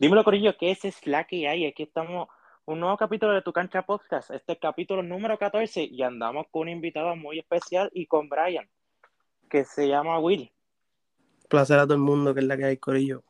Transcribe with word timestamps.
Dímelo, 0.00 0.22
Corillo, 0.22 0.56
¿qué 0.56 0.70
es 0.70 0.78
Slack 0.82 1.32
y 1.32 1.46
hay? 1.46 1.66
Aquí 1.66 1.82
estamos, 1.82 2.28
un 2.66 2.78
nuevo 2.78 2.96
capítulo 2.96 3.32
de 3.32 3.42
Tu 3.42 3.52
Cancha 3.52 3.82
Podcast. 3.82 4.30
Este 4.30 4.52
es 4.52 4.56
el 4.56 4.60
capítulo 4.60 5.02
número 5.02 5.36
14 5.36 5.82
y 5.82 6.02
andamos 6.02 6.46
con 6.52 6.62
un 6.62 6.68
invitado 6.68 7.16
muy 7.16 7.40
especial 7.40 7.90
y 7.92 8.06
con 8.06 8.28
Brian, 8.28 8.70
que 9.50 9.64
se 9.64 9.88
llama 9.88 10.20
Will. 10.20 10.52
Placer 11.48 11.80
a 11.80 11.82
todo 11.82 11.94
el 11.94 12.00
mundo, 12.00 12.32
que 12.32 12.38
es 12.38 12.46
la 12.46 12.56
que 12.56 12.66
hay, 12.66 12.76
Corillo. 12.76 13.24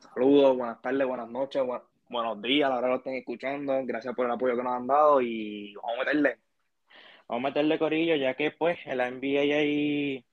Saludos, 0.00 0.56
buenas 0.56 0.82
tardes, 0.82 1.06
buenas 1.06 1.30
noches, 1.30 1.62
buenos 2.08 2.42
días, 2.42 2.68
a 2.68 2.70
la 2.70 2.78
hora 2.78 2.86
que 2.88 2.90
lo 2.90 2.98
estén 2.98 3.14
escuchando. 3.14 3.72
Gracias 3.84 4.12
por 4.16 4.26
el 4.26 4.32
apoyo 4.32 4.56
que 4.56 4.64
nos 4.64 4.72
han 4.72 4.88
dado 4.88 5.20
y 5.20 5.72
vamos 5.76 5.94
a 5.94 5.98
meterle. 6.00 6.38
Vamos 7.28 7.44
a 7.44 7.48
meterle, 7.48 7.78
Corillo, 7.78 8.16
ya 8.16 8.34
que 8.34 8.50
pues 8.50 8.76
en 8.86 8.98
la 8.98 9.08
NBA 9.08 9.54
hay 9.54 10.24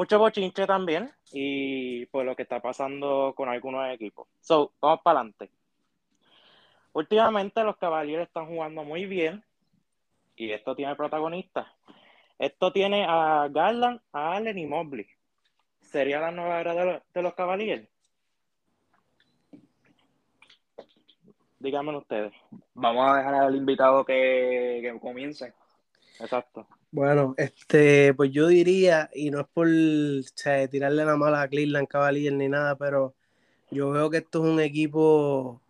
mucho 0.00 0.18
bochinche 0.18 0.66
también 0.66 1.12
y 1.30 2.06
pues 2.06 2.24
lo 2.24 2.34
que 2.34 2.44
está 2.44 2.58
pasando 2.58 3.34
con 3.36 3.50
algunos 3.50 3.86
equipos. 3.92 4.26
So, 4.40 4.72
vamos 4.80 5.02
para 5.04 5.20
adelante. 5.20 5.50
Últimamente 6.94 7.62
los 7.62 7.76
caballeros 7.76 8.26
están 8.26 8.46
jugando 8.46 8.82
muy 8.82 9.04
bien 9.04 9.44
y 10.36 10.52
esto 10.52 10.74
tiene 10.74 10.96
protagonistas. 10.96 11.66
Esto 12.38 12.72
tiene 12.72 13.04
a 13.06 13.46
Garland, 13.50 14.00
a 14.14 14.36
Allen 14.36 14.56
y 14.56 14.64
Mobley. 14.64 15.06
¿Sería 15.82 16.18
la 16.18 16.30
nueva 16.30 16.62
era 16.62 16.74
de, 16.74 17.02
de 17.12 17.22
los 17.22 17.34
caballeros? 17.34 17.86
Díganme 21.58 21.94
ustedes. 21.94 22.32
Vamos 22.72 23.06
a 23.06 23.18
dejar 23.18 23.34
al 23.34 23.54
invitado 23.54 24.02
que, 24.06 24.80
que 24.80 24.98
comience. 24.98 25.52
Exacto. 26.18 26.66
Bueno, 26.92 27.34
este, 27.36 28.14
pues 28.14 28.32
yo 28.32 28.48
diría, 28.48 29.08
y 29.14 29.30
no 29.30 29.40
es 29.40 29.46
por 29.52 29.68
tirarle 30.70 31.04
la 31.04 31.16
mala 31.16 31.42
a 31.42 31.48
Cleveland 31.48 31.86
Cavaliers 31.86 32.34
ni 32.36 32.48
nada, 32.48 32.76
pero 32.76 33.14
yo 33.70 33.90
veo 33.90 34.10
que 34.10 34.18
esto 34.18 34.44
es 34.44 34.50
un 34.52 34.60
equipo 34.60 35.62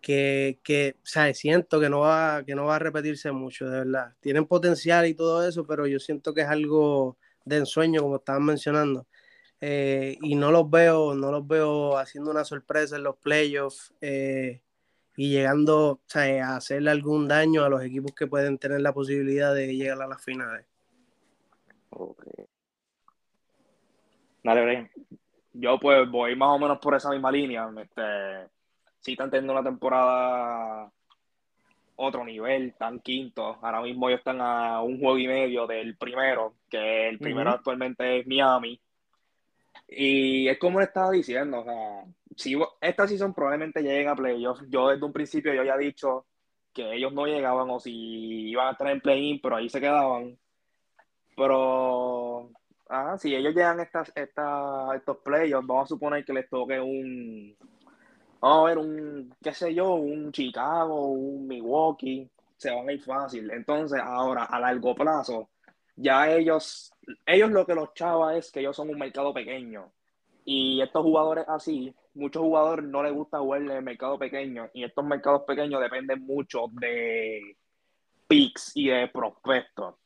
que, 0.00 0.60
que 0.64 0.96
o 1.02 1.34
siento 1.34 1.80
que 1.80 1.90
no 1.90 2.00
va, 2.00 2.44
que 2.46 2.54
no 2.54 2.66
va 2.66 2.76
a 2.76 2.78
repetirse 2.80 3.32
mucho, 3.32 3.66
de 3.70 3.80
verdad. 3.80 4.14
Tienen 4.20 4.46
potencial 4.46 5.06
y 5.06 5.14
todo 5.14 5.46
eso, 5.48 5.66
pero 5.66 5.86
yo 5.86 6.00
siento 6.00 6.34
que 6.34 6.42
es 6.42 6.48
algo 6.48 7.18
de 7.44 7.58
ensueño, 7.58 8.02
como 8.02 8.16
estaban 8.16 8.44
mencionando. 8.44 9.06
Eh, 9.60 10.18
y 10.22 10.36
no 10.36 10.52
los 10.52 10.70
veo, 10.70 11.14
no 11.14 11.32
los 11.32 11.46
veo 11.48 11.98
haciendo 11.98 12.30
una 12.30 12.44
sorpresa 12.44 12.96
en 12.96 13.04
los 13.04 13.16
playoffs. 13.18 13.94
Eh, 14.00 14.62
y 15.16 15.30
llegando 15.30 16.00
a 16.14 16.56
hacerle 16.56 16.90
algún 16.90 17.26
daño 17.26 17.64
a 17.64 17.68
los 17.68 17.82
equipos 17.82 18.12
que 18.12 18.26
pueden 18.26 18.58
tener 18.58 18.80
la 18.80 18.92
posibilidad 18.92 19.54
de 19.54 19.74
llegar 19.74 20.02
a 20.02 20.06
las 20.06 20.22
finales. 20.22 20.66
Dale, 24.42 24.62
Brian. 24.62 24.90
Yo 25.54 25.78
pues 25.80 26.08
voy 26.10 26.36
más 26.36 26.50
o 26.50 26.58
menos 26.58 26.78
por 26.78 26.94
esa 26.94 27.10
misma 27.10 27.32
línea. 27.32 27.68
Este, 27.80 28.48
sí 29.00 29.12
están 29.12 29.30
teniendo 29.30 29.54
una 29.54 29.64
temporada 29.64 30.92
otro 31.96 32.24
nivel, 32.24 32.68
están 32.68 33.00
quinto. 33.00 33.58
Ahora 33.62 33.80
mismo 33.80 34.08
ellos 34.08 34.18
están 34.18 34.40
a 34.40 34.82
un 34.82 35.00
juego 35.00 35.18
y 35.18 35.26
medio 35.26 35.66
del 35.66 35.96
primero, 35.96 36.54
que 36.68 37.08
el 37.08 37.18
primero 37.18 37.50
actualmente 37.50 38.20
es 38.20 38.26
Miami. 38.26 38.78
Y 39.88 40.48
es 40.48 40.58
como 40.58 40.80
le 40.80 40.86
estaba 40.86 41.10
diciendo, 41.12 41.60
o 41.60 41.64
sea, 41.64 42.04
si 42.36 42.56
esta 42.80 43.06
season 43.08 43.34
probablemente 43.34 43.82
lleguen 43.82 44.08
a 44.08 44.16
playoffs. 44.16 44.64
Yo 44.68 44.88
desde 44.88 45.04
un 45.04 45.12
principio 45.12 45.54
yo 45.54 45.60
había 45.60 45.76
dicho 45.76 46.26
que 46.72 46.94
ellos 46.94 47.12
no 47.12 47.26
llegaban 47.26 47.70
o 47.70 47.80
si 47.80 48.50
iban 48.50 48.68
a 48.68 48.72
estar 48.72 48.88
en 48.88 49.00
play-in, 49.00 49.40
pero 49.40 49.56
ahí 49.56 49.68
se 49.68 49.80
quedaban. 49.80 50.38
Pero 51.36 52.50
ah, 52.88 53.16
si 53.18 53.34
ellos 53.34 53.54
llegan 53.54 53.80
estas, 53.80 54.12
estos 54.14 55.18
playoffs, 55.24 55.66
vamos 55.66 55.84
a 55.84 55.88
suponer 55.88 56.24
que 56.24 56.32
les 56.32 56.48
toque 56.48 56.80
un, 56.80 57.56
vamos 58.40 58.64
a 58.64 58.68
ver, 58.68 58.78
un, 58.78 59.34
qué 59.42 59.52
sé 59.54 59.74
yo, 59.74 59.94
un 59.94 60.32
Chicago, 60.32 61.08
un 61.08 61.46
Milwaukee, 61.46 62.30
se 62.56 62.70
van 62.70 62.88
a 62.88 62.92
ir 62.92 63.02
fácil. 63.02 63.50
Entonces, 63.50 64.00
ahora, 64.02 64.44
a 64.44 64.60
largo 64.60 64.94
plazo, 64.94 65.48
ya 65.96 66.30
ellos, 66.30 66.92
ellos 67.24 67.50
lo 67.50 67.66
que 67.66 67.74
los 67.74 67.94
chava 67.94 68.36
es 68.36 68.52
que 68.52 68.60
ellos 68.60 68.76
son 68.76 68.90
un 68.90 68.98
mercado 68.98 69.32
pequeño. 69.32 69.92
Y 70.44 70.80
estos 70.80 71.02
jugadores 71.02 71.44
así, 71.48 71.94
muchos 72.14 72.42
jugadores 72.42 72.84
no 72.86 73.02
les 73.02 73.12
gusta 73.12 73.40
jugar 73.40 73.62
en 73.62 73.70
el 73.70 73.82
mercado 73.82 74.18
pequeño. 74.18 74.70
Y 74.74 74.84
estos 74.84 75.04
mercados 75.04 75.42
pequeños 75.42 75.80
dependen 75.80 76.24
mucho 76.24 76.66
de 76.72 77.56
picks 78.28 78.72
y 78.74 78.88
de 78.88 79.08
prospectos. 79.08 79.96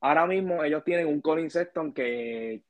Ahora 0.00 0.26
mismo 0.26 0.64
ellos 0.64 0.82
tienen 0.84 1.06
un 1.06 1.20
Colin 1.20 1.50
Sexton 1.50 1.92
que, 1.92 2.62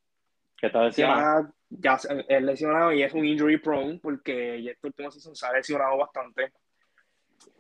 que 0.56 0.66
está 0.66 0.88
ya, 0.91 1.50
ya 1.71 1.99
es 2.28 2.43
lesionado 2.43 2.93
y 2.93 3.03
es 3.03 3.12
un 3.15 3.25
injury 3.25 3.59
prone 3.59 3.99
porque 4.03 4.59
este 4.59 4.87
último 4.87 5.10
season 5.10 5.34
se 5.34 5.47
ha 5.47 5.53
lesionado 5.53 5.99
bastante. 5.99 6.53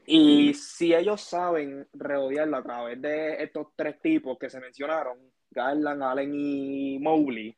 Y 0.06 0.54
si 0.54 0.94
ellos 0.94 1.20
saben 1.20 1.88
rodearlo 1.92 2.56
a 2.56 2.62
través 2.62 3.02
de 3.02 3.42
estos 3.42 3.68
tres 3.74 4.00
tipos 4.00 4.38
que 4.38 4.48
se 4.48 4.60
mencionaron, 4.60 5.18
Garland, 5.50 6.02
Allen 6.02 6.32
y 6.34 6.98
Mobley, 7.00 7.56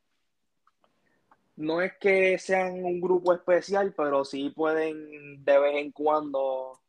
no 1.56 1.82
es 1.82 1.92
que 1.98 2.38
sean 2.38 2.84
un 2.84 3.00
grupo 3.00 3.34
especial, 3.34 3.92
pero 3.96 4.24
sí 4.24 4.50
pueden 4.50 5.44
de 5.44 5.58
vez 5.58 5.76
en 5.76 5.92
cuando 5.92 6.80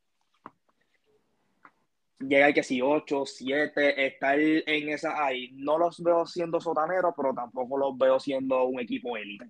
llegar 2.19 2.53
que 2.53 2.63
si 2.63 2.81
8, 2.81 3.25
7, 3.25 4.06
estar 4.06 4.39
en 4.39 4.89
esa 4.89 5.25
ahí. 5.25 5.51
No 5.53 5.78
los 5.78 6.01
veo 6.01 6.25
siendo 6.25 6.59
sotaneros, 6.59 7.13
pero 7.16 7.34
tampoco 7.34 7.78
los 7.78 7.97
veo 7.97 8.19
siendo 8.19 8.66
un 8.66 8.79
equipo 8.79 9.18
élite. 9.18 9.50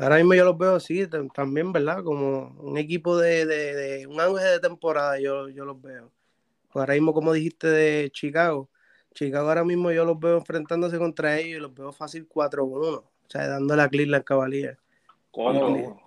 Ahora 0.00 0.16
mismo 0.16 0.32
yo 0.32 0.46
los 0.46 0.56
veo 0.56 0.76
así 0.76 1.06
también, 1.34 1.72
¿verdad? 1.72 2.02
Como 2.02 2.54
un 2.58 2.78
equipo 2.78 3.18
de, 3.18 3.44
de, 3.44 4.06
un 4.06 4.18
ángel 4.18 4.52
de 4.52 4.60
temporada, 4.60 5.20
yo, 5.20 5.50
yo 5.50 5.66
los 5.66 5.80
veo. 5.80 6.10
Ahora 6.72 6.94
mismo, 6.94 7.12
como 7.12 7.34
dijiste 7.34 7.66
de 7.66 8.10
Chicago, 8.10 8.70
Chicago 9.12 9.48
ahora 9.48 9.62
mismo 9.62 9.90
yo 9.90 10.06
los 10.06 10.18
veo 10.18 10.38
enfrentándose 10.38 10.96
contra 10.96 11.38
ellos 11.38 11.58
y 11.58 11.60
los 11.60 11.74
veo 11.74 11.92
fácil 11.92 12.26
4-1, 12.26 12.98
o 12.98 13.04
sea, 13.28 13.46
dándole 13.46 13.82
a 13.82 13.88
Cleveland 13.88 14.24
Cavaliers. 14.24 14.78
¿Cómo? 15.30 16.00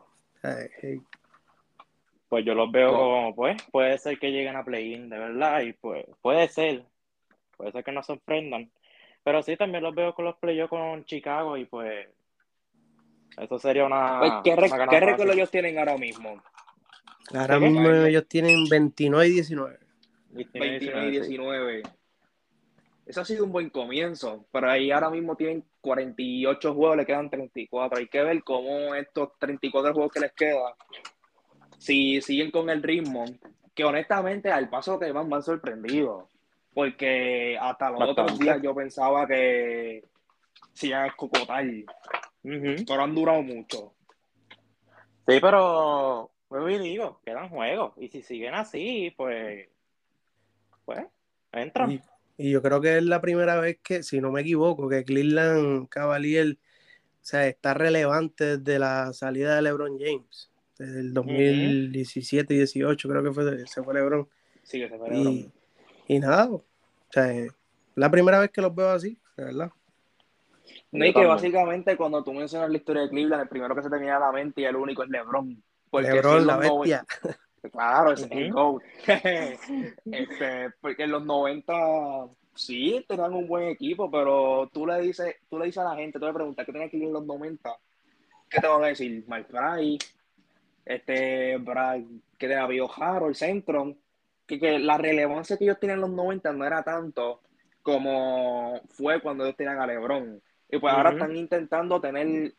Pues 2.30 2.46
yo 2.46 2.56
los 2.56 2.72
veo 2.72 2.94
como, 2.94 3.36
pues, 3.36 3.62
puede 3.72 3.96
ser 4.00 4.18
que 4.18 4.32
lleguen 4.32 4.56
a 4.56 4.66
play-in, 4.66 5.08
de 5.08 5.20
verdad, 5.20 5.62
y 5.62 5.74
pues, 5.74 6.04
puede 6.20 6.48
ser, 6.48 6.84
puede 7.58 7.72
ser 7.72 7.84
que 7.84 7.92
nos 7.92 8.08
sorprendan. 8.08 8.72
Pero 9.24 9.44
sí, 9.44 9.56
también 9.56 9.84
los 9.84 9.94
veo 9.94 10.16
con 10.16 10.26
los 10.26 10.36
playoffs 10.38 10.72
con 10.72 11.06
Chicago 11.06 11.58
y 11.58 11.66
pues, 11.66 12.08
eso 13.38 13.60
sería 13.60 13.86
una. 13.86 14.20
Pues, 14.20 14.32
¿Qué, 14.44 14.56
récord 14.56 15.30
ellos 15.30 15.52
tienen 15.52 15.80
ahora 15.80 15.98
mismo? 15.98 16.42
Ahora 17.34 17.60
mismo 17.60 17.90
ellos 17.90 18.28
tienen 18.28 18.68
29 18.70 19.28
y 19.28 19.32
19. 19.32 19.80
29 20.32 21.08
y 21.08 21.12
19. 21.12 21.84
Eso 23.06 23.22
ha 23.22 23.26
sido 23.26 23.44
un 23.44 23.52
buen 23.52 23.70
comienzo, 23.70 24.46
pero 24.52 24.70
ahí 24.72 24.92
ahora 24.92 25.10
mismo 25.10 25.36
tienen 25.36 25.66
48 25.82 26.74
juegos, 26.74 26.98
le 26.98 27.06
quedan 27.06 27.30
34. 27.30 28.00
Hay 28.00 28.08
que 28.08 28.24
ver 28.24 28.44
cómo 28.44 28.96
estos 28.96 29.38
34 29.40 29.94
juegos 29.94 30.12
que 30.12 30.20
les 30.22 30.32
quedan, 30.32 30.74
si 31.78 32.22
siguen 32.22 32.50
con 32.50 32.70
el 32.70 32.82
ritmo, 32.82 33.26
que 33.76 33.84
honestamente 33.84 34.52
al 34.52 34.70
paso 34.70 35.00
que 35.00 35.12
van, 35.12 35.30
van 35.30 35.44
sorprendidos. 35.44 36.30
Porque 36.74 37.58
hasta 37.60 37.92
los 37.92 38.10
otros 38.10 38.40
días 38.40 38.62
yo 38.62 38.74
pensaba 38.74 39.28
que 39.28 40.04
se 40.74 40.88
iban 40.88 41.04
a 41.04 41.08
escocotar. 41.08 41.66
Pero 42.44 43.02
han 43.02 43.16
durado 43.16 43.42
mucho. 43.42 43.94
Sí, 45.28 45.40
pero, 45.42 46.32
pues 46.48 46.82
digo, 46.82 47.22
quedan 47.26 47.50
juegos. 47.50 47.94
Y 47.98 48.10
si 48.10 48.22
siguen 48.22 48.54
así, 48.54 49.14
pues, 49.16 49.68
pues, 50.86 51.06
entran. 51.52 52.02
Y 52.38 52.52
yo 52.52 52.62
creo 52.62 52.82
que 52.82 52.98
es 52.98 53.04
la 53.04 53.22
primera 53.22 53.60
vez 53.60 53.80
que, 53.82 54.04
si 54.04 54.20
no 54.20 54.32
me 54.32 54.42
equivoco, 54.42 54.90
que 54.90 55.06
Cleveland 55.06 55.88
Cavalier 55.88 56.58
o 57.24 57.26
sea, 57.26 57.48
está 57.48 57.74
relevante 57.74 58.58
desde 58.58 58.80
la 58.80 59.14
salida 59.14 59.56
de 59.56 59.62
LeBron 59.62 59.98
James. 59.98 60.52
Desde 60.78 61.00
el 61.00 61.14
2017 61.14 62.54
y 62.54 62.58
18 62.58 63.08
creo 63.08 63.24
que 63.24 63.32
fue, 63.32 63.66
se 63.66 63.82
fue 63.82 63.94
LeBron. 63.94 64.28
Sí, 64.64 64.80
que 64.80 64.90
se 64.90 64.98
fue 64.98 65.10
LeBron. 65.10 65.34
Y, 65.34 65.52
y 66.08 66.20
nada, 66.20 66.52
o 66.52 66.66
sea, 67.10 67.32
es 67.34 67.50
la 67.96 68.12
primera 68.12 68.40
vez 68.40 68.52
que 68.52 68.62
los 68.62 68.76
veo 68.76 68.90
así, 68.90 69.18
de 69.38 69.46
verdad. 69.46 69.72
No, 70.94 71.06
y 71.06 71.14
que 71.14 71.26
básicamente 71.26 71.98
cuando 71.98 72.24
tú 72.24 72.34
mencionas 72.34 72.70
la 72.70 72.78
historia 72.78 73.02
de 73.02 73.10
Cleveland, 73.10 73.42
el 73.44 73.50
primero 73.50 73.76
que 73.76 73.82
se 73.82 73.90
te 73.90 73.98
viene 73.98 74.12
a 74.12 74.20
la 74.20 74.32
mente 74.32 74.62
y 74.62 74.66
el 74.66 74.76
único 74.76 75.04
es 75.04 75.10
LeBron. 75.10 75.62
LeBron, 75.92 76.48
la 76.48 76.58
bestia. 76.58 77.06
Claro, 77.72 78.12
ese 78.12 78.26
es 78.26 78.32
el 78.32 78.52
GOAT. 78.52 78.84
este, 79.08 80.70
porque 80.82 81.04
en 81.04 81.12
los 81.12 81.26
90 81.26 81.74
sí 82.54 83.06
tenían 83.08 83.34
un 83.34 83.48
buen 83.48 83.70
equipo, 83.70 84.12
pero 84.12 84.70
tú 84.74 84.86
le 84.86 85.00
dices, 85.00 85.38
tú 85.50 85.58
le 85.58 85.68
dices 85.68 85.80
a 85.80 85.90
la 85.90 85.96
gente, 85.96 86.20
tú 86.20 86.26
le 86.26 86.34
preguntas 86.34 86.66
qué 86.66 86.74
tenía 86.74 86.90
que 86.90 86.98
ir 86.98 87.04
en 87.04 87.14
los 87.14 87.26
90, 87.26 87.74
¿qué 88.50 88.60
te 88.60 88.68
van 88.68 88.84
a 88.84 88.88
decir? 88.88 89.24
Mike 89.28 89.50
Price, 89.50 90.14
este, 90.86 91.58
Brad, 91.58 92.02
que 92.38 92.48
tenía 92.50 92.68
Bio 92.68 92.90
el 93.26 93.36
Centron, 93.36 93.98
que, 94.46 94.60
que, 94.60 94.78
la 94.78 94.98
relevancia 94.98 95.58
que 95.58 95.64
ellos 95.64 95.80
tenían 95.80 96.00
en 96.00 96.02
los 96.02 96.12
90 96.12 96.52
no 96.52 96.66
era 96.66 96.84
tanto 96.84 97.40
como 97.82 98.82
fue 98.90 99.22
cuando 99.22 99.46
ellos 99.46 99.56
tenían 99.56 99.80
a 99.80 99.88
LeBron. 99.88 100.42
Y 100.74 100.80
pues 100.80 100.92
ahora 100.92 101.12
están 101.12 101.36
intentando 101.36 102.02
tener 102.02 102.52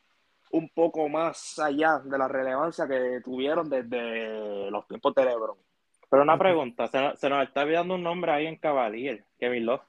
un 0.53 0.69
poco 0.69 1.09
más 1.09 1.59
allá 1.59 1.99
de 1.99 2.17
la 2.17 2.29
relevancia 2.29 2.87
que 2.87 3.21
tuvieron 3.25 3.69
desde 3.69 4.71
los 4.71 4.87
tiempos 4.87 5.13
de 5.17 5.25
LeBron. 5.25 5.59
Pero 6.09 6.23
una 6.23 6.39
pregunta, 6.39 6.87
se, 6.87 7.17
se 7.17 7.29
nos 7.29 7.43
está 7.43 7.63
olvidando 7.63 7.97
un 7.97 8.05
nombre 8.05 8.31
ahí 8.31 8.47
en 8.47 8.55
Cavalier, 8.57 9.25
Kevin 9.37 9.67
Love. 9.67 9.83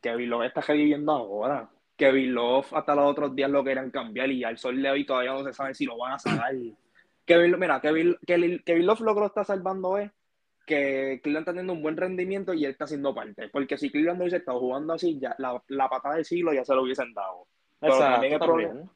Kevin 0.00 0.30
Love 0.30 0.44
está 0.44 0.60
reviviendo 0.60 1.10
ahora. 1.10 1.68
Kevin 1.96 2.34
Love 2.34 2.72
hasta 2.72 2.94
los 2.94 3.10
otros 3.10 3.34
días 3.34 3.50
lo 3.50 3.64
querían 3.64 3.90
cambiar 3.90 4.30
y 4.30 4.44
al 4.44 4.58
sol 4.58 4.80
de 4.80 4.90
hoy 4.90 5.04
todavía 5.04 5.32
no 5.32 5.42
se 5.42 5.52
sabe 5.52 5.74
si 5.74 5.86
lo 5.86 5.98
van 5.98 6.12
a 6.12 6.18
sacar. 6.20 6.54
Kevin, 7.24 7.58
mira, 7.58 7.80
Kevin, 7.80 8.16
Kevin, 8.24 8.86
Love 8.86 9.00
lo 9.00 9.14
que 9.14 9.20
lo 9.20 9.26
está 9.26 9.42
salvando 9.42 9.98
es 9.98 10.08
que 10.66 11.20
Cleveland 11.22 11.42
está 11.42 11.52
teniendo 11.52 11.72
un 11.72 11.82
buen 11.82 11.96
rendimiento 11.96 12.54
y 12.54 12.64
él 12.64 12.72
está 12.72 12.84
haciendo 12.84 13.14
parte. 13.14 13.48
Porque 13.48 13.78
si 13.78 13.90
Cleveland 13.90 14.18
no 14.18 14.24
hubiese 14.24 14.38
estado 14.38 14.60
jugando 14.60 14.92
así, 14.92 15.18
ya 15.18 15.34
la, 15.38 15.62
la 15.68 15.88
patada 15.88 16.16
del 16.16 16.24
siglo 16.24 16.52
ya 16.52 16.64
se 16.64 16.74
lo 16.74 16.82
hubiesen 16.82 17.12
dado. 17.12 17.46
Pero, 17.80 17.98
también 17.98 18.34
el 18.34 18.38
problema, 18.38 18.92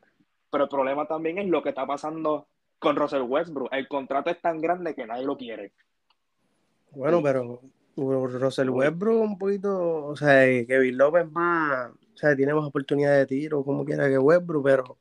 pero 0.50 0.64
el 0.64 0.70
problema 0.70 1.06
también 1.06 1.38
es 1.38 1.48
lo 1.48 1.62
que 1.62 1.70
está 1.70 1.86
pasando 1.86 2.46
con 2.78 2.94
Russell 2.94 3.22
Westbrook. 3.22 3.68
El 3.72 3.88
contrato 3.88 4.30
es 4.30 4.40
tan 4.40 4.60
grande 4.60 4.94
que 4.94 5.06
nadie 5.06 5.24
lo 5.24 5.36
quiere. 5.36 5.72
Bueno, 6.92 7.20
pero 7.22 7.60
Russell 7.96 8.70
Westbrook 8.70 9.20
un 9.20 9.38
poquito, 9.38 10.06
o 10.06 10.16
sea, 10.16 10.44
Kevin 10.66 10.96
Love 10.96 11.16
es 11.16 11.30
más, 11.32 11.90
o 11.90 12.16
sea, 12.16 12.36
tiene 12.36 12.54
más 12.54 12.64
oportunidad 12.64 13.16
de 13.16 13.26
tiro, 13.26 13.64
como 13.64 13.84
quiera 13.84 14.08
que 14.08 14.18
Westbrook, 14.18 14.64
pero, 14.64 14.84
o 14.84 14.98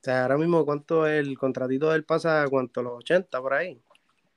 sea, 0.00 0.22
ahora 0.22 0.36
mismo, 0.36 0.64
¿cuánto 0.64 1.06
el 1.06 1.38
contratito 1.38 1.90
del 1.90 2.04
pasa? 2.04 2.44
¿Cuánto? 2.50 2.82
¿Los 2.82 2.94
80 2.94 3.40
por 3.40 3.54
ahí? 3.54 3.80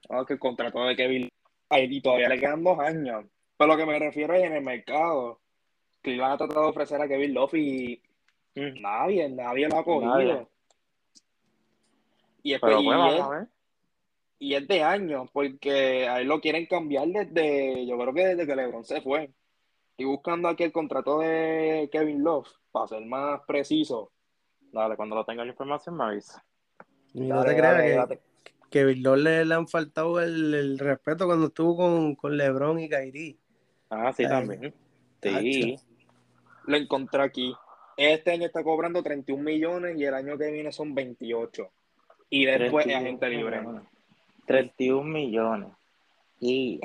Ah, 0.09 0.23
que 0.25 0.33
el 0.33 0.39
contrato 0.39 0.85
de 0.85 0.95
Kevin 0.95 1.29
ahí 1.69 2.01
todavía 2.01 2.29
le 2.29 2.39
quedan 2.39 2.63
dos 2.63 2.79
años. 2.79 3.25
Pero 3.57 3.71
lo 3.71 3.77
que 3.77 3.85
me 3.85 3.99
refiero 3.99 4.33
es 4.33 4.43
en 4.43 4.53
el 4.53 4.63
mercado. 4.63 5.39
Que 6.01 6.11
iban 6.11 6.31
a 6.31 6.37
tratar 6.37 6.57
de 6.57 6.69
ofrecer 6.69 7.01
a 7.01 7.07
Kevin 7.07 7.33
Love 7.33 7.53
y 7.55 8.01
mm. 8.55 8.81
nadie, 8.81 9.29
nadie 9.29 9.67
lo 9.67 9.77
ha 9.77 9.83
cogido. 9.83 10.49
Y, 12.43 12.53
es, 12.53 12.61
Pero, 12.61 12.79
y 14.39 14.53
es 14.53 14.67
de 14.67 14.83
años, 14.83 15.29
porque 15.33 16.07
ahí 16.07 16.23
lo 16.23 16.39
quieren 16.39 16.65
cambiar 16.67 17.07
desde, 17.07 17.85
yo 17.85 17.97
creo 17.97 18.13
que 18.13 18.25
desde 18.25 18.45
que 18.45 18.55
LeBron 18.55 18.85
se 18.85 19.01
fue. 19.01 19.31
Y 19.97 20.05
buscando 20.05 20.47
aquí 20.47 20.63
el 20.63 20.71
contrato 20.71 21.19
de 21.19 21.89
Kevin 21.91 22.23
Love, 22.23 22.47
para 22.71 22.87
ser 22.87 23.05
más 23.05 23.41
preciso. 23.45 24.11
Dale, 24.71 24.95
cuando 24.95 25.15
lo 25.15 25.25
tenga 25.25 25.43
la 25.43 25.51
información 25.51 25.97
me 25.97 26.03
avisa. 26.05 26.45
no 27.15 27.43
te 27.43 27.55
creas 27.55 28.07
que 28.07 28.19
Kevin 28.69 29.03
Love 29.03 29.45
le, 29.45 29.53
han 29.53 29.67
faltado 29.67 30.19
el, 30.19 30.77
respeto 30.77 31.25
cuando 31.25 31.47
estuvo 31.47 31.77
con, 31.77 32.15
con 32.15 32.35
LeBron 32.35 32.79
y 32.79 32.89
Kyrie. 32.89 33.37
Ah, 33.89 34.11
sí, 34.11 34.23
también. 34.23 34.73
Sí. 35.21 35.77
Lo 36.65 36.77
encontré 36.77 37.21
aquí. 37.21 37.55
Este 37.95 38.31
año 38.31 38.45
está 38.45 38.63
cobrando 38.63 39.01
31 39.01 39.41
millones 39.41 39.97
y 39.97 40.03
el 40.03 40.13
año 40.13 40.37
que 40.37 40.51
viene 40.51 40.71
son 40.71 40.93
28. 40.93 41.69
Y 42.29 42.45
después 42.45 42.85
es 42.85 42.95
agente 42.95 43.29
libre. 43.29 43.61
31 44.45 45.03
millones. 45.03 45.69
Y 46.39 46.79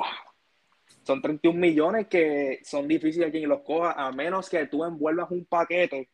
son 1.03 1.21
31 1.21 1.59
millones 1.59 2.07
que 2.07 2.61
son 2.63 2.87
difíciles 2.87 3.33
que 3.33 3.39
quien 3.39 3.49
los 3.49 3.61
coja, 3.63 3.93
a 3.93 4.13
menos 4.13 4.49
que 4.49 4.67
tú 4.67 4.85
envuelvas 4.85 5.31
un 5.31 5.45
paquete 5.45 6.09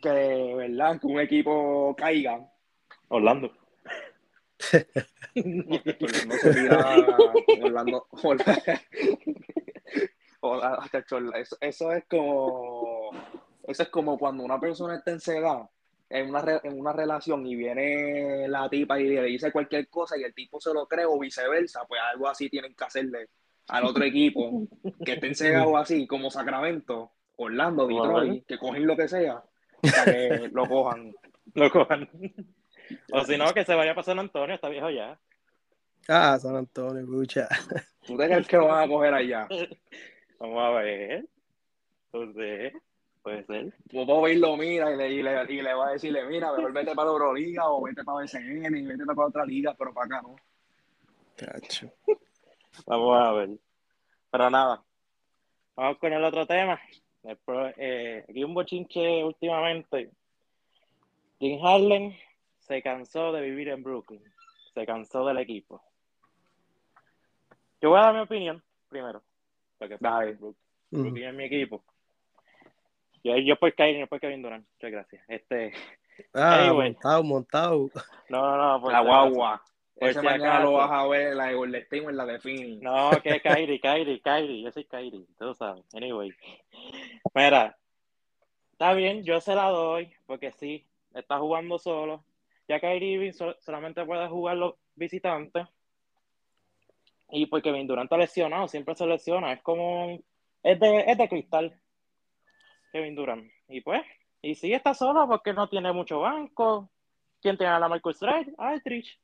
que, 0.00 0.54
¿verdad? 0.56 1.00
Que 1.00 1.06
un 1.06 1.20
equipo 1.20 1.94
caiga. 1.96 2.48
Orlando. 3.08 3.50
No 5.34 5.80
Orlando. 7.62 8.06
Eso, 11.34 11.56
eso 11.60 11.92
es 11.92 12.04
como 12.08 13.10
eso 13.66 13.82
es 13.82 13.88
como 13.88 14.18
cuando 14.18 14.44
una 14.44 14.58
persona 14.58 14.96
está 14.96 15.10
encerrada 15.10 15.68
en 16.08 16.30
una, 16.30 16.60
en 16.62 16.78
una 16.78 16.92
relación 16.92 17.46
y 17.46 17.54
viene 17.54 18.48
la 18.48 18.68
tipa 18.68 18.98
y 18.98 19.08
le 19.08 19.22
dice 19.24 19.52
cualquier 19.52 19.88
cosa 19.88 20.16
y 20.16 20.22
el 20.22 20.32
tipo 20.32 20.60
se 20.60 20.72
lo 20.72 20.86
cree 20.86 21.04
o 21.04 21.18
viceversa, 21.18 21.84
pues 21.86 22.00
algo 22.12 22.28
así 22.28 22.48
tienen 22.48 22.74
que 22.74 22.84
hacerle 22.84 23.28
al 23.68 23.84
otro 23.84 24.04
equipo 24.04 24.66
que 25.04 25.12
estén 25.12 25.34
cegados 25.34 25.74
así, 25.76 26.06
como 26.06 26.30
Sacramento, 26.30 27.12
Orlando, 27.36 27.86
Detroit, 27.86 28.46
que 28.46 28.58
cogen 28.58 28.86
lo 28.86 28.96
que 28.96 29.08
sea, 29.08 29.42
para 29.82 30.04
que 30.04 30.50
lo 30.52 30.66
cojan. 30.66 31.14
Lo 31.54 31.70
cojan. 31.70 32.06
O 33.12 33.24
si 33.24 33.36
no, 33.36 33.52
que 33.52 33.64
se 33.64 33.74
vaya 33.74 33.94
para 33.94 34.04
San 34.04 34.18
Antonio, 34.18 34.54
está 34.54 34.68
viejo 34.68 34.90
ya. 34.90 35.18
Ah, 36.08 36.38
San 36.38 36.56
Antonio, 36.56 37.02
escucha. 37.02 37.48
¿Tú 38.06 38.16
crees 38.16 38.46
que 38.46 38.56
lo 38.56 38.66
van 38.68 38.84
a 38.84 38.88
coger 38.88 39.14
allá? 39.14 39.46
Vamos 40.38 40.62
a 40.62 40.70
ver. 40.70 41.26
Entonces, 42.12 42.72
puede 43.22 43.44
ser. 43.44 43.74
Popovich 43.92 44.38
lo 44.38 44.56
mira 44.56 44.92
y 44.92 44.96
le, 44.96 45.10
y, 45.10 45.22
le, 45.22 45.52
y 45.52 45.62
le 45.62 45.74
va 45.74 45.88
a 45.88 45.92
decirle, 45.92 46.24
mira, 46.24 46.52
mejor 46.52 46.72
vete 46.72 46.94
para 46.94 47.06
la 47.06 47.12
Euroliga 47.12 47.70
o 47.70 47.82
vete 47.82 48.02
para 48.04 48.22
BCN 48.22 48.76
y 48.76 48.82
vete 48.86 49.04
para 49.04 49.26
otra 49.26 49.44
liga, 49.44 49.74
pero 49.78 49.92
para 49.92 50.06
acá 50.06 50.22
no. 50.22 50.36
Cacho. 51.36 51.90
Vamos 52.86 53.20
a 53.20 53.32
ver. 53.32 53.50
Pero 54.30 54.50
nada. 54.50 54.82
Vamos 55.76 55.98
con 55.98 56.12
el 56.12 56.24
otro 56.24 56.46
tema. 56.46 56.80
Después, 57.22 57.74
eh, 57.76 58.24
aquí 58.28 58.42
un 58.42 58.54
bochinche 58.54 59.22
últimamente. 59.22 60.10
Jim 61.38 61.64
Harlan 61.64 62.14
se 62.68 62.82
cansó 62.82 63.32
de 63.32 63.40
vivir 63.40 63.70
en 63.70 63.82
Brooklyn. 63.82 64.22
Se 64.74 64.86
cansó 64.86 65.26
del 65.26 65.38
equipo. 65.38 65.82
Yo 67.80 67.90
voy 67.90 67.98
a 67.98 68.02
dar 68.02 68.14
mi 68.14 68.20
opinión 68.20 68.62
primero. 68.88 69.22
Porque 69.78 69.96
Brooklyn, 69.96 70.56
Brooklyn 70.90 71.28
es 71.28 71.34
mi 71.34 71.44
equipo. 71.44 71.82
Yo, 73.24 73.36
yo 73.38 73.56
por 73.56 73.74
Kyrie, 73.74 74.00
no 74.00 74.06
por 74.06 74.20
Kevin 74.20 74.42
Durant. 74.42 74.66
Muchas 74.74 74.90
gracias. 74.90 75.24
Este. 75.28 75.72
Ah, 76.34 76.70
montado, 76.74 77.22
montado. 77.24 77.90
No, 78.28 78.56
no, 78.56 78.78
no. 78.78 78.90
la 78.90 79.00
guagua. 79.00 79.62
Ese 79.96 80.22
mañana 80.22 80.60
lo 80.60 80.74
vas 80.74 80.90
a 80.92 81.06
ver 81.08 81.34
la 81.34 81.46
de 81.46 81.54
Golden 81.54 81.82
State 81.82 82.06
o 82.06 82.10
en 82.10 82.16
la 82.16 82.26
de 82.26 82.38
Phoenix. 82.38 82.82
No, 82.82 83.10
que 83.20 83.30
es 83.30 83.42
Kyrie, 83.42 83.80
Kyrie, 83.80 84.20
Kyrie. 84.20 84.62
Yo 84.62 84.70
soy 84.70 84.84
Kyrie. 84.84 85.26
Tú 85.36 85.54
sabes. 85.54 85.84
Anyway. 85.92 86.32
Mira. 87.34 87.76
Está 88.72 88.92
bien, 88.92 89.24
yo 89.24 89.40
se 89.40 89.56
la 89.56 89.70
doy. 89.70 90.12
Porque 90.26 90.52
sí, 90.52 90.86
está 91.14 91.38
jugando 91.38 91.78
solo. 91.78 92.22
Ya 92.68 92.80
Kyrie 92.80 93.32
solamente 93.32 94.04
puede 94.04 94.28
jugar 94.28 94.56
los 94.56 94.74
visitantes. 94.94 95.66
Y 97.30 97.46
porque 97.46 97.70
Kevin 97.70 97.86
Durant 97.86 98.06
está 98.06 98.16
lesionado, 98.16 98.68
siempre 98.68 98.94
se 98.94 99.06
lesiona. 99.06 99.52
Es 99.52 99.62
como. 99.62 100.18
Es 100.62 100.78
de, 100.78 101.04
es 101.06 101.16
de 101.18 101.28
cristal. 101.28 101.80
Kevin 102.92 103.14
Durant. 103.14 103.50
Y 103.68 103.80
pues, 103.80 104.02
y 104.42 104.54
sí 104.54 104.72
está 104.72 104.94
solo 104.94 105.26
porque 105.26 105.52
no 105.52 105.68
tiene 105.68 105.92
mucho 105.92 106.20
banco. 106.20 106.90
¿Quién 107.40 107.56
tiene 107.56 107.72
a 107.72 107.78
la 107.78 107.88
Michael 107.88 108.14
Stride? 108.14 108.54
Aldrich. 108.58 109.18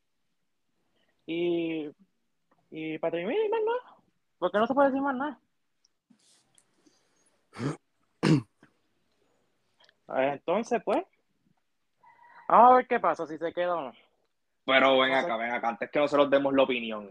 Y, 1.26 1.88
y 2.70 2.98
Patrick 2.98 3.26
Mills, 3.26 3.50
más 3.50 3.60
nada. 3.64 3.96
Porque 4.38 4.58
no 4.58 4.66
se 4.66 4.74
puede 4.74 4.88
decir 4.88 5.02
más 5.02 5.16
nada. 5.16 5.40
Entonces, 10.08 10.82
pues, 10.84 11.04
vamos 12.48 12.72
a 12.72 12.76
ver 12.76 12.86
qué 12.86 13.00
pasa, 13.00 13.26
si 13.26 13.38
se 13.38 13.52
queda 13.52 13.76
o 13.76 13.82
no. 13.82 13.92
Pero 14.64 14.98
ven 14.98 15.12
acá, 15.12 15.36
ven 15.36 15.50
acá, 15.50 15.68
antes 15.68 15.90
que 15.90 15.98
nosotros 15.98 16.30
demos 16.30 16.54
la 16.54 16.62
opinión. 16.62 17.08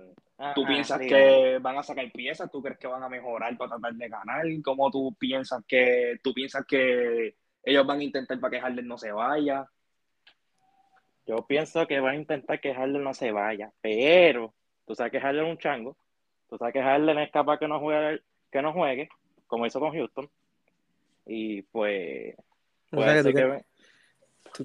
¿Tú 0.55 0.65
piensas 0.65 0.99
que 0.99 1.59
van 1.61 1.77
a 1.77 1.83
sacar 1.83 2.11
piezas? 2.11 2.51
¿Tú 2.51 2.61
crees 2.61 2.77
que 2.77 2.87
van 2.87 3.03
a 3.03 3.09
mejorar 3.09 3.55
para 3.57 3.71
tratar 3.71 3.93
de 3.93 4.09
ganar? 4.09 4.45
¿Cómo 4.63 4.91
tú 4.91 5.15
piensas 5.17 5.63
que 5.67 6.19
tú 6.21 6.33
piensas 6.33 6.65
que 6.65 7.35
ellos 7.63 7.85
van 7.85 7.99
a 7.99 8.03
intentar 8.03 8.39
para 8.39 8.51
que 8.51 8.59
Harden 8.59 8.87
no 8.87 8.97
se 8.97 9.11
vaya? 9.11 9.65
Yo 11.25 11.45
pienso 11.47 11.87
que 11.87 11.99
van 11.99 12.15
a 12.15 12.17
intentar 12.17 12.59
que 12.59 12.73
Harden 12.73 13.03
no 13.03 13.13
se 13.13 13.31
vaya, 13.31 13.71
pero 13.79 14.53
tú 14.85 14.95
sabes 14.95 15.11
que 15.11 15.21
Harden 15.21 15.45
es 15.45 15.51
un 15.51 15.57
chango. 15.57 15.95
Tú 16.49 16.57
sabes 16.57 16.73
que 16.73 16.81
Harden 16.81 17.19
es 17.19 17.31
capaz 17.31 17.59
que 17.59 17.67
no 17.67 17.79
juegue, 17.79 18.21
que 18.51 18.61
no 18.61 18.73
juegue 18.73 19.07
como 19.47 19.67
hizo 19.67 19.79
con 19.79 19.93
Houston. 19.93 20.27
Y 21.27 21.61
pues... 21.61 22.35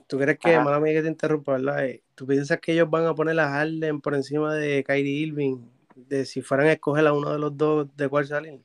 ¿Tú, 0.07 0.19
crees 0.19 0.39
que, 0.39 0.59
mala 0.59 0.81
mía 0.81 0.93
que 0.95 1.03
te 1.03 1.09
interrumpa, 1.09 1.53
¿verdad? 1.53 1.87
Eh, 1.87 2.03
¿Tú 2.15 2.27
piensas 2.27 2.61
que 2.61 2.73
ellos 2.73 2.91
van 2.91 3.07
a 3.07 3.15
poner 3.15 3.39
a 3.41 3.49
Harden 3.49 4.01
por 4.01 4.15
encima 4.15 4.55
de 4.55 4.85
Kyrie 4.85 5.27
Irving? 5.27 5.59
De 5.95 6.25
si 6.27 6.43
fueran 6.43 6.67
a 6.67 6.73
escoger 6.73 7.07
a 7.07 7.13
uno 7.13 7.33
de 7.33 7.39
los 7.39 7.57
dos, 7.57 7.97
¿de 7.97 8.09
cuál 8.09 8.27
salir? 8.27 8.61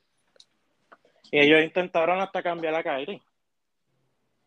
Y 1.30 1.38
ellos 1.38 1.62
intentaron 1.64 2.20
hasta 2.20 2.42
cambiar 2.42 2.74
a 2.74 2.82
Kyrie. 2.82 3.22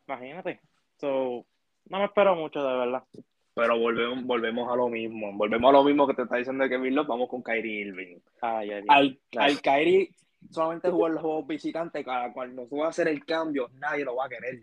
Imagínate. 0.07 0.61
So, 0.99 1.45
no 1.89 1.99
me 1.99 2.05
espero 2.05 2.35
mucho, 2.35 2.63
de 2.63 2.77
verdad. 2.77 3.03
Pero 3.55 3.79
volvemos, 3.79 4.23
volvemos 4.23 4.71
a 4.71 4.75
lo 4.75 4.87
mismo. 4.87 5.33
Volvemos 5.33 5.69
a 5.69 5.73
lo 5.73 5.83
mismo 5.83 6.07
que 6.07 6.13
te 6.13 6.21
está 6.21 6.37
diciendo 6.37 6.63
de 6.63 6.69
Kevin 6.69 6.95
Love. 6.95 7.07
Vamos 7.07 7.29
con 7.29 7.41
Kyrie 7.41 7.87
Irving. 7.87 8.19
al, 8.41 9.19
al 9.35 9.61
Kyrie 9.61 10.13
solamente 10.51 10.89
jugar 10.89 11.13
los 11.13 11.21
juegos 11.21 11.47
visitantes, 11.47 12.05
cada 12.05 12.31
cuando 12.31 12.67
tú 12.67 12.77
vas 12.77 12.87
a 12.87 12.89
hacer 12.89 13.07
el 13.07 13.25
cambio, 13.25 13.69
nadie 13.73 14.05
lo 14.05 14.15
va 14.15 14.25
a 14.25 14.29
querer. 14.29 14.61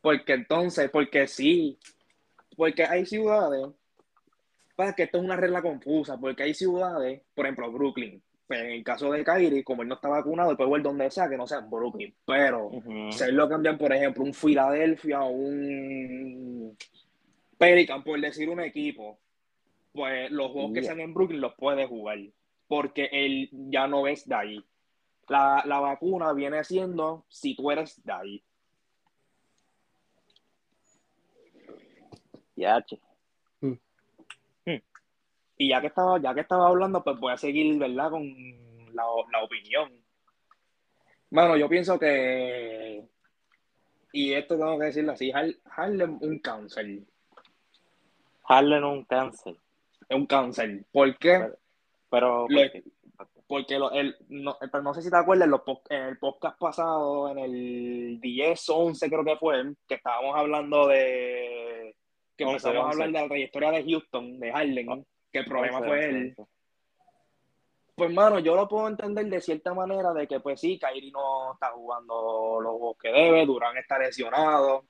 Porque 0.00 0.32
entonces, 0.32 0.90
porque 0.90 1.26
sí, 1.26 1.78
porque 2.56 2.84
hay 2.84 3.04
ciudades, 3.06 3.66
para 4.76 4.94
que 4.94 5.02
esto 5.04 5.18
es 5.18 5.24
una 5.24 5.36
regla 5.36 5.60
confusa, 5.62 6.18
porque 6.18 6.42
hay 6.44 6.54
ciudades, 6.54 7.22
por 7.34 7.44
ejemplo, 7.46 7.70
Brooklyn, 7.70 8.22
Pues 8.46 8.60
en 8.60 8.70
el 8.70 8.82
caso 8.82 9.12
de 9.12 9.22
Kyrie, 9.22 9.62
como 9.62 9.82
él 9.82 9.88
no 9.88 9.96
está 9.96 10.08
vacunado, 10.08 10.56
puede 10.56 10.68
jugar 10.68 10.82
donde 10.82 11.10
sea, 11.10 11.28
que 11.28 11.36
no 11.36 11.46
sea 11.46 11.58
en 11.58 11.70
Brooklyn. 11.70 12.14
Pero 12.24 12.70
si 13.10 13.24
él 13.24 13.36
lo 13.36 13.48
cambian, 13.48 13.78
por 13.78 13.92
ejemplo, 13.92 14.24
un 14.24 14.32
Philadelphia 14.34 15.22
o 15.22 15.30
un 15.30 16.76
Pelican, 17.58 18.02
por 18.02 18.20
decir 18.20 18.48
un 18.48 18.60
equipo, 18.60 19.18
pues 19.92 20.30
los 20.30 20.50
juegos 20.50 20.72
que 20.72 20.82
sean 20.82 21.00
en 21.00 21.12
Brooklyn 21.14 21.40
los 21.40 21.54
puede 21.54 21.86
jugar. 21.86 22.18
Porque 22.66 23.08
él 23.12 23.50
ya 23.52 23.86
no 23.86 24.06
es 24.06 24.26
de 24.26 24.34
ahí. 24.34 24.64
La, 25.28 25.62
la 25.66 25.78
vacuna 25.78 26.32
viene 26.32 26.64
siendo 26.64 27.26
si 27.28 27.54
tú 27.54 27.70
eres 27.70 28.02
de 28.02 28.12
ahí. 28.12 28.44
Ya, 32.60 32.82
che. 32.82 32.98
Y 35.56 35.68
ya 35.68 35.80
que 35.80 35.88
estaba, 35.88 36.18
ya 36.20 36.32
que 36.34 36.40
estaba 36.40 36.68
hablando, 36.68 37.02
pues 37.04 37.18
voy 37.18 37.32
a 37.32 37.36
seguir, 37.36 37.78
¿verdad? 37.78 38.10
Con 38.10 38.24
la, 38.94 39.04
la 39.30 39.42
opinión. 39.44 39.92
Bueno, 41.28 41.56
yo 41.56 41.68
pienso 41.68 41.98
que, 41.98 43.06
y 44.12 44.32
esto 44.32 44.56
tengo 44.56 44.78
que 44.78 44.86
decirlo 44.86 45.12
así, 45.12 45.30
Har- 45.32 45.56
Harlem 45.76 46.18
un 46.22 46.38
cáncer. 46.38 47.00
Harden 48.48 48.84
un 48.84 49.04
cáncer. 49.04 49.54
Es 50.08 50.16
un 50.16 50.26
cáncer. 50.26 50.84
¿Por 50.92 51.16
qué? 51.18 51.50
Pero. 52.10 52.46
Porque 53.46 53.78
lo- 53.78 53.90
el, 53.92 54.16
no, 54.28 54.56
pero 54.60 54.82
no 54.82 54.94
sé 54.94 55.02
si 55.02 55.10
te 55.10 55.16
acuerdas, 55.16 55.44
en, 55.46 55.50
los 55.50 55.60
en 55.90 56.02
el 56.02 56.18
podcast 56.18 56.58
pasado, 56.58 57.28
en 57.30 57.38
el 57.38 58.18
10, 58.20 58.68
11 58.68 59.08
creo 59.08 59.24
que 59.24 59.36
fue, 59.36 59.74
que 59.88 59.96
estábamos 59.96 60.36
hablando 60.36 60.86
de... 60.86 61.96
que 62.40 62.44
11, 62.46 62.56
empezamos 62.56 62.76
a 62.76 62.88
11. 62.88 62.92
hablar 62.94 63.12
de 63.12 63.20
la 63.20 63.28
trayectoria 63.28 63.70
de 63.70 63.84
Houston, 63.84 64.40
de 64.40 64.50
Harlem, 64.50 65.04
que 65.30 65.38
el 65.40 65.44
problema 65.44 65.78
fue 65.82 66.04
él. 66.06 66.36
Pues, 67.94 68.10
mano, 68.14 68.38
yo 68.38 68.54
lo 68.54 68.66
puedo 68.66 68.88
entender 68.88 69.26
de 69.26 69.42
cierta 69.42 69.74
manera 69.74 70.14
de 70.14 70.26
que, 70.26 70.40
pues 70.40 70.58
sí, 70.58 70.78
Kyrie 70.78 71.12
no 71.12 71.52
está 71.52 71.70
jugando 71.72 72.58
los 72.62 72.72
juegos 72.72 72.96
que 72.96 73.12
debe, 73.12 73.44
Durán 73.44 73.76
está 73.76 73.98
lesionado, 73.98 74.86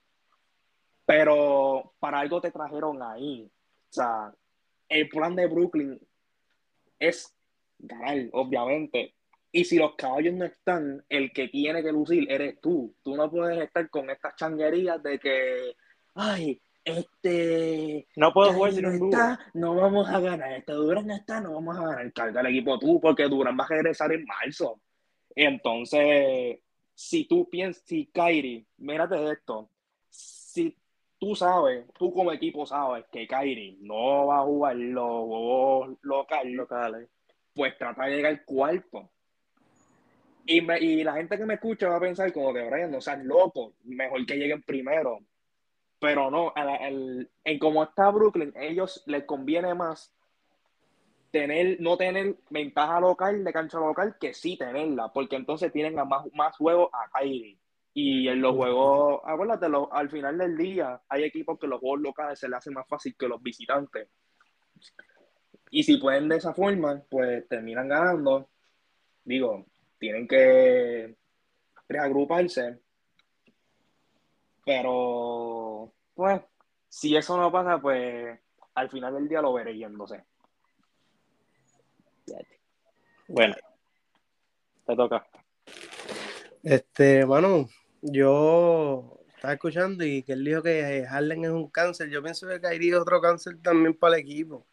pero 1.04 1.94
para 1.98 2.20
algo 2.20 2.40
te 2.40 2.52
trajeron 2.52 3.02
ahí. 3.02 3.50
O 3.50 3.92
sea, 3.92 4.32
el 4.88 5.08
plan 5.08 5.34
de 5.34 5.48
Brooklyn 5.48 6.00
es 7.00 7.36
ganar, 7.80 8.16
obviamente. 8.30 9.16
Y 9.50 9.64
si 9.64 9.76
los 9.76 9.96
caballos 9.96 10.34
no 10.34 10.44
están, 10.44 11.04
el 11.08 11.32
que 11.32 11.48
tiene 11.48 11.82
que 11.82 11.90
lucir 11.90 12.30
eres 12.30 12.60
tú. 12.60 12.94
Tú 13.02 13.16
no 13.16 13.28
puedes 13.28 13.60
estar 13.60 13.90
con 13.90 14.08
estas 14.08 14.36
changuerías 14.36 15.02
de 15.02 15.18
que, 15.18 15.74
ay, 16.14 16.62
este, 16.98 18.06
No 18.16 18.32
puedo 18.32 18.52
jugar 18.52 18.72
sin 18.72 18.82
no 18.82 18.90
está, 18.92 19.38
no 19.54 19.74
vamos 19.74 20.08
a 20.08 20.20
ganar. 20.20 20.52
Este 20.52 20.72
Durán 20.72 21.06
no 21.06 21.14
está, 21.14 21.40
no 21.40 21.54
vamos 21.54 21.76
a 21.78 21.82
ganar. 21.86 22.12
Carga 22.12 22.40
el 22.40 22.46
equipo 22.48 22.78
tú, 22.78 23.00
porque 23.00 23.24
Durán 23.28 23.56
va 23.58 23.64
a 23.64 23.68
regresar 23.68 24.12
en 24.12 24.24
marzo. 24.24 24.80
Entonces, 25.34 26.58
si 26.94 27.24
tú 27.26 27.48
piensas, 27.48 27.82
si 27.86 28.06
Kyrie, 28.06 28.66
mírate 28.78 29.30
esto, 29.32 29.70
si 30.08 30.76
tú 31.18 31.34
sabes, 31.34 31.86
tú 31.98 32.12
como 32.12 32.32
equipo 32.32 32.66
sabes 32.66 33.04
que 33.12 33.26
Kyrie 33.26 33.76
no 33.80 34.26
va 34.26 34.40
a 34.40 34.44
jugar 34.44 34.76
los 34.76 35.04
juegos 35.26 35.98
locales, 36.02 36.54
Locales. 36.54 37.08
pues 37.54 37.76
trata 37.78 38.04
de 38.06 38.16
llegar 38.16 38.44
cuarto. 38.44 39.10
Y, 40.46 40.60
me- 40.62 40.80
y 40.80 41.04
la 41.04 41.12
gente 41.14 41.36
que 41.36 41.44
me 41.44 41.54
escucha 41.54 41.88
va 41.88 41.96
a 41.96 42.00
pensar 42.00 42.32
como 42.32 42.52
que, 42.52 42.62
Brian, 42.68 42.90
no 42.90 43.00
seas 43.00 43.22
loco, 43.24 43.74
mejor 43.84 44.24
que 44.26 44.36
lleguen 44.36 44.62
primero. 44.62 45.18
Pero 46.00 46.30
no, 46.30 46.52
la- 46.56 46.76
el- 46.76 47.30
en 47.44 47.58
como 47.58 47.82
está 47.82 48.10
Brooklyn, 48.10 48.52
ellos 48.56 49.02
les 49.06 49.24
conviene 49.24 49.74
más 49.74 50.12
tener, 51.30 51.76
no 51.80 51.96
tener 51.96 52.36
ventaja 52.48 52.98
local 53.00 53.44
de 53.44 53.52
cancha 53.52 53.78
local 53.78 54.16
que 54.18 54.34
sí 54.34 54.56
tenerla, 54.56 55.12
porque 55.12 55.36
entonces 55.36 55.70
tienen 55.72 55.98
a 55.98 56.04
más, 56.04 56.24
más 56.34 56.56
juegos 56.56 56.88
a 56.92 57.08
Kyrie. 57.18 57.58
Y 57.92 58.28
en 58.28 58.40
los 58.40 58.56
juegos, 58.56 59.20
acuérdate, 59.24 59.68
lo- 59.68 59.92
al 59.92 60.08
final 60.10 60.38
del 60.38 60.56
día 60.56 61.00
hay 61.08 61.24
equipos 61.24 61.58
que 61.58 61.66
los 61.66 61.80
juegos 61.80 62.00
locales 62.00 62.38
se 62.38 62.48
les 62.48 62.58
hace 62.58 62.70
más 62.70 62.86
fácil 62.88 63.14
que 63.18 63.28
los 63.28 63.42
visitantes. 63.42 64.08
Y 65.70 65.82
si 65.82 65.98
pueden 65.98 66.28
de 66.28 66.36
esa 66.36 66.54
forma, 66.54 67.02
pues 67.10 67.46
terminan 67.48 67.88
ganando. 67.88 68.48
Digo, 69.24 69.66
tienen 69.98 70.26
que 70.26 71.14
reagruparse. 71.88 72.80
Pero, 74.64 75.92
pues, 76.14 76.40
si 76.88 77.16
eso 77.16 77.36
no 77.36 77.50
pasa, 77.50 77.80
pues 77.80 78.38
al 78.74 78.90
final 78.90 79.14
del 79.14 79.28
día 79.28 79.40
lo 79.40 79.52
veré 79.52 79.76
yéndose. 79.76 80.24
Bueno, 83.28 83.54
te 84.86 84.96
toca. 84.96 85.26
Este, 86.62 87.24
mano, 87.24 87.68
yo 88.02 89.20
estaba 89.34 89.54
escuchando 89.54 90.04
y 90.04 90.22
que 90.22 90.32
él 90.32 90.44
dijo 90.44 90.62
que 90.62 91.06
Harden 91.08 91.44
es 91.44 91.50
un 91.50 91.70
cáncer. 91.70 92.10
Yo 92.10 92.22
pienso 92.22 92.48
que 92.48 92.60
Kyrie 92.60 92.90
es 92.90 92.98
otro 92.98 93.20
cáncer 93.20 93.56
también 93.62 93.94
para 93.94 94.16
el 94.16 94.22
equipo. 94.22 94.66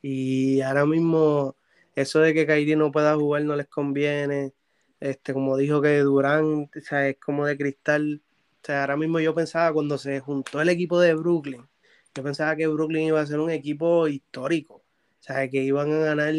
Y 0.00 0.60
ahora 0.62 0.86
mismo, 0.86 1.56
eso 1.94 2.20
de 2.20 2.32
que 2.32 2.46
Kyrie 2.46 2.76
no 2.76 2.92
pueda 2.92 3.16
jugar 3.16 3.42
no 3.42 3.56
les 3.56 3.66
conviene. 3.66 4.54
Este, 5.00 5.32
como 5.32 5.56
dijo 5.56 5.82
que 5.82 5.98
Durán, 5.98 6.70
o 6.74 6.80
sea, 6.80 7.08
es 7.08 7.18
como 7.18 7.44
de 7.44 7.58
cristal. 7.58 8.22
O 8.62 8.66
sea, 8.66 8.82
ahora 8.82 8.96
mismo 8.96 9.20
yo 9.20 9.34
pensaba 9.34 9.72
cuando 9.72 9.96
se 9.98 10.20
juntó 10.20 10.60
el 10.60 10.68
equipo 10.68 11.00
de 11.00 11.14
Brooklyn, 11.14 11.66
yo 12.14 12.22
pensaba 12.22 12.56
que 12.56 12.66
Brooklyn 12.66 13.08
iba 13.08 13.20
a 13.20 13.26
ser 13.26 13.40
un 13.40 13.50
equipo 13.50 14.08
histórico. 14.08 14.74
O 14.74 15.22
sea, 15.22 15.48
que 15.48 15.62
iban 15.62 15.92
a 15.92 15.98
ganar 15.98 16.34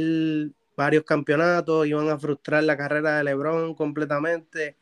varios 0.76 1.04
campeonatos, 1.04 1.88
iban 1.88 2.10
a 2.10 2.20
frustrar 2.20 2.64
la 2.64 2.78
carrera 2.78 3.18
de 3.18 3.24
LeBron 3.24 3.76
completamente, 3.76 4.78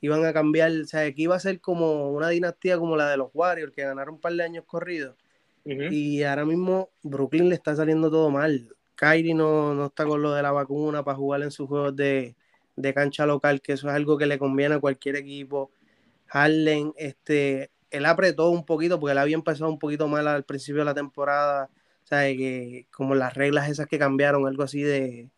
iban 0.00 0.24
a 0.24 0.32
cambiar, 0.32 0.72
o 0.72 0.86
sea, 0.86 1.12
que 1.12 1.22
iba 1.22 1.36
a 1.36 1.40
ser 1.40 1.60
como 1.60 2.10
una 2.12 2.28
dinastía 2.28 2.78
como 2.78 2.96
la 2.96 3.10
de 3.10 3.16
los 3.16 3.30
Warriors, 3.34 3.72
que 3.72 3.82
ganaron 3.82 4.14
un 4.14 4.20
par 4.20 4.32
de 4.34 4.44
años 4.44 4.64
corridos. 4.66 5.16
Y 5.64 6.22
ahora 6.24 6.44
mismo 6.44 6.90
Brooklyn 7.02 7.48
le 7.48 7.54
está 7.54 7.74
saliendo 7.74 8.10
todo 8.10 8.30
mal. 8.30 8.68
Kyrie 8.96 9.34
no, 9.34 9.74
no 9.74 9.86
está 9.86 10.04
con 10.04 10.22
lo 10.22 10.32
de 10.32 10.42
la 10.42 10.52
vacuna 10.52 11.02
para 11.02 11.16
jugar 11.16 11.42
en 11.42 11.50
sus 11.50 11.68
juegos 11.68 11.96
de, 11.96 12.36
de 12.76 12.94
cancha 12.94 13.26
local, 13.26 13.60
que 13.60 13.72
eso 13.72 13.88
es 13.88 13.94
algo 13.94 14.18
que 14.18 14.26
le 14.26 14.38
conviene 14.38 14.76
a 14.76 14.80
cualquier 14.80 15.16
equipo. 15.16 15.70
Harden, 16.34 16.92
este, 16.96 17.70
él 17.90 18.06
apretó 18.06 18.50
un 18.50 18.64
poquito 18.66 18.98
porque 18.98 19.12
él 19.12 19.18
había 19.18 19.36
empezado 19.36 19.70
un 19.70 19.78
poquito 19.78 20.08
mal 20.08 20.26
al 20.26 20.42
principio 20.44 20.80
de 20.80 20.86
la 20.86 20.94
temporada, 20.94 21.70
¿sabes? 22.02 22.36
Que 22.36 22.86
como 22.90 23.14
las 23.14 23.34
reglas 23.34 23.68
esas 23.70 23.86
que 23.86 24.00
cambiaron, 24.00 24.44
algo 24.48 24.64
así 24.64 24.82
de, 24.82 25.30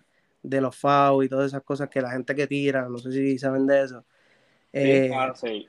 de 0.42 0.60
los 0.62 0.74
FAO 0.74 1.22
y 1.22 1.28
todas 1.28 1.48
esas 1.48 1.62
cosas 1.62 1.90
que 1.90 2.00
la 2.00 2.12
gente 2.12 2.34
que 2.34 2.46
tira, 2.46 2.88
no 2.88 2.96
sé 2.96 3.12
si 3.12 3.38
saben 3.38 3.66
de 3.66 3.82
eso. 3.82 4.06
Eh, 4.72 5.08
Sí, 5.10 5.14
ah, 5.14 5.34
sí. 5.34 5.68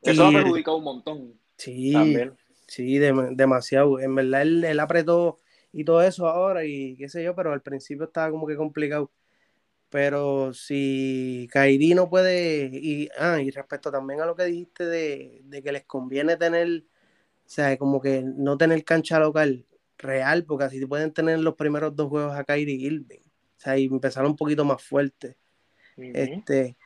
Eso 0.00 0.24
y- 0.24 0.32
me 0.32 0.40
perjudica 0.40 0.72
un 0.74 0.84
montón. 0.84 1.34
sí, 1.58 1.92
También. 1.92 2.36
Sí, 2.66 2.98
dem- 2.98 3.36
demasiado. 3.36 4.00
En 4.00 4.14
verdad 4.14 4.40
él, 4.40 4.64
él 4.64 4.80
apretó 4.80 5.38
y 5.70 5.84
todo 5.84 6.02
eso 6.02 6.26
ahora 6.28 6.64
y 6.64 6.96
qué 6.96 7.10
sé 7.10 7.22
yo, 7.22 7.34
pero 7.34 7.52
al 7.52 7.60
principio 7.60 8.06
estaba 8.06 8.30
como 8.30 8.46
que 8.46 8.56
complicado. 8.56 9.10
Pero 9.92 10.54
si 10.54 11.46
Kairi 11.52 11.92
no 11.92 12.08
puede, 12.08 12.70
y, 12.72 13.10
ah, 13.18 13.42
y 13.42 13.50
respecto 13.50 13.92
también 13.92 14.22
a 14.22 14.26
lo 14.26 14.34
que 14.34 14.44
dijiste 14.44 14.86
de, 14.86 15.42
de 15.44 15.62
que 15.62 15.70
les 15.70 15.84
conviene 15.84 16.38
tener, 16.38 16.84
o 17.44 17.48
sea, 17.48 17.76
como 17.76 18.00
que 18.00 18.22
no 18.22 18.56
tener 18.56 18.84
cancha 18.84 19.18
local 19.18 19.66
real, 19.98 20.46
porque 20.46 20.64
así 20.64 20.84
pueden 20.86 21.12
tener 21.12 21.40
los 21.40 21.56
primeros 21.56 21.94
dos 21.94 22.08
juegos 22.08 22.34
a 22.34 22.42
Kyrie 22.42 22.74
Irving. 22.74 23.20
O 23.20 23.58
sea, 23.58 23.76
y 23.76 23.84
empezar 23.84 24.24
un 24.24 24.34
poquito 24.34 24.64
más 24.64 24.82
fuerte. 24.82 25.36
Este, 25.98 26.78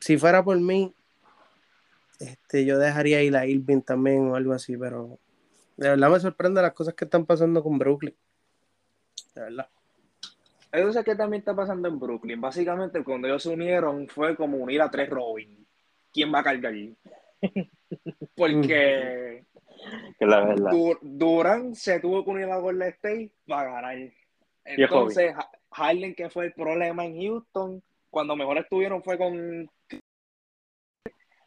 si 0.00 0.16
fuera 0.16 0.42
por 0.42 0.58
mí, 0.58 0.94
este, 2.18 2.64
yo 2.64 2.78
dejaría 2.78 3.22
ir 3.22 3.36
a 3.36 3.44
Irving 3.44 3.82
también 3.82 4.30
o 4.30 4.36
algo 4.36 4.54
así, 4.54 4.74
pero 4.74 5.18
de 5.76 5.90
verdad 5.90 6.10
me 6.10 6.18
sorprende 6.18 6.62
las 6.62 6.72
cosas 6.72 6.94
que 6.94 7.04
están 7.04 7.26
pasando 7.26 7.62
con 7.62 7.78
Brooklyn. 7.78 8.16
De 9.34 9.42
verdad. 9.42 9.68
Eso 10.72 10.98
es 10.98 11.04
que 11.04 11.14
también 11.14 11.40
está 11.40 11.54
pasando 11.54 11.88
en 11.88 11.98
Brooklyn. 11.98 12.40
Básicamente, 12.40 13.02
cuando 13.02 13.26
ellos 13.28 13.42
se 13.42 13.48
unieron, 13.48 14.06
fue 14.08 14.36
como 14.36 14.58
unir 14.58 14.82
a 14.82 14.90
tres 14.90 15.08
Robin. 15.08 15.66
¿Quién 16.12 16.32
va 16.32 16.40
a 16.40 16.44
cargar? 16.44 16.74
Porque 18.36 19.44
Que 20.18 20.26
la 20.26 20.44
verdad. 20.44 20.70
Du- 20.70 20.98
Durán 21.00 21.74
se 21.74 22.00
tuvo 22.00 22.24
que 22.24 22.30
unir 22.30 22.50
a 22.50 22.58
Golden 22.58 22.88
State 22.88 23.30
para 23.46 23.72
ganar. 23.72 23.96
es 23.98 24.12
Entonces, 24.64 25.32
Ha- 25.34 25.50
Harden, 25.70 26.14
que 26.14 26.30
fue 26.30 26.46
el 26.46 26.52
problema 26.52 27.04
en 27.04 27.20
Houston, 27.20 27.82
cuando 28.10 28.36
mejor 28.36 28.58
estuvieron 28.58 29.02
fue 29.02 29.16
con. 29.18 29.70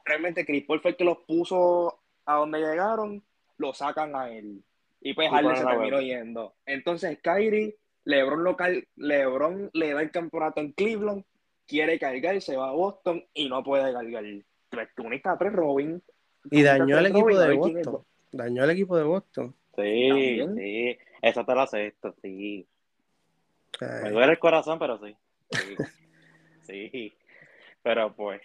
Realmente, 0.05 0.45
Chris 0.45 0.65
Paul 0.65 0.81
fue 0.81 0.91
el 0.91 0.97
que 0.97 1.03
los 1.03 1.19
puso 1.27 1.99
a 2.25 2.35
donde 2.35 2.59
llegaron, 2.59 3.23
lo 3.57 3.73
sacan 3.73 4.15
a 4.15 4.29
él. 4.31 4.63
Y 4.99 5.13
pues 5.13 5.27
Y 5.27 5.31
Harden 5.31 5.55
se 5.55 5.65
terminó 5.65 6.01
yendo. 6.01 6.55
Entonces, 6.65 7.19
Kyrie, 7.21 7.77
LeBron, 8.05 8.43
local, 8.43 8.87
LeBron 8.95 9.69
le 9.73 9.93
da 9.93 10.01
el 10.01 10.11
campeonato 10.11 10.59
en 10.59 10.71
Cleveland, 10.73 11.23
quiere 11.67 11.99
cargar, 11.99 12.41
se 12.41 12.57
va 12.57 12.69
a 12.69 12.73
Boston 12.73 13.23
y 13.33 13.47
no 13.47 13.63
puede 13.63 13.93
cargar. 13.93 14.23
Pues 14.69 14.89
tú 14.95 15.03
uniste 15.03 15.29
a 15.29 15.37
tres 15.37 15.53
Robin. 15.53 16.01
Y 16.49 16.63
dañó 16.63 16.97
al 16.97 17.07
equipo 17.07 17.29
Robin, 17.29 17.39
de 17.39 17.83
Boston. 17.83 18.05
Dañó 18.31 18.63
al 18.63 18.71
equipo 18.71 18.97
de 18.97 19.03
Boston. 19.03 19.55
Sí, 19.75 20.07
También. 20.09 20.55
sí. 20.55 20.97
Esa 21.21 21.45
te 21.45 21.55
la 21.55 21.63
acepto, 21.63 22.15
sí. 22.21 22.67
Me 23.79 24.09
duele 24.09 24.33
el 24.33 24.39
corazón, 24.39 24.79
pero 24.79 24.99
sí. 24.99 25.15
Sí, 25.51 25.75
sí. 26.63 27.13
Pero 27.83 28.13
pues, 28.15 28.41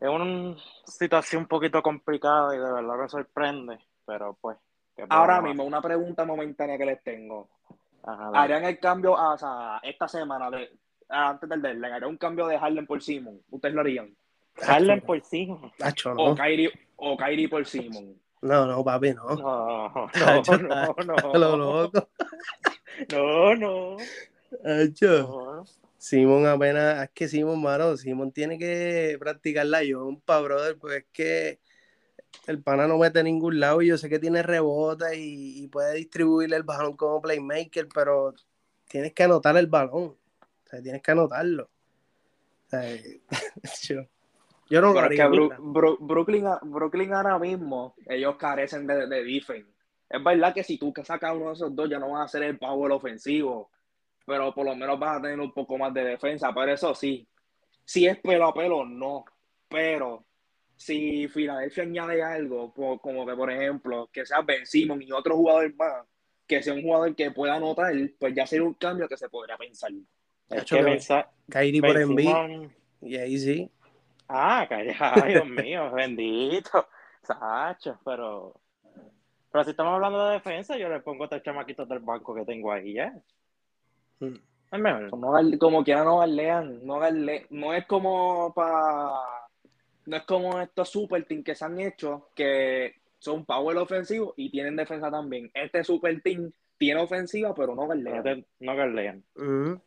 es 0.00 0.08
una 0.08 0.56
situación 0.84 1.42
un 1.42 1.48
poquito 1.48 1.82
complicada 1.82 2.54
y 2.54 2.58
de 2.58 2.72
verdad 2.72 2.96
me 2.96 3.08
sorprende, 3.08 3.78
pero 4.06 4.36
pues. 4.40 4.56
Ahora 5.10 5.40
mismo, 5.40 5.64
una 5.64 5.80
pregunta 5.80 6.24
momentánea 6.24 6.76
que 6.76 6.84
les 6.84 7.02
tengo. 7.04 7.48
¿Harían 8.34 8.64
el 8.64 8.78
cambio 8.78 9.16
a, 9.18 9.80
esta 9.82 10.08
semana, 10.08 10.50
de, 10.50 10.70
antes 11.08 11.48
del 11.48 11.60
deadline, 11.60 11.92
harían 11.92 12.10
un 12.10 12.16
cambio 12.16 12.46
de 12.46 12.56
Harlem 12.56 12.86
por 12.86 13.02
Simon? 13.02 13.40
¿Ustedes 13.50 13.74
lo 13.74 13.80
harían? 13.82 14.14
Harlem 14.66 15.00
por 15.00 15.22
Simon. 15.22 15.70
O, 16.16 16.34
Kyrie, 16.34 16.72
o 16.96 17.16
Kyrie 17.16 17.48
por 17.48 17.66
Simon. 17.66 18.16
No, 18.40 18.66
no, 18.66 18.84
papi, 18.84 19.14
no. 19.14 19.34
No, 19.36 20.10
no, 20.14 20.58
no, 20.58 20.94
no. 21.04 21.38
Lo 21.38 21.56
loco. 21.56 22.08
No, 23.12 23.54
no. 23.54 23.96
no. 24.64 25.64
Simón 25.98 26.46
apenas, 26.46 27.04
es 27.04 27.10
que 27.10 27.28
Simón, 27.28 27.62
mano, 27.62 27.96
Simón 27.96 28.32
tiene 28.32 28.58
que 28.58 29.16
practicar 29.20 29.66
la 29.66 29.84
yompa, 29.84 30.40
brother, 30.40 30.76
pues 30.78 30.98
es 30.98 31.06
que 31.12 31.60
el 32.46 32.62
pana 32.62 32.86
no 32.86 32.98
mete 32.98 33.20
a 33.20 33.22
ningún 33.22 33.60
lado 33.60 33.82
y 33.82 33.88
yo 33.88 33.98
sé 33.98 34.08
que 34.08 34.18
tiene 34.18 34.42
rebota 34.42 35.14
y, 35.14 35.66
puede 35.68 35.94
distribuirle 35.94 36.56
el 36.56 36.62
balón 36.62 36.96
como 36.96 37.20
playmaker, 37.20 37.88
pero 37.92 38.34
tienes 38.88 39.12
que 39.12 39.24
anotar 39.24 39.56
el 39.56 39.66
balón, 39.66 40.16
o 40.16 40.68
sea, 40.68 40.82
tienes 40.82 41.02
que 41.02 41.10
anotarlo. 41.10 41.64
O 41.64 42.70
sea, 42.70 42.82
yo, 44.70 44.80
no. 44.80 45.04
Es 45.04 45.16
que 45.16 45.26
Brooklyn, 45.58 46.46
Brooklyn 46.62 47.12
ahora 47.12 47.38
mismo, 47.38 47.94
ellos 48.06 48.36
carecen 48.36 48.86
de, 48.86 49.06
de 49.06 49.24
defense. 49.24 49.70
Es 50.08 50.24
verdad 50.24 50.54
que 50.54 50.64
si 50.64 50.78
tú 50.78 50.92
sacas 51.04 51.34
uno 51.34 51.48
de 51.48 51.52
esos 51.52 51.76
dos 51.76 51.88
ya 51.88 51.98
no 51.98 52.10
vas 52.10 52.20
a 52.22 52.24
hacer 52.24 52.42
el 52.44 52.58
power 52.58 52.92
ofensivo, 52.92 53.70
pero 54.24 54.54
por 54.54 54.64
lo 54.64 54.74
menos 54.74 54.98
vas 54.98 55.18
a 55.18 55.22
tener 55.22 55.38
un 55.38 55.52
poco 55.52 55.76
más 55.76 55.92
de 55.92 56.04
defensa. 56.04 56.50
Pero 56.54 56.72
eso 56.72 56.94
sí, 56.94 57.28
si 57.84 58.06
es 58.06 58.18
pelo 58.20 58.46
a 58.46 58.54
pelo, 58.54 58.86
no. 58.86 59.24
Pero 59.68 60.24
si 60.78 61.26
Filadelfia 61.26 61.82
añade 61.82 62.22
algo, 62.22 62.72
como 62.72 63.26
que 63.26 63.34
por 63.34 63.50
ejemplo, 63.50 64.08
que 64.12 64.24
sea 64.24 64.42
Ben 64.42 64.64
Simon 64.64 65.02
y 65.02 65.10
otro 65.10 65.36
jugador 65.36 65.74
más, 65.74 66.06
que 66.46 66.62
sea 66.62 66.72
un 66.72 66.82
jugador 66.82 67.14
que 67.16 67.32
pueda 67.32 67.56
anotar, 67.56 67.92
pues 68.18 68.32
ya 68.34 68.46
sería 68.46 68.64
un 68.64 68.74
cambio 68.74 69.08
que 69.08 69.16
se 69.16 69.28
podría 69.28 69.56
pensar. 69.56 69.90
Es 70.48 70.64
que 70.64 70.82
pensar, 70.82 71.28
Kairi 71.50 71.80
por 71.80 71.98
Embiid, 71.98 72.70
y 73.02 73.16
ahí 73.16 73.38
sí. 73.38 73.70
Ah, 74.28 74.66
Kairi, 74.68 74.94
ay, 74.98 75.32
Dios 75.32 75.48
mío, 75.48 75.90
bendito. 75.94 76.86
Sacho, 77.22 77.98
pero... 78.04 78.54
Pero 79.50 79.64
si 79.64 79.70
estamos 79.70 79.94
hablando 79.94 80.26
de 80.26 80.34
defensa, 80.34 80.76
yo 80.76 80.88
le 80.88 81.00
pongo 81.00 81.24
a 81.24 81.26
estos 81.26 81.42
chamaquitos 81.42 81.88
del 81.88 82.00
banco 82.00 82.34
que 82.34 82.44
tengo 82.44 82.70
ahí 82.70 82.92
ya. 82.92 83.12
Mm. 84.20 85.58
como 85.58 85.82
quiera 85.82 86.04
no 86.04 86.18
galean, 86.18 86.84
no, 86.84 87.00
no 87.50 87.74
es 87.74 87.86
como 87.86 88.52
para 88.54 89.47
no 90.08 90.16
es 90.16 90.22
como 90.22 90.58
estos 90.58 90.88
super 90.88 91.24
team 91.26 91.44
que 91.44 91.54
se 91.54 91.64
han 91.66 91.78
hecho 91.80 92.30
que 92.34 92.94
son 93.18 93.44
power 93.44 93.76
ofensivo 93.76 94.32
y 94.36 94.50
tienen 94.50 94.74
defensa 94.74 95.10
también. 95.10 95.50
Este 95.52 95.84
super 95.84 96.22
team 96.22 96.50
tiene 96.78 97.02
ofensiva, 97.02 97.54
pero 97.54 97.74
no 97.74 97.86
galean. 97.86 98.46
No 98.60 98.74
galean. 98.74 99.22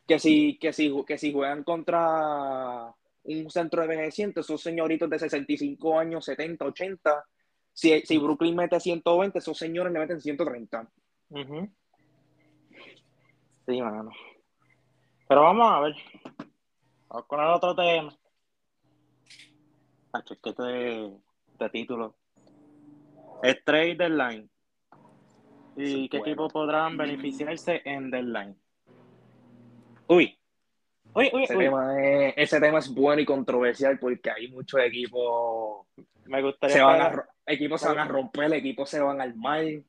Que 0.08 0.20
si, 0.20 0.60
que 0.60 0.74
si, 0.74 0.94
que 1.08 1.18
si 1.18 1.34
juegan 1.34 1.64
contra 1.64 2.94
un 3.24 3.50
centro 3.50 3.82
de 3.82 3.94
envejecientes, 3.94 4.46
esos 4.46 4.62
señoritos 4.62 5.10
de 5.10 5.18
65 5.18 5.98
años, 5.98 6.26
70, 6.26 6.66
80, 6.66 7.26
si, 7.74 8.02
si 8.02 8.18
Brooklyn 8.20 8.56
mete 8.56 8.80
120, 8.80 9.40
esos 9.40 9.58
señores 9.58 9.92
le 9.92 10.00
meten 10.00 10.22
130. 10.22 10.88
Sí, 13.66 13.82
mano. 13.82 14.12
Pero 15.28 15.42
vamos 15.42 15.72
a 15.72 15.80
ver. 15.80 15.96
Vamos 17.08 17.26
con 17.26 17.40
el 17.40 17.48
otro 17.48 17.76
tema. 17.76 18.16
Que 20.44 20.52
de, 20.52 21.18
de 21.58 21.70
título. 21.70 22.16
Es 23.44 23.64
trade 23.64 23.96
deadline. 23.96 24.50
¿Y 25.78 26.10
qué 26.10 26.18
equipos 26.18 26.52
podrán 26.52 26.98
beneficiarse 26.98 27.82
en 27.86 28.12
deadline? 28.12 28.56
Uy. 30.08 30.38
Uy, 31.14 31.30
uy, 31.34 31.44
ese, 31.44 31.56
Tema 31.58 32.02
es, 32.02 32.34
ese 32.38 32.60
tema 32.60 32.80
es 32.80 32.94
bueno 32.94 33.22
y 33.22 33.26
controversial 33.26 34.00
porque 34.00 34.32
hay 34.32 34.50
muchos 34.50 34.80
equipos. 34.82 35.88
Me 36.26 36.42
gustaría. 36.42 36.76
Se 36.76 36.82
van 36.82 37.02
a, 37.02 37.26
equipos 37.46 37.82
se 37.82 37.88
van 37.88 38.00
a 38.00 38.08
romper, 38.08 38.54
equipos 38.54 38.90
se 38.90 39.00
van 39.00 39.22
al 39.22 39.36
mal. 39.36 39.84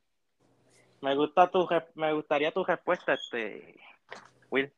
Me 1.00 1.16
gusta 1.16 1.50
tu 1.50 1.68
me 1.94 2.12
gustaría 2.12 2.52
tu 2.52 2.64
respuesta, 2.64 3.14
este 3.14 3.76
Will. 4.50 4.72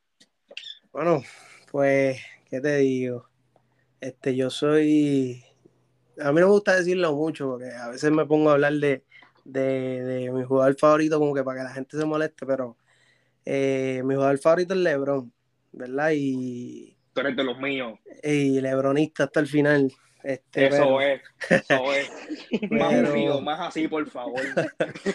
Bueno, 0.92 1.22
pues, 1.70 2.20
¿qué 2.48 2.60
te 2.60 2.76
digo? 2.78 3.28
Este, 4.04 4.36
yo 4.36 4.50
soy. 4.50 5.42
A 6.20 6.30
mí 6.30 6.40
no 6.40 6.46
me 6.46 6.52
gusta 6.52 6.76
decirlo 6.76 7.14
mucho, 7.14 7.48
porque 7.48 7.70
a 7.70 7.88
veces 7.88 8.10
me 8.10 8.26
pongo 8.26 8.50
a 8.50 8.52
hablar 8.52 8.74
de, 8.74 9.02
de, 9.44 10.30
mi 10.30 10.44
jugador 10.44 10.76
favorito, 10.78 11.18
como 11.18 11.32
que 11.32 11.42
para 11.42 11.60
que 11.60 11.64
la 11.64 11.72
gente 11.72 11.96
se 11.96 12.04
moleste, 12.04 12.44
pero 12.44 12.76
eh, 13.46 14.02
mi 14.04 14.14
jugador 14.14 14.38
favorito 14.38 14.74
es 14.74 14.80
LeBron, 14.80 15.32
¿verdad? 15.72 16.10
Y. 16.14 16.98
Tú 17.14 17.22
eres 17.22 17.34
de 17.34 17.44
los 17.44 17.58
míos. 17.58 17.98
Y 18.22 18.60
LeBronista 18.60 19.24
hasta 19.24 19.40
el 19.40 19.46
final. 19.46 19.90
Este, 20.22 20.66
eso 20.66 21.00
es, 21.00 21.22
eso 21.48 21.94
es. 21.94 22.10
más 22.70 23.42
más 23.42 23.60
así, 23.60 23.88
por 23.88 24.06
favor. 24.10 24.42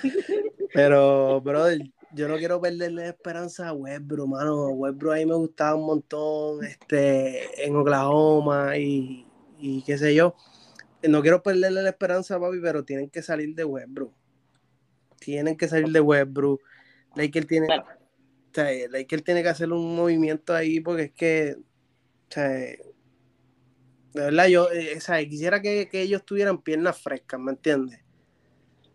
pero, 0.74 1.42
brother, 1.42 1.80
yo 2.12 2.28
no 2.28 2.38
quiero 2.38 2.60
perderle 2.60 3.08
esperanza 3.08 3.70
a 3.70 3.74
Westbrook, 3.74 4.28
mano. 4.28 4.70
Westbrook 4.70 5.14
ahí 5.14 5.26
me 5.26 5.36
gustaba 5.36 5.76
un 5.76 5.86
montón, 5.86 6.64
este, 6.64 7.66
en 7.66 7.76
Oklahoma 7.76 8.78
y, 8.78 9.28
y 9.60 9.84
qué 9.84 9.98
sé 9.98 10.16
yo. 10.16 10.36
No 11.08 11.22
quiero 11.22 11.42
perderle 11.42 11.82
la 11.82 11.90
esperanza 11.90 12.36
a 12.36 12.40
papi, 12.40 12.60
pero 12.62 12.84
tienen 12.84 13.10
que 13.10 13.22
salir 13.22 13.56
de 13.56 13.64
Westbrook. 13.64 14.14
Tienen 15.20 15.56
que 15.56 15.68
salir 15.68 15.92
de 15.92 16.02
Westbrook. 16.02 16.62
Laker 17.16 17.46
tiene, 17.46 17.68
o 17.68 18.54
sea, 18.54 18.68
tiene 19.24 19.44
que 19.44 19.50
hacer 19.50 19.72
un 19.72 19.96
movimiento 19.96 20.54
ahí 20.54 20.80
porque 20.80 21.04
es 21.04 21.12
que, 21.12 21.56
o 21.58 22.32
sea, 22.32 22.50
de 22.50 22.80
verdad, 24.14 24.48
yo 24.48 24.72
eh, 24.72 24.96
o 24.98 25.02
sea, 25.02 25.24
quisiera 25.28 25.62
que, 25.62 25.88
ellos 25.92 26.26
tuvieran 26.26 26.62
piernas 26.62 27.00
frescas, 27.00 27.40
¿me 27.40 27.52
entiendes? 27.52 28.00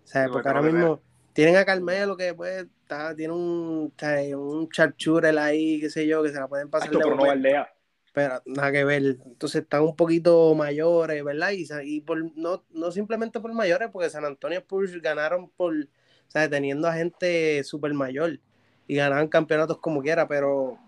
O 0.05 0.07
sea, 0.07 0.29
porque 0.29 0.49
ahora 0.49 0.63
mismo 0.63 1.01
tienen 1.35 1.57
a 1.57 1.65
Carmelo 1.65 2.17
que 2.17 2.33
pues 2.33 2.67
está, 2.81 3.15
tiene 3.15 3.35
un, 3.35 3.93
un 4.37 4.69
charchurel 4.71 5.37
ahí, 5.37 5.81
qué 5.81 5.91
sé 5.91 6.07
yo, 6.07 6.23
que 6.23 6.31
se 6.31 6.41
la 6.41 6.49
pueden 6.49 6.71
pasar. 6.71 6.91
pero 6.91 7.15
no 7.15 7.67
Pero 8.13 8.43
nada 8.47 8.73
que 8.73 8.85
ver. 8.85 9.19
Entonces 9.27 9.63
están 9.63 9.83
un 9.83 9.97
poquito 9.97 10.55
mayores, 10.55 11.23
¿verdad? 11.23 11.51
Y, 11.51 11.67
y 11.83 12.01
por, 12.01 12.37
no, 12.39 12.65
no 12.71 12.91
simplemente 12.93 13.41
por 13.41 13.53
mayores, 13.53 13.91
porque 13.93 14.09
San 14.09 14.25
Antonio 14.25 14.61
Spurs 14.61 15.03
ganaron 15.03 15.51
por, 15.51 15.75
o 15.75 16.31
sea, 16.31 16.49
teniendo 16.49 16.89
a 16.89 16.95
gente 16.95 17.63
súper 17.65 17.93
mayor 17.93 18.39
y 18.87 18.95
ganaban 18.95 19.29
campeonatos 19.29 19.79
como 19.79 20.03
quiera, 20.03 20.29
pero 20.29 20.79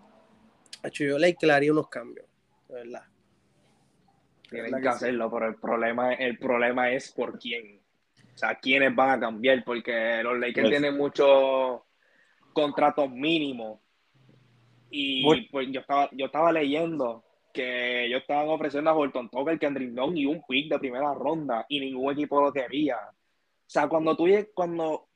hecho, 0.83 1.03
yo 1.03 1.17
le 1.17 1.35
haría 1.51 1.71
unos 1.71 1.89
cambios, 1.89 2.25
de 2.69 2.75
verdad. 2.75 3.03
Tienen 4.49 4.81
que 4.81 4.87
hacerlo, 4.87 5.29
pero 5.29 5.47
el 5.47 5.55
problema, 5.55 6.13
el 6.13 6.37
problema 6.37 6.89
es 6.91 7.11
por 7.11 7.37
quién. 7.37 7.76
O 8.37 8.39
sea, 8.39 8.53
quiénes 8.53 8.95
van 8.95 9.09
a 9.09 9.19
cambiar, 9.19 9.63
porque 9.63 10.21
los 10.21 10.37
Lakers 10.37 10.69
tienen 10.69 10.95
muchos 10.95 11.81
contratos 12.53 13.09
mínimos. 13.09 13.79
Y 14.91 15.47
pues 15.47 15.69
yo 15.71 15.79
estaba, 15.79 16.07
yo 16.11 16.27
estaba 16.27 16.51
leyendo 16.51 17.25
que 17.51 18.05
ellos 18.05 18.21
estaban 18.21 18.47
ofreciendo 18.49 18.91
a 18.91 18.93
Horton 18.93 19.27
Tucker, 19.31 19.57
Kendrick 19.57 19.89
Nunn 19.89 20.15
y 20.15 20.27
un 20.27 20.43
pick 20.47 20.69
de 20.69 20.77
primera 20.77 21.15
ronda 21.15 21.65
y 21.67 21.79
ningún 21.79 22.13
equipo 22.13 22.39
lo 22.39 22.53
quería. 22.53 22.97
O 22.97 23.65
sea, 23.65 23.87
cuando 23.89 24.15
tú, 24.15 24.27
cuando 24.53 25.07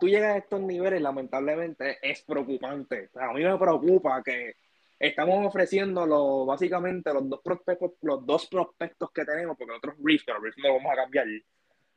tú 0.00 0.08
llegas 0.08 0.34
a 0.34 0.38
estos 0.38 0.60
niveles, 0.60 1.00
lamentablemente 1.00 1.98
es 2.02 2.22
preocupante. 2.22 3.10
O 3.10 3.12
sea, 3.12 3.30
a 3.30 3.32
mí 3.32 3.44
me 3.44 3.56
preocupa 3.58 4.24
que 4.24 4.56
estamos 4.98 5.46
ofreciendo 5.46 6.04
lo, 6.04 6.46
básicamente 6.46 7.14
los 7.14 7.28
dos 7.28 7.42
prospectos, 7.44 7.92
los 8.02 8.26
dos 8.26 8.48
prospectos 8.48 9.12
que 9.12 9.24
tenemos, 9.24 9.56
porque 9.56 9.70
nosotros 9.70 9.94
Riff, 10.02 10.24
pero 10.26 10.40
Riff 10.40 10.56
no 10.58 10.74
vamos 10.74 10.92
a 10.92 10.96
cambiar, 10.96 11.28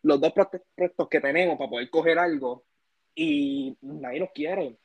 los 0.03 0.21
dos 0.21 0.31
prospectos 0.31 1.07
que 1.09 1.19
tenemos 1.19 1.57
para 1.57 1.69
poder 1.69 1.89
coger 1.89 2.19
algo 2.19 2.63
y 3.15 3.75
nadie 3.81 4.19
los 4.19 4.31
quiere. 4.31 4.77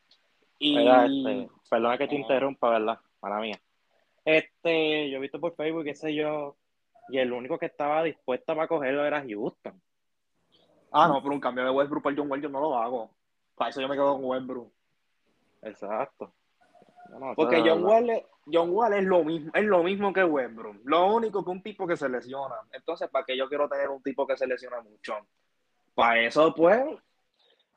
Y... 0.59 0.79
Este, 0.79 1.49
perdona 1.71 1.99
que 1.99 2.09
te 2.09 2.17
interrumpa, 2.17 2.71
¿verdad? 2.71 2.99
Para 3.21 3.41
mí. 3.41 3.53
Este, 4.25 5.11
yo 5.11 5.19
he 5.19 5.21
visto 5.21 5.41
por 5.41 5.55
Facebook, 5.55 5.85
qué 5.85 5.95
sé 5.95 6.15
yo, 6.15 6.57
y 7.09 7.19
el 7.19 7.33
único 7.33 7.59
que 7.59 7.67
estaba 7.67 8.03
dispuesto 8.03 8.55
para 8.55 8.69
cogerlo 8.69 9.05
era 9.05 9.23
Houston. 9.23 9.81
Ah, 10.91 11.09
no, 11.09 11.23
pero 11.23 11.35
un 11.35 11.41
cambio 11.41 11.65
de 11.65 11.71
Westbrook 11.71 12.03
por 12.03 12.17
John 12.17 12.31
Wall 12.31 12.43
yo 12.43 12.49
no 12.49 12.61
lo 12.61 12.79
hago. 12.79 13.11
Para 13.55 13.71
eso 13.71 13.81
yo 13.81 13.89
me 13.89 13.95
quedo 13.95 14.15
con 14.15 14.25
Westbrook. 14.25 14.73
Exacto. 15.63 16.33
Porque 17.35 17.63
John 17.65 17.85
Wall, 17.85 18.11
es, 18.11 18.23
John 18.51 18.71
Wall 18.71 18.95
es 18.95 19.05
lo 19.05 19.25
mismo, 19.25 19.51
es 19.55 19.65
lo 19.65 19.83
mismo 19.83 20.13
que 20.13 20.25
Westbrook. 20.25 20.77
Lo 20.85 21.15
único 21.15 21.45
que 21.45 21.51
un 21.51 21.63
tipo 21.63 21.87
que 21.87 21.97
se 21.97 22.09
lesiona. 22.09 22.57
Entonces, 22.73 23.09
¿para 23.09 23.25
qué 23.25 23.37
yo 23.37 23.49
quiero 23.49 23.69
tener 23.69 23.89
un 23.89 24.03
tipo 24.03 24.27
que 24.27 24.37
se 24.37 24.47
lesiona 24.47 24.81
mucho? 24.81 25.15
Para 25.95 26.21
eso, 26.21 26.55
pues, 26.55 26.85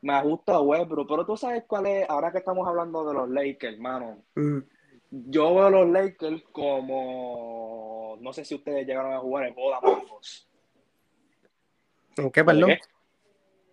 me 0.02 0.13
ajusto 0.13 0.54
a 0.54 0.62
Westbrook. 0.62 1.08
Pero 1.08 1.26
tú 1.26 1.38
sabes 1.38 1.63
cuál 1.67 1.88
es, 1.88 2.10
ahora 2.10 2.32
que 2.32 2.39
estamos 2.39 2.67
hablando 2.67 3.08
de 3.08 3.13
los 3.13 3.30
Lakers, 3.30 3.76
hermano. 3.76 4.24
Mm. 4.36 4.60
Yo 5.12 5.56
veo 5.56 5.65
a 5.65 5.70
los 5.70 5.89
Lakers 5.89 6.44
como. 6.52 8.17
No 8.22 8.32
sé 8.32 8.46
si 8.46 8.56
ustedes 8.56 8.88
llegaron 8.88 9.13
a 9.13 9.20
jugar 9.20 9.46
el 9.46 9.54
juego 9.54 9.70
de 9.72 9.76
Among 9.76 10.06
Us. 10.17 10.48
¿En 12.17 12.32
qué, 12.32 12.44
perdón? 12.44 12.70
¿Qué? 12.70 12.80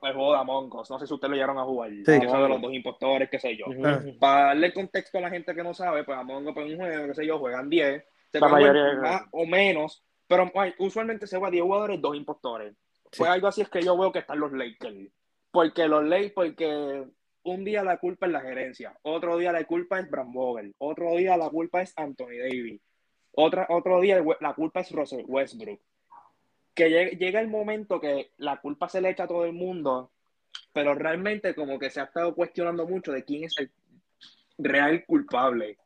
El 0.02 0.12
juego 0.14 0.32
de 0.32 0.38
Among 0.38 0.74
Us. 0.74 0.90
No 0.90 0.98
sé 0.98 1.06
si 1.06 1.14
ustedes 1.14 1.30
lo 1.30 1.34
llegaron 1.36 1.58
a 1.58 1.64
jugar. 1.64 1.90
Sí. 1.90 2.04
Que 2.20 2.28
son 2.28 2.42
de 2.42 2.48
los 2.48 2.60
dos 2.60 2.72
impostores, 2.72 3.28
qué 3.30 3.38
sé 3.38 3.56
yo. 3.56 3.66
Ah. 3.84 4.00
Para 4.18 4.44
darle 4.46 4.72
contexto 4.72 5.18
a 5.18 5.20
la 5.22 5.30
gente 5.30 5.54
que 5.54 5.62
no 5.62 5.74
sabe, 5.74 6.04
pues 6.04 6.16
Among 6.18 6.46
Us 6.48 6.56
es 6.56 6.64
un 6.72 6.76
juego, 6.76 7.06
qué 7.08 7.14
sé 7.14 7.26
yo, 7.26 7.38
juegan 7.38 7.68
10. 7.68 8.04
Se 8.32 8.40
La 8.40 8.48
mayoría- 8.48 8.94
más 9.00 9.22
o 9.32 9.46
menos. 9.46 10.04
Pero 10.26 10.50
ay, 10.56 10.74
usualmente 10.78 11.26
se 11.26 11.38
juega 11.38 11.50
10 11.50 11.62
jugadores, 11.64 12.00
dos 12.00 12.14
impostores. 12.14 12.74
Sí. 13.10 13.18
Pues 13.18 13.30
algo 13.30 13.48
así 13.48 13.62
es 13.62 13.68
que 13.70 13.80
yo 13.82 13.96
veo 13.96 14.12
que 14.12 14.18
están 14.18 14.38
los 14.38 14.52
Lakers. 14.52 15.10
Porque 15.50 15.88
los 15.88 16.04
Lakers, 16.04 16.32
porque 16.34 17.04
un 17.44 17.64
día 17.64 17.82
la 17.82 17.96
culpa 17.96 18.26
es 18.26 18.32
la 18.32 18.42
gerencia, 18.42 18.98
otro 19.02 19.38
día 19.38 19.50
la 19.52 19.64
culpa 19.64 19.98
es 19.98 20.10
Bram 20.10 20.30
Vogel, 20.32 20.74
otro 20.78 21.16
día 21.16 21.36
la 21.38 21.48
culpa 21.48 21.80
es 21.80 21.94
Anthony 21.96 22.36
Davis, 22.42 22.82
otra, 23.32 23.66
otro 23.70 24.00
día 24.02 24.22
la 24.40 24.52
culpa 24.52 24.80
es 24.80 24.92
Russell 24.92 25.24
Westbrook. 25.26 25.80
Que 26.78 26.88
llegue- 26.90 27.16
llega 27.16 27.40
el 27.40 27.48
momento 27.48 28.00
que 28.00 28.30
la 28.36 28.60
culpa 28.60 28.88
se 28.88 29.00
le 29.00 29.10
echa 29.10 29.24
a 29.24 29.26
todo 29.26 29.44
el 29.44 29.52
mundo, 29.52 30.12
pero 30.72 30.94
realmente 30.94 31.52
como 31.52 31.76
que 31.76 31.90
se 31.90 32.00
ha 32.00 32.04
estado 32.04 32.36
cuestionando 32.36 32.86
mucho 32.86 33.10
de 33.10 33.24
quién 33.24 33.42
es 33.42 33.54
el 33.58 33.68
real 34.58 35.04
culpable. 35.04 35.76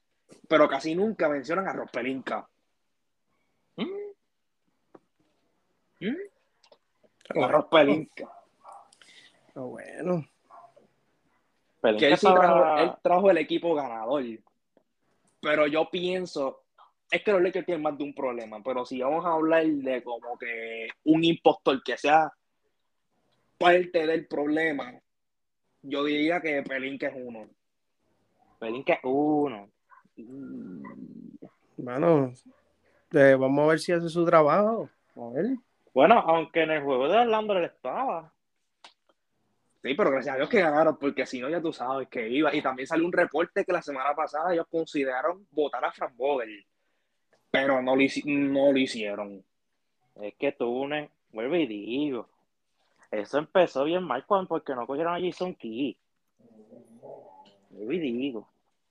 Pero 0.47 0.69
casi 0.69 0.95
nunca 0.95 1.31
mencionan 1.31 1.67
a 1.67 1.73
Rospelinka. 1.73 2.47
¿Mm? 3.77 3.87
¿Mm? 6.01 7.43
A 7.43 7.49
Rospelinka. 7.49 8.31
Ah, 9.55 9.61
bueno. 9.61 10.29
Que 11.81 11.89
él 12.09 12.19
sí 12.19 12.27
estaba- 12.27 12.39
trajo, 12.41 12.77
él 12.83 12.93
trajo 13.03 13.31
el 13.31 13.39
equipo 13.39 13.75
ganador. 13.75 14.25
Pero 15.41 15.67
yo 15.69 15.89
pienso, 15.91 16.62
es 17.13 17.23
que 17.23 17.31
los 17.31 17.43
Lakers 17.43 17.67
tienen 17.67 17.83
más 17.83 17.97
de 17.99 18.05
un 18.05 18.15
problema, 18.15 18.63
pero 18.65 18.87
si 18.87 19.03
vamos 19.03 19.25
a 19.27 19.35
hablar 19.35 19.67
de 19.67 20.03
como 20.03 20.39
que 20.39 20.89
un 21.05 21.23
impostor 21.23 21.83
que 21.83 21.99
sea 21.99 22.33
parte 23.59 24.07
del 24.07 24.27
problema, 24.27 24.99
yo 25.83 26.05
diría 26.05 26.41
que 26.41 26.63
Pelinka 26.63 27.09
es 27.09 27.15
uno. 27.15 27.51
Pelinka 28.59 28.95
es 28.95 29.01
uno. 29.03 29.69
Bueno, 31.77 32.33
eh, 33.13 33.37
vamos 33.39 33.65
a 33.65 33.69
ver 33.69 33.79
si 33.79 33.93
hace 33.93 34.09
su 34.09 34.25
trabajo. 34.25 34.89
A 35.15 35.29
ver. 35.35 35.57
Bueno, 35.93 36.19
aunque 36.19 36.63
en 36.63 36.71
el 36.71 36.83
juego 36.83 37.09
de 37.09 37.19
Orlando 37.19 37.59
él 37.59 37.65
estaba. 37.65 38.33
Sí, 39.83 39.95
pero 39.95 40.13
gracias 40.13 40.35
a 40.35 40.39
Dios 40.39 40.49
que 40.49 40.63
ganaron, 40.63 40.97
porque 40.97 41.27
si 41.27 41.41
no 41.41 41.51
ya 41.51 41.61
tú 41.61 41.75
sabes 41.75 42.09
que 42.09 42.27
iba. 42.27 42.55
Y 42.55 42.63
también 42.63 42.87
salió 42.87 43.05
un 43.05 43.13
reporte 43.13 43.67
que 43.67 43.73
la 43.73 43.83
semana 43.83 44.15
pasada 44.15 44.55
ellos 44.55 44.67
consideraron 44.71 45.47
votar 45.51 45.85
a 45.85 45.93
Fran 45.93 46.17
Vogel, 46.17 46.65
pero 47.53 47.81
no 47.83 47.95
lo, 47.95 48.03
hici- 48.03 48.25
no 48.25 48.73
lo 48.73 48.79
hicieron. 48.79 49.45
Es 50.21 50.35
que 50.35 50.51
Túnez, 50.53 51.09
vuelvo 51.31 51.55
y 51.55 51.67
digo. 51.67 52.29
Eso 53.11 53.39
empezó 53.39 53.85
bien 53.85 54.03
mal 54.03 54.25
cuando 54.27 54.49
porque 54.49 54.75
no 54.75 54.87
cogieron 54.87 55.15
a 55.15 55.21
Jason 55.21 55.55
Key. 55.55 55.97
Vuelvo 57.71 57.93
y 57.93 57.99
digo. 57.99 58.49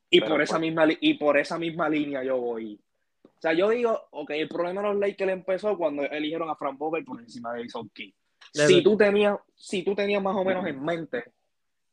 Y 0.10 0.20
Pero 0.20 0.32
por 0.34 0.42
esa 0.42 0.54
pues- 0.56 0.62
misma 0.62 0.86
y 1.00 1.14
por 1.16 1.38
esa 1.38 1.58
misma 1.58 1.90
línea 1.90 2.24
yo 2.24 2.38
voy. 2.38 2.80
O 3.24 3.42
sea, 3.42 3.54
yo 3.54 3.70
digo, 3.70 4.00
ok, 4.12 4.30
el 4.32 4.48
problema 4.48 4.82
de 4.82 4.88
los 4.90 4.98
Lakers 4.98 5.32
empezó 5.32 5.76
cuando 5.78 6.04
eligieron 6.04 6.50
a 6.50 6.56
Frank 6.56 6.78
Vogel 6.78 7.04
por 7.04 7.20
encima 7.20 7.54
de 7.54 7.64
Jason 7.64 7.90
Key. 7.94 8.14
Si 8.54 8.84
tú 8.84 8.96
tenías, 8.96 9.38
si 9.56 9.82
tú 9.84 9.96
tenías 9.96 10.22
más 10.22 10.36
o 10.36 10.44
menos 10.44 10.66
en 10.68 10.84
mente 10.84 11.24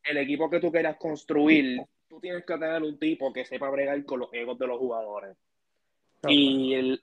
el 0.02 0.18
equipo 0.18 0.50
que 0.50 0.60
tú 0.60 0.70
querías 0.70 0.96
construir, 0.96 1.80
tú 2.08 2.20
tienes 2.20 2.44
que 2.44 2.54
tener 2.54 2.82
un 2.82 2.98
tipo 2.98 3.32
que 3.32 3.44
sepa 3.46 3.70
bregar 3.70 4.04
con 4.04 4.20
los 4.20 4.28
egos 4.34 4.58
de 4.58 4.66
los 4.66 4.78
jugadores. 4.78 5.36
Y, 6.28 6.74
el, 6.74 7.02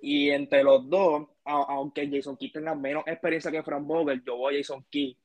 y 0.00 0.30
entre 0.30 0.62
los 0.62 0.88
dos, 0.88 1.28
a- 1.44 1.66
aunque 1.68 2.08
Jason 2.10 2.36
Key 2.36 2.50
tenga 2.52 2.74
menos 2.74 3.04
experiencia 3.06 3.50
que 3.50 3.62
Frank 3.62 3.86
Vogel, 3.86 4.22
yo 4.24 4.36
voy 4.36 4.54
a 4.54 4.58
Jason 4.58 4.84
Key 4.90 5.16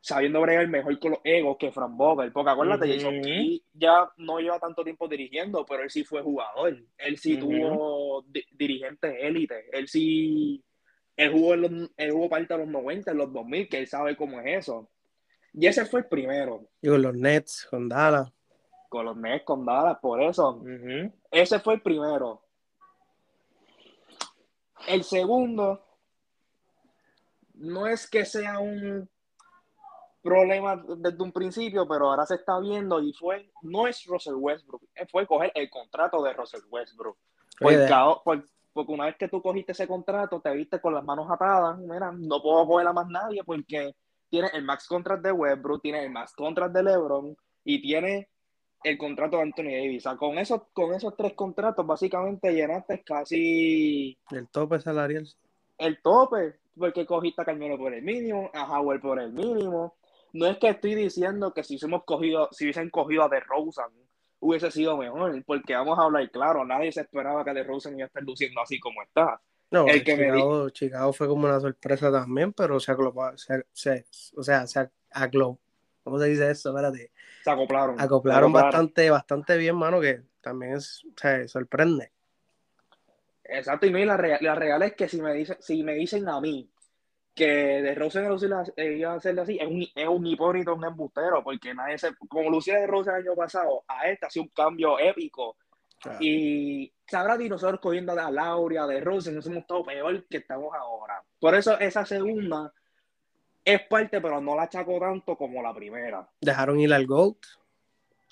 sabiendo 0.00 0.40
bregar 0.42 0.68
mejor 0.68 0.98
con 0.98 1.12
los 1.12 1.20
egos 1.24 1.56
que 1.58 1.72
Frank 1.72 1.96
Vogel. 1.96 2.30
Porque 2.32 2.50
acuérdate, 2.50 2.86
Ujú. 2.86 2.94
Jason 2.94 3.20
Key 3.22 3.62
ya 3.72 4.10
no 4.18 4.38
lleva 4.38 4.58
tanto 4.60 4.84
tiempo 4.84 5.08
dirigiendo, 5.08 5.64
pero 5.64 5.82
él 5.82 5.90
sí 5.90 6.04
fue 6.04 6.22
jugador. 6.22 6.76
Él 6.98 7.16
sí 7.18 7.36
tuvo 7.38 8.22
di- 8.28 8.44
dirigentes 8.52 9.14
élite. 9.20 9.64
Él 9.72 9.88
sí. 9.88 10.62
Él 11.16 11.30
jugó, 11.32 11.54
en 11.54 11.60
los- 11.62 11.90
él 11.96 12.10
jugó 12.10 12.28
parte 12.28 12.52
de 12.54 12.60
los 12.60 12.68
90, 12.68 13.12
en 13.12 13.18
los 13.18 13.32
2000, 13.32 13.68
que 13.68 13.78
él 13.78 13.86
sabe 13.86 14.16
cómo 14.16 14.40
es 14.40 14.58
eso. 14.58 14.90
Y 15.54 15.66
ese 15.66 15.86
fue 15.86 16.00
el 16.00 16.06
primero. 16.06 16.68
Y 16.82 16.88
con 16.88 17.00
los 17.00 17.14
Nets, 17.14 17.66
con 17.70 17.88
Dallas. 17.88 18.30
Con 18.94 19.06
los 19.06 19.16
Nets, 19.16 19.44
con 19.44 19.66
Dallas, 19.66 19.98
por 20.00 20.22
eso. 20.22 20.62
Ese 21.32 21.58
fue 21.58 21.74
el 21.74 21.82
primero. 21.82 22.42
El 24.86 25.02
segundo, 25.02 25.84
no 27.54 27.88
es 27.88 28.08
que 28.08 28.24
sea 28.24 28.60
un 28.60 29.10
problema 30.22 30.76
desde 30.76 31.20
un 31.20 31.32
principio, 31.32 31.88
pero 31.88 32.08
ahora 32.10 32.24
se 32.24 32.36
está 32.36 32.60
viendo 32.60 33.02
y 33.02 33.12
fue, 33.14 33.50
no 33.62 33.88
es 33.88 34.04
Russell 34.06 34.34
Westbrook, 34.36 34.82
eh, 34.94 35.06
fue 35.10 35.26
coger 35.26 35.50
el 35.56 35.68
contrato 35.68 36.22
de 36.22 36.32
Russell 36.32 36.60
Westbrook. 36.70 37.18
Porque, 37.58 37.76
ahora- 37.92 38.20
por- 38.24 38.44
porque 38.72 38.92
una 38.92 39.06
vez 39.06 39.16
que 39.16 39.28
tú 39.28 39.42
cogiste 39.42 39.72
ese 39.72 39.88
contrato, 39.88 40.40
te 40.40 40.50
viste 40.54 40.80
con 40.80 40.94
las 40.94 41.02
manos 41.04 41.28
atadas, 41.28 41.78
mira, 41.78 42.12
no 42.12 42.40
puedo 42.40 42.64
coger 42.64 42.86
a 42.86 42.92
más 42.92 43.08
nadie 43.08 43.42
porque 43.42 43.96
tiene 44.30 44.50
el 44.54 44.62
max 44.62 44.86
contract 44.86 45.24
de 45.24 45.32
Westbrook, 45.32 45.82
tiene 45.82 46.04
el 46.04 46.10
max 46.10 46.32
contract 46.32 46.72
de 46.74 46.82
LeBron 46.84 47.36
y 47.64 47.82
tiene 47.82 48.28
el 48.84 48.98
contrato 48.98 49.36
de 49.38 49.42
Anthony 49.44 49.64
Davis. 49.72 50.06
O 50.06 50.10
sea, 50.10 50.16
con 50.18 50.38
esos, 50.38 50.62
con 50.72 50.94
esos 50.94 51.16
tres 51.16 51.32
contratos, 51.34 51.86
básicamente 51.86 52.52
llenaste 52.52 53.02
casi 53.02 54.16
el 54.30 54.48
tope 54.48 54.78
salarial. 54.80 55.26
el 55.78 56.00
tope, 56.02 56.56
porque 56.76 57.06
cogiste 57.06 57.42
a 57.42 57.44
Carmelo 57.44 57.76
por 57.78 57.92
el 57.94 58.02
mínimo, 58.02 58.50
a 58.54 58.64
Howard 58.78 59.00
por 59.00 59.20
el 59.20 59.32
mínimo. 59.32 59.96
No 60.32 60.46
es 60.46 60.58
que 60.58 60.68
estoy 60.68 60.94
diciendo 60.94 61.52
que 61.54 61.62
si 61.62 61.74
hubiésemos 61.74 62.04
cogido, 62.04 62.48
si 62.52 62.64
hubiesen 62.64 62.90
cogido 62.90 63.22
a 63.24 63.28
DeRozan, 63.28 63.90
hubiese 64.40 64.70
sido 64.70 64.96
mejor, 64.96 65.42
porque 65.46 65.74
vamos 65.74 65.98
a 65.98 66.02
hablar 66.02 66.30
claro, 66.30 66.64
nadie 66.64 66.92
se 66.92 67.00
esperaba 67.02 67.44
que 67.44 67.54
DeRozan 67.54 67.94
iba 67.96 68.04
a 68.04 68.08
estar 68.08 68.22
luciendo 68.22 68.60
así 68.60 68.78
como 68.80 69.02
está. 69.02 69.40
No, 69.70 69.86
El 69.86 70.04
que 70.04 70.16
me 70.16 70.26
Chicago, 70.26 70.70
Chicago 70.70 71.12
fue 71.12 71.26
como 71.28 71.46
una 71.46 71.58
sorpresa 71.60 72.12
también, 72.12 72.52
pero 72.52 72.78
se 72.78 72.92
aclopó, 72.92 73.36
se, 73.38 73.64
se- 73.72 74.06
o 74.36 74.42
sea, 74.42 74.66
se 74.66 74.88
aclopó. 75.10 75.58
¿Cómo 76.02 76.18
se 76.18 76.26
dice 76.26 76.50
eso? 76.50 76.68
Espérate. 76.68 77.12
Se 77.44 77.50
acoplaron. 77.50 78.00
Acoplaron 78.00 78.44
Acoplaron. 78.50 78.52
bastante, 78.52 79.10
bastante 79.10 79.56
bien, 79.58 79.76
mano, 79.76 80.00
que 80.00 80.22
también 80.40 80.76
es, 80.76 81.04
o 81.04 81.12
sea, 81.20 81.46
sorprende. 81.46 82.10
Exacto, 83.44 83.86
y 83.86 83.90
no, 83.90 83.98
y 83.98 84.06
la, 84.06 84.16
rea- 84.16 84.38
la 84.40 84.54
real 84.54 84.82
es 84.82 84.94
que 84.94 85.08
si 85.08 85.20
me 85.20 85.34
dicen, 85.34 85.56
si 85.60 85.82
me 85.82 85.92
dicen 85.94 86.26
a 86.28 86.40
mí 86.40 86.70
que 87.34 87.46
de 87.82 87.94
Rosen 87.94 88.24
iba 88.78 89.10
a 89.12 89.16
hacerle 89.16 89.40
así, 89.42 89.58
es 89.60 89.66
un, 89.66 89.82
es 89.94 90.08
un 90.08 90.26
hipócrita, 90.26 90.72
un 90.72 90.84
embustero, 90.84 91.42
porque 91.44 91.74
nadie 91.74 91.98
se, 91.98 92.14
como 92.16 92.48
lucía 92.48 92.78
de 92.78 92.86
Rosen 92.86 93.16
el 93.16 93.22
año 93.22 93.34
pasado, 93.36 93.84
a 93.88 94.08
este 94.08 94.26
ha 94.26 94.30
sido 94.30 94.44
un 94.44 94.48
cambio 94.50 94.98
épico. 94.98 95.56
Claro. 96.00 96.18
Y 96.20 96.92
sabrá 97.06 97.42
y 97.42 97.48
nosotros 97.48 97.80
cogiendo 97.80 98.12
a 98.12 98.30
Lauria, 98.30 98.86
de 98.86 99.00
Rosen, 99.00 99.34
nos 99.34 99.46
hemos 99.46 99.58
estado 99.58 99.84
peor 99.84 100.24
que 100.28 100.38
estamos 100.38 100.72
ahora. 100.74 101.22
Por 101.40 101.54
eso 101.54 101.78
esa 101.78 102.06
segunda 102.06 102.72
es 103.64 103.80
parte, 103.88 104.20
pero 104.20 104.40
no 104.40 104.54
la 104.54 104.64
achaco 104.64 104.98
tanto 104.98 105.36
como 105.36 105.62
la 105.62 105.74
primera. 105.74 106.28
Dejaron 106.40 106.80
ir 106.80 106.92
al 106.92 107.06
GOAT, 107.06 107.38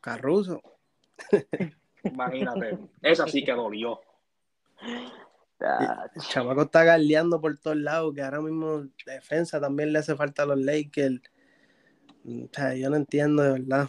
Caruso. 0.01 0.61
Imagínate, 2.05 2.79
esa 3.01 3.27
sí 3.29 3.45
que 3.45 3.53
dolió. 3.53 4.01
El 5.61 6.23
chamaco 6.23 6.62
está 6.62 6.83
galdeando 6.83 7.40
por 7.40 7.57
todos 7.59 7.77
lados, 7.77 8.12
que 8.14 8.23
ahora 8.23 8.40
mismo 8.40 8.88
defensa 9.07 9.61
también 9.61 9.92
le 9.92 10.01
hace 10.01 10.16
falta 10.16 10.42
a 10.42 10.47
los 10.47 10.59
Lakers. 10.59 11.21
O 12.27 12.49
sea, 12.53 12.75
yo 12.75 12.90
no 12.90 12.97
entiendo 12.97 13.42
de 13.42 13.53
verdad. 13.53 13.88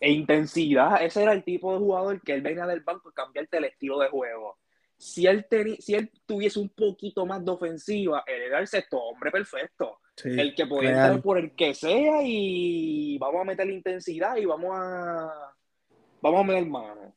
e 0.00 0.10
intensidad. 0.10 1.02
Ese 1.02 1.22
era 1.22 1.32
el 1.32 1.44
tipo 1.44 1.72
de 1.72 1.78
jugador 1.78 2.20
que 2.22 2.34
él 2.34 2.42
venía 2.42 2.66
del 2.66 2.80
banco 2.80 3.08
a 3.08 3.12
cambiarte 3.12 3.58
el 3.58 3.64
estilo 3.64 3.98
de 4.00 4.08
juego. 4.08 4.58
Si 4.96 5.26
él, 5.26 5.46
si 5.78 5.94
él 5.94 6.10
tuviese 6.26 6.58
un 6.58 6.68
poquito 6.68 7.24
más 7.26 7.44
de 7.44 7.50
ofensiva, 7.50 8.22
él 8.26 8.42
era 8.42 8.58
el 8.60 8.66
sexto 8.66 8.98
hombre 8.98 9.30
perfecto. 9.30 9.98
Sí, 10.16 10.28
el 10.28 10.54
que 10.54 10.64
real. 10.64 10.84
entrar 10.84 11.22
por 11.22 11.38
el 11.38 11.52
que 11.52 11.74
sea 11.74 12.20
y 12.22 13.16
vamos 13.18 13.40
a 13.40 13.44
meter 13.44 13.66
la 13.66 13.72
intensidad 13.72 14.36
y 14.36 14.44
vamos 14.44 14.70
a 14.74 15.54
vamos 16.20 16.40
a 16.40 16.44
meter 16.44 16.66
mano. 16.66 17.14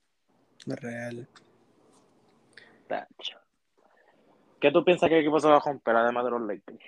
real. 0.66 1.28
tacho. 2.88 3.38
¿Qué 4.60 4.72
tú 4.72 4.84
piensas 4.84 5.10
que 5.10 5.16
el 5.16 5.22
equipo 5.22 5.40
se 5.40 5.48
va 5.48 5.58
a 5.58 5.60
romper 5.60 5.96
además 5.96 6.24
de 6.26 6.32
los 6.32 6.42
Lakers? 6.42 6.80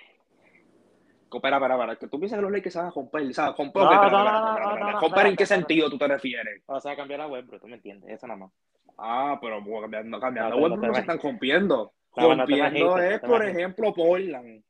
Espera, 1.30 1.56
espera, 1.58 1.74
espera, 1.74 1.96
que 1.96 2.08
tú 2.08 2.18
piensas 2.18 2.38
que 2.38 2.42
los 2.42 2.50
Lakers 2.52 2.72
se 2.72 2.78
van 2.78 2.88
a 2.88 2.90
romper, 2.90 3.34
¿sabes? 3.34 3.56
Romper, 3.58 3.82
No, 3.82 3.88
ok, 3.88 3.94
espera, 3.94 4.10
no, 4.10 4.18
espera, 4.18 4.40
no, 4.40 4.48
espera, 4.48 4.64
no, 4.64 4.70
espera, 4.70 4.84
no, 4.86 4.92
no, 4.92 5.00
¿Romper 5.00 5.26
en 5.26 5.36
qué 5.36 5.46
sentido 5.46 5.90
tú 5.90 5.98
te 5.98 6.08
refieres? 6.08 6.62
O 6.66 6.80
sea, 6.80 6.96
cambiar 6.96 7.20
a 7.20 7.26
Westbrook, 7.26 7.60
¿tú 7.60 7.68
me 7.68 7.76
entiendes? 7.76 8.10
Eso 8.10 8.26
nada 8.26 8.38
más. 8.40 8.50
Ah, 8.96 9.38
pero 9.40 9.62
bueno, 9.62 9.82
cambiando, 9.82 10.18
cambiando 10.18 10.56
No, 10.56 10.62
web 10.62 10.80
no 10.80 10.94
se 10.94 11.00
están 11.00 11.20
rompiendo. 11.20 11.92
Rompiendo 12.16 12.98
es, 12.98 13.20
por 13.20 13.44
ejemplo, 13.44 13.92
Portland. 13.92 14.64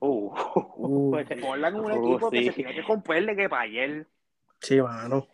Uh, 0.00 0.32
Uh. 0.76 1.10
Portland 1.40 1.76
un 1.76 1.92
Uh, 1.92 2.12
equipo 2.14 2.30
que 2.30 2.38
sí. 2.38 2.44
se 2.46 2.52
tiene 2.52 2.74
que 2.74 2.82
romperle 2.82 3.34
que 3.36 3.48
para 3.48 3.62
ayer. 3.62 4.06
Sí, 4.60 4.80
mano. 4.80 5.26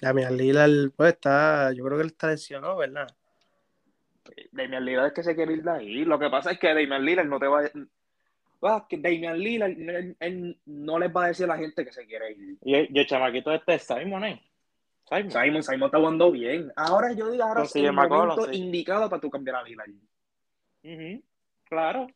Damian 0.00 0.36
Lillard, 0.36 0.90
pues 0.96 1.14
está, 1.14 1.72
yo 1.72 1.84
creo 1.84 1.96
que 1.98 2.02
él 2.04 2.10
está 2.10 2.28
lesionado, 2.28 2.76
¿verdad? 2.76 3.08
Damian 4.52 4.84
Lillard 4.84 5.06
es 5.06 5.12
que 5.12 5.22
se 5.22 5.34
quiere 5.34 5.54
ir 5.54 5.62
de 5.62 5.70
ahí. 5.70 6.04
Lo 6.04 6.18
que 6.18 6.30
pasa 6.30 6.52
es 6.52 6.58
que 6.58 6.68
Damian 6.68 7.04
Lillard 7.04 7.26
no 7.26 7.38
te 7.38 7.46
va 7.46 7.64
a... 7.64 7.70
Ah, 8.62 8.86
que 8.88 8.98
Damian 8.98 9.38
Lillard 9.38 9.70
él, 9.70 10.16
él 10.18 10.58
no 10.66 10.98
les 10.98 11.14
va 11.14 11.24
a 11.24 11.28
decir 11.28 11.44
a 11.44 11.48
la 11.48 11.58
gente 11.58 11.84
que 11.84 11.92
se 11.92 12.06
quiere 12.06 12.32
ir. 12.32 12.58
Y 12.62 12.74
el, 12.74 12.88
y 12.92 12.98
el 13.00 13.06
chamaquito 13.06 13.52
este 13.52 13.74
es 13.74 13.82
Simon, 13.82 14.24
¿eh? 14.24 14.42
Simon. 15.08 15.30
Simon, 15.30 15.62
Simon 15.62 15.86
está 15.86 15.98
jugando 15.98 16.30
bien. 16.30 16.72
Ahora 16.76 17.12
yo 17.12 17.30
digo, 17.30 17.44
ahora 17.44 17.62
es 17.62 17.74
el 17.76 17.92
momento 17.92 18.46
sí. 18.52 18.58
indicado 18.58 19.08
para 19.08 19.20
tú 19.20 19.30
cambiar 19.30 19.56
a 19.56 19.62
Lillard. 19.62 19.90
Ujú, 20.84 21.22
Claro. 21.64 22.06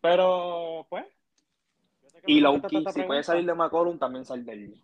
Pero, 0.00 0.86
pues. 0.88 1.06
Y 2.26 2.44
esta 2.44 2.92
si 2.92 3.02
puede 3.02 3.22
salir 3.22 3.46
de 3.46 3.54
McCollum, 3.54 3.98
también 3.98 4.24
sal 4.24 4.44
de 4.44 4.52
él. 4.52 4.74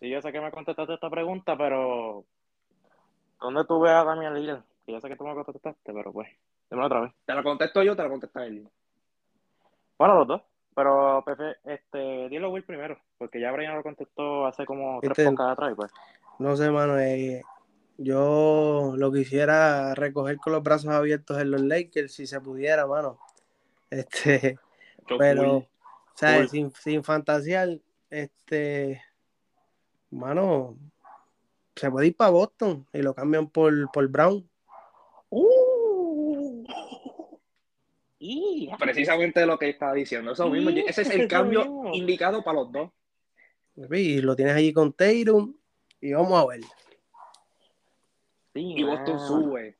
Sí, 0.00 0.08
yo 0.10 0.20
sé 0.20 0.32
que 0.32 0.40
me 0.40 0.50
contestaste 0.50 0.94
esta 0.94 1.10
pregunta, 1.10 1.56
pero. 1.56 2.24
¿Dónde 3.40 3.64
tú 3.64 3.80
ves 3.80 3.92
a 3.92 4.04
Damian 4.04 4.34
Lillard? 4.34 4.62
Que 4.84 4.92
yo 4.92 5.00
sé 5.00 5.08
que 5.08 5.16
tú 5.16 5.24
me 5.24 5.34
contestaste, 5.34 5.92
pero 5.92 6.12
pues. 6.12 6.28
Dímelo 6.70 6.86
otra 6.86 7.00
vez. 7.00 7.12
Te 7.24 7.34
la 7.34 7.42
contesto 7.42 7.82
yo, 7.82 7.94
te 7.94 8.02
la 8.02 8.08
contesta 8.08 8.44
él. 8.44 8.68
Bueno, 9.98 10.14
los 10.18 10.26
dos. 10.26 10.42
Pero, 10.74 11.22
Pepe, 11.24 11.56
este, 11.64 12.28
dilo 12.28 12.50
Will 12.50 12.64
primero, 12.64 12.98
porque 13.16 13.40
ya 13.40 13.52
Brian 13.52 13.76
lo 13.76 13.82
contestó 13.84 14.44
hace 14.46 14.66
como 14.66 14.98
tres 15.00 15.12
Este- 15.12 15.24
podcasts 15.26 15.52
atrás 15.52 15.72
y 15.72 15.74
pues. 15.76 15.92
No 16.40 16.56
sé, 16.56 16.68
mano. 16.70 16.98
eh, 16.98 17.42
yo 17.96 18.94
lo 18.96 19.12
quisiera 19.12 19.94
recoger 19.94 20.38
con 20.38 20.52
los 20.52 20.64
brazos 20.64 20.90
abiertos 20.90 21.38
en 21.38 21.52
los 21.52 21.60
Lakers, 21.60 22.12
si 22.12 22.26
se 22.26 22.40
pudiera, 22.40 22.88
mano. 22.88 23.18
Este, 23.98 24.58
Yo 25.08 25.18
pero, 25.18 25.42
cool. 25.42 25.66
¿sabes? 26.14 26.38
Cool. 26.38 26.48
Sin, 26.48 26.70
sin 26.72 27.04
fantasear, 27.04 27.78
este, 28.10 29.02
mano, 30.10 30.76
se 31.76 31.90
puede 31.90 32.08
ir 32.08 32.16
para 32.16 32.30
Boston 32.30 32.86
y 32.92 33.02
lo 33.02 33.14
cambian 33.14 33.48
por, 33.48 33.72
por 33.92 34.08
Brown. 34.08 34.48
Uh. 35.30 36.64
Y- 38.18 38.70
Precisamente 38.78 39.44
lo 39.46 39.58
que 39.58 39.70
estaba 39.70 39.92
diciendo. 39.92 40.32
Eso 40.32 40.48
mismo. 40.48 40.70
Ese 40.70 41.02
es 41.02 41.10
el 41.10 41.28
cambio 41.28 41.60
mismo. 41.60 41.94
indicado 41.94 42.42
para 42.42 42.60
los 42.60 42.72
dos. 42.72 42.90
Y 43.90 44.20
lo 44.20 44.36
tienes 44.36 44.54
allí 44.54 44.72
con 44.72 44.92
Tatum 44.92 45.54
y 46.00 46.12
vamos 46.12 46.32
a 46.32 46.46
ver. 46.46 46.60
Sí, 48.54 48.74
Y 48.76 48.84
Boston 48.84 49.18
sube. 49.18 49.76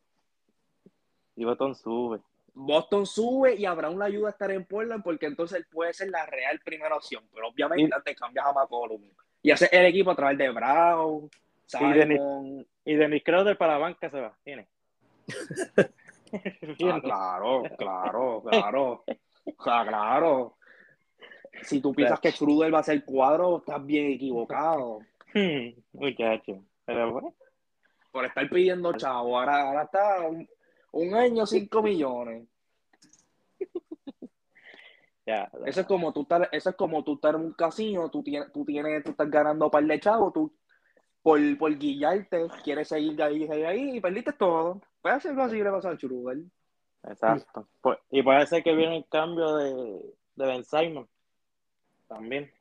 Y 1.37 1.44
Boston 1.44 1.74
sube. 1.77 2.20
Boston 2.54 3.04
sube 3.04 3.54
y 3.56 3.66
Abraham 3.66 3.98
le 3.98 4.04
ayuda 4.04 4.28
a 4.28 4.30
estar 4.30 4.50
en 4.50 4.64
Portland 4.64 5.02
porque 5.02 5.26
entonces 5.26 5.58
él 5.58 5.66
puede 5.70 5.92
ser 5.92 6.08
la 6.10 6.24
real 6.26 6.60
primera 6.64 6.94
opción. 6.96 7.24
Pero 7.34 7.48
obviamente 7.48 7.84
Y- 7.84 7.92
antes 7.92 8.16
cambias 8.16 8.46
a 8.46 8.52
McCollum. 8.52 9.02
Y 9.42 9.50
haces 9.50 9.68
el 9.72 9.84
equipo 9.86 10.10
a 10.10 10.16
través 10.16 10.38
de 10.38 10.48
Brown, 10.50 11.24
Y 11.26 11.30
Simon. 11.66 12.66
Y 12.84 12.94
Dennis 12.94 13.22
Crowder 13.24 13.58
para 13.58 13.72
la 13.74 13.78
banca 13.78 14.08
se 14.08 14.20
va. 14.20 14.36
Tiene. 14.44 14.66
Ah, 16.82 17.00
claro, 17.00 17.62
claro, 17.78 18.42
claro. 18.42 19.04
Ah, 19.60 19.84
claro. 19.86 20.56
Si 21.62 21.80
tú 21.80 21.94
piensas 21.94 22.18
que 22.18 22.32
Schroeder 22.32 22.74
va 22.74 22.80
a 22.80 22.82
ser 22.82 23.04
cuadro, 23.04 23.58
estás 23.58 23.86
bien 23.86 24.10
equivocado. 24.10 24.98
Muchacho. 25.92 26.64
Pero 26.84 27.12
bueno. 27.12 27.34
Por 28.10 28.24
estar 28.24 28.48
pidiendo 28.48 28.92
chavo. 28.94 29.38
Ahora, 29.38 29.60
ahora 29.62 29.82
está 29.84 30.20
un, 30.22 30.48
un 30.94 31.14
año, 31.14 31.46
5 31.46 31.83
millones. 31.83 32.46
Ya. 35.26 35.50
Eso 35.64 35.80
es 35.80 35.87
como 35.87 36.12
tú 36.12 36.20
estar, 36.20 36.50
eso 36.52 36.68
es 36.68 36.76
como 36.76 37.02
tú 37.02 37.14
estar 37.14 37.35
en 37.35 37.40
un 37.40 37.52
casino, 37.54 38.11
tú 38.11 38.22
tienes, 38.22 38.52
tú 38.52 38.62
tienes, 38.62 39.02
tú 39.02 39.12
estás 39.12 39.30
ganando 39.30 39.64
un 39.64 39.70
par 39.70 39.83
de 39.83 39.98
chavos, 39.98 40.35
tú 40.35 40.52
por, 41.22 41.40
por 41.57 41.74
guillarte, 41.78 42.46
quieres 42.62 42.88
seguir 42.88 43.16
de 43.16 43.22
ahí, 43.22 43.46
de 43.46 43.66
ahí 43.66 43.96
y 43.96 44.00
perdiste 44.02 44.35
todo. 44.35 44.83
Puede 45.00 45.18
ser 45.22 45.40
así 45.40 45.62
le 45.62 45.70
pasa 45.70 45.88
a 45.88 45.96
Schroeder. 45.96 46.44
Exacto. 47.09 47.66
Pues- 47.80 47.98
y 48.11 48.22
puede 48.22 48.46
ser 48.46 48.62
que 48.62 48.74
viene 48.76 48.98
el 48.98 49.07
cambio 49.09 49.57
de, 49.57 49.98
de 50.35 50.46
Ben 50.46 50.62
Simon. 50.62 51.09
También. 52.07 52.52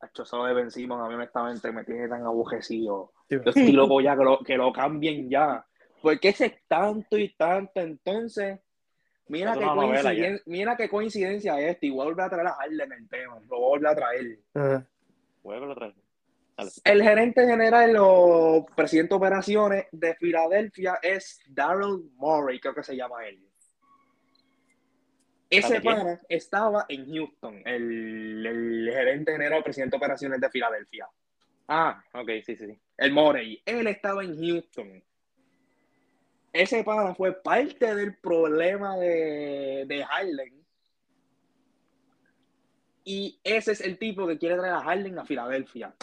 Eso 0.00 0.44
de 0.44 0.54
Ben 0.54 0.70
Simmons, 0.70 1.04
a 1.04 1.08
mí 1.08 1.14
honestamente 1.14 1.70
me 1.72 1.84
tiene 1.84 2.08
tan 2.08 2.24
abujecido. 2.24 3.12
Sí, 3.28 3.36
Yo 3.36 3.50
estoy 3.50 3.72
loco 3.72 4.00
ya 4.00 4.16
que 4.16 4.24
lo, 4.24 4.38
que 4.38 4.56
lo 4.56 4.72
cambien 4.72 5.28
ya. 5.28 5.66
Porque 6.02 6.28
ese 6.28 6.46
es 6.46 6.52
tanto 6.68 7.16
y 7.18 7.30
tanto, 7.34 7.80
entonces. 7.80 8.58
Mira 9.28 9.52
qué, 9.54 9.64
coinciden- 9.64 10.42
mira 10.46 10.76
qué 10.76 10.88
coincidencia 10.88 11.60
es 11.60 11.72
esta. 11.72 11.86
Y 11.86 11.90
voy 11.90 12.14
a 12.18 12.24
a 12.24 12.30
traer 12.30 12.46
a 12.46 12.52
Harden 12.54 12.92
el 12.92 13.08
tema. 13.08 13.38
Lo 13.48 13.58
voy 13.60 13.84
a 13.84 13.90
a 13.90 13.94
traer. 13.94 14.38
Ajá. 14.54 14.86
Vuelve 15.42 15.74
vez. 15.74 15.94
Dale. 16.56 16.70
El 16.84 17.02
gerente 17.02 17.46
general 17.46 17.94
o 18.00 18.66
presidente 18.74 19.10
de 19.10 19.16
operaciones 19.16 19.86
de 19.92 20.14
Filadelfia 20.16 20.98
es 21.02 21.40
Daryl 21.48 22.10
Morey, 22.16 22.58
creo 22.58 22.74
que 22.74 22.82
se 22.82 22.96
llama 22.96 23.26
él. 23.26 23.44
Ese 25.50 25.80
pana 25.80 26.20
estaba 26.28 26.84
en 26.88 27.10
Houston, 27.10 27.62
el, 27.64 28.44
el 28.44 28.90
gerente 28.92 29.32
general 29.32 29.60
o 29.60 29.64
presidente 29.64 29.92
de 29.92 29.96
operaciones 29.96 30.40
de 30.40 30.50
Filadelfia. 30.50 31.08
Ah, 31.68 32.02
ok, 32.12 32.28
sí, 32.44 32.56
sí, 32.56 32.66
sí. 32.66 32.80
El 32.98 33.12
Morey. 33.12 33.62
Él 33.64 33.86
estaba 33.86 34.24
en 34.24 34.36
Houston. 34.38 35.02
Ese 36.52 36.82
pana 36.84 37.14
fue 37.14 37.32
parte 37.32 37.94
del 37.94 38.16
problema 38.16 38.96
de, 38.96 39.84
de 39.86 40.04
Harden. 40.04 40.64
Y 43.04 43.38
ese 43.44 43.72
es 43.72 43.80
el 43.80 43.98
tipo 43.98 44.26
que 44.26 44.38
quiere 44.38 44.56
traer 44.56 44.74
a 44.74 44.80
Harden 44.82 45.18
a 45.18 45.24
Filadelfia. 45.24 45.94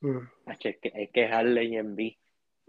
Mm. 0.00 0.18
Es 0.46 0.58
que, 0.58 0.78
es 0.82 1.10
que 1.12 1.24
Harley 1.26 1.76
en 1.76 1.94
B. 1.96 2.18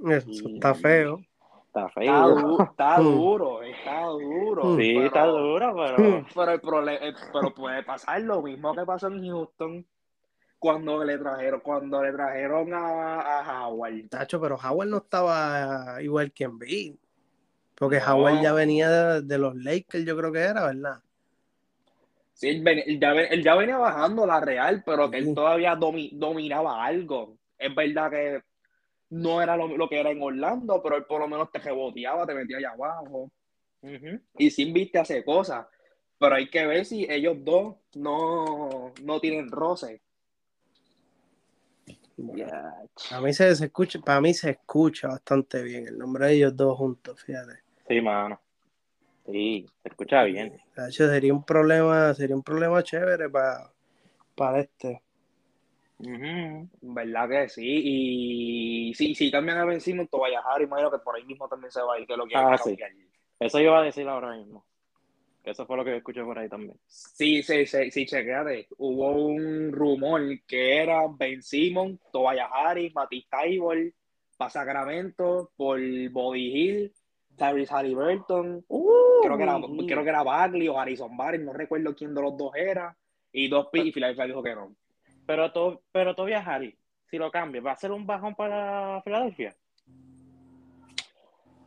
Eso 0.09 0.29
está 0.49 0.75
feo. 0.75 1.19
Está 1.67 1.87
Está, 1.87 1.89
feo. 1.89 2.35
du- 2.35 2.63
está 2.63 2.99
Mm. 2.99 3.03
duro, 3.03 3.63
está 3.63 4.01
duro. 4.05 4.77
Sí, 4.77 4.93
pero, 4.93 5.05
está 5.07 5.25
duro, 5.25 5.75
pero. 5.75 5.97
Mm. 6.19 6.25
Pero, 6.35 6.51
el 6.51 6.61
problema, 6.61 6.99
pero 7.33 7.53
puede 7.53 7.83
pasar 7.83 8.21
lo 8.21 8.41
mismo 8.43 8.75
que 8.75 8.85
pasó 8.85 9.07
en 9.07 9.25
Houston 9.27 9.85
cuando 10.63 11.03
le 11.03 11.17
trajeron, 11.17 11.59
cuando 11.59 12.01
le 12.01 12.13
trajeron 12.13 12.73
a, 12.73 13.19
a 13.41 13.67
Howard. 13.67 14.07
Tacho, 14.09 14.39
pero 14.39 14.55
Howard 14.55 14.87
no 14.87 14.97
estaba 14.99 16.01
igual 16.01 16.31
que 16.31 16.45
Embiid. 16.45 16.95
Porque 17.75 17.99
No. 17.99 18.15
Howard 18.15 18.41
ya 18.41 18.53
venía 18.53 18.89
de, 18.89 19.21
de 19.23 19.37
los 19.37 19.57
Lakers, 19.57 20.05
yo 20.05 20.15
creo 20.15 20.31
que 20.31 20.39
era, 20.39 20.67
¿verdad? 20.67 21.01
Sí, 22.31 22.47
él, 22.47 22.63
ven- 22.63 22.81
él 22.85 22.97
ya, 22.97 23.11
ven- 23.11 23.27
él 23.29 23.43
ya 23.43 23.55
venía 23.55 23.77
bajando 23.77 24.25
la 24.25 24.39
Real, 24.39 24.81
pero 24.85 25.11
que 25.11 25.21
Sí. 25.21 25.27
él 25.27 25.35
todavía 25.35 25.75
domi- 25.75 26.11
dominaba 26.13 26.85
algo. 26.85 27.35
Es 27.57 27.75
verdad 27.75 28.09
que 28.09 28.41
no 29.09 29.41
era 29.41 29.57
lo, 29.57 29.67
lo 29.67 29.89
que 29.89 29.99
era 29.99 30.11
en 30.11 30.21
Orlando, 30.21 30.81
pero 30.81 30.95
él 30.95 31.03
por 31.03 31.19
lo 31.19 31.27
menos 31.27 31.51
te 31.51 31.59
reboteaba, 31.59 32.25
te 32.25 32.33
metía 32.33 32.55
allá 32.59 32.71
abajo. 32.71 33.29
Ujú. 33.81 34.17
Y 34.37 34.49
sí 34.49 34.71
viste 34.71 34.97
hace 34.97 35.25
cosas. 35.25 35.65
Pero 36.17 36.35
hay 36.35 36.49
que 36.49 36.65
ver 36.65 36.85
si 36.85 37.05
ellos 37.09 37.35
dos 37.43 37.75
no, 37.95 38.93
no 39.03 39.19
tienen 39.19 39.51
roce. 39.51 40.01
A 43.11 43.21
mí 43.21 43.33
se, 43.33 43.55
se 43.55 43.65
escucha, 43.65 43.99
para 43.99 44.21
mí 44.21 44.33
se 44.33 44.51
escucha 44.51 45.07
bastante 45.07 45.61
bien 45.63 45.87
el 45.87 45.97
nombre 45.97 46.27
de 46.27 46.33
ellos 46.33 46.55
dos 46.55 46.77
juntos, 46.77 47.21
fíjate. 47.21 47.61
Sí, 47.87 48.01
mano. 48.01 48.39
Sí, 49.25 49.65
se 49.81 49.89
escucha 49.89 50.23
bien. 50.23 50.59
Tacho, 50.75 51.07
sería 51.07 51.33
un 51.33 51.43
problema, 51.43 52.13
sería 52.13 52.35
un 52.35 52.43
problema 52.43 52.83
chévere 52.83 53.29
para, 53.29 53.71
para 54.35 54.59
este. 54.59 55.01
¿Verdad 56.81 57.29
que 57.29 57.49
sí? 57.49 57.81
Y 58.89 58.93
si, 58.93 59.15
si 59.15 59.31
cambian 59.31 59.57
a 59.57 59.65
Ben 59.65 59.79
Simmons, 59.79 60.09
te 60.09 60.17
vaya 60.17 60.39
a 60.39 60.41
dejar, 60.41 60.61
imagino 60.61 60.91
que 60.91 60.99
por 60.99 61.15
ahí 61.15 61.23
mismo 61.23 61.47
también 61.47 61.71
se 61.71 61.81
va 61.81 61.95
a 61.95 61.99
ir, 61.99 62.07
que 62.07 62.17
lo 62.17 62.25
quieren 62.25 62.47
Ah, 62.47 62.57
sí. 62.57 62.77
Eso 63.39 63.59
iba 63.59 63.79
a 63.79 63.83
decir 63.83 64.07
ahora 64.07 64.35
mismo. 64.35 64.65
Que 65.43 65.51
eso 65.51 65.65
fue 65.65 65.75
lo 65.75 65.83
que 65.83 65.97
escuché 65.97 66.23
por 66.23 66.39
ahí 66.39 66.47
también. 66.47 66.79
Sí, 66.87 67.43
sí, 67.43 67.65
sí, 67.65 67.91
sí, 67.91 68.05
chequeate. 68.05 68.67
Hubo 68.77 69.11
un 69.11 69.71
rumor 69.73 70.21
que 70.47 70.77
era 70.77 71.01
Ben 71.09 71.43
Simmons, 71.43 71.99
Tobias 72.11 72.49
Harris, 72.51 72.95
Matisse 72.95 73.27
Taibol, 73.29 73.93
para 74.37 74.49
Sacramento, 74.49 75.51
por 75.57 75.79
Bobby 76.11 76.45
Hill, 76.47 76.93
Tyrese 77.37 77.73
Halliburton, 77.73 78.65
creo 79.23 79.37
que 79.37 79.43
era, 79.43 79.59
creo 79.87 80.03
que 80.03 80.09
era 80.09 80.23
Bagley 80.23 80.67
o 80.67 80.79
Harrison 80.79 81.15
Barnes, 81.15 81.41
no 81.41 81.53
recuerdo 81.53 81.95
quién 81.95 82.13
de 82.13 82.21
los 82.21 82.37
dos 82.37 82.55
era, 82.55 82.95
y 83.31 83.47
dos 83.47 83.67
picks, 83.71 83.87
y 83.87 83.91
Philadelphia 83.91 84.25
dijo 84.25 84.43
que 84.43 84.55
no. 84.55 84.75
Pero, 85.25 85.51
to, 85.51 85.81
pero 85.91 86.15
todavía 86.15 86.39
Harry, 86.39 86.77
si 87.09 87.17
lo 87.17 87.31
cambia, 87.31 87.61
¿va 87.61 87.71
a 87.71 87.77
ser 87.77 87.91
un 87.91 88.05
bajón 88.05 88.35
para 88.35 89.01
Filadelfia? 89.03 89.55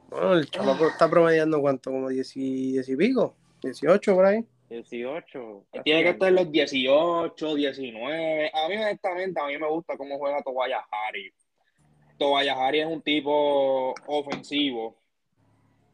Bueno, 0.09 0.35
el 0.35 0.51
chamaco 0.51 0.87
está 0.87 1.11
promediando 1.11 1.61
cuánto, 1.61 1.91
como 1.91 2.09
10 2.09 2.37
y, 2.37 2.73
10 2.73 2.89
y 2.91 2.97
pico, 2.97 3.37
18 3.67 4.15
por 4.15 4.25
ahí. 4.25 4.45
18. 4.71 5.67
Tiene 5.85 6.03
que 6.03 6.09
estar 6.11 6.29
en 6.29 6.35
los 6.35 6.51
18, 6.51 7.55
19. 7.55 8.51
A 8.53 8.69
mí, 8.69 8.77
honestamente, 8.77 9.41
a 9.41 9.47
mí 9.47 9.59
me 9.59 9.69
gusta 9.69 9.97
cómo 9.97 10.19
juega. 10.19 10.43
Tobias 10.43 10.83
Harris 12.57 12.83
es 12.83 12.87
un 12.87 13.03
tipo 13.03 13.95
ofensivo. 14.07 14.97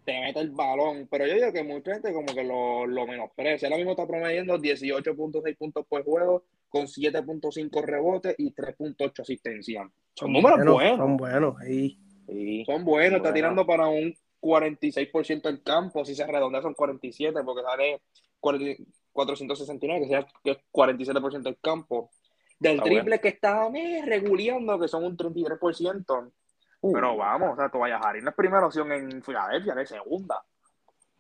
te 0.05 0.19
mete 0.21 0.41
el 0.41 0.51
balón. 0.51 1.07
Pero 1.11 1.27
yo 1.27 1.35
digo 1.35 1.53
que 1.53 1.63
mucha 1.63 1.93
gente 1.93 2.13
como 2.13 2.35
que 2.35 2.45
lo, 2.45 2.87
lo 2.87 3.07
menosprecia. 3.07 3.69
Ahora 3.69 3.77
mismo 3.77 3.93
está 3.93 4.07
promediando 4.07 4.59
18.6 4.59 5.57
puntos 5.57 5.87
por 5.87 6.05
juego, 6.05 6.45
con 6.69 6.87
7.5 6.87 7.83
rebotes 7.83 8.35
y 8.39 8.55
3.8 8.55 9.21
asistencias. 9.21 9.87
Son 10.15 10.33
números 10.33 10.65
buenos. 10.65 10.97
Son 10.97 11.17
buenos, 11.17 11.61
ahí. 11.61 11.99
Sí. 12.27 12.65
Son 12.65 12.85
buenos, 12.85 13.19
está 13.19 13.35
tirando 13.35 13.67
para 13.67 13.89
un 13.89 14.15
46% 14.43 15.43
del 15.43 15.63
campo, 15.63 16.05
si 16.05 16.15
se 16.15 16.27
redondea 16.27 16.61
son 16.61 16.75
47, 16.75 17.43
porque 17.45 17.63
sale 17.63 18.03
40 18.41 18.83
469, 19.13 20.01
que 20.01 20.09
sea 20.09 20.27
que 20.43 20.51
es 20.53 20.59
47% 20.73 21.43
del 21.43 21.59
campo. 21.61 22.11
Del 22.59 22.77
Está 22.77 22.85
triple 22.85 23.21
que 23.21 23.29
está 23.29 23.69
me, 23.71 24.03
regulando, 24.05 24.79
que 24.79 24.89
son 24.89 25.05
un 25.05 25.17
33%. 25.17 26.33
Uh. 26.81 26.93
Pero 26.93 27.17
vamos, 27.17 27.53
o 27.53 27.57
sea, 27.57 27.69
Tobias 27.69 28.01
Harris 28.05 28.23
no 28.23 28.31
es 28.31 28.37
primera 28.37 28.67
opción 28.67 28.91
en 28.93 29.23
Filadelfia, 29.23 29.75
es 29.81 29.89
segunda. 29.89 30.43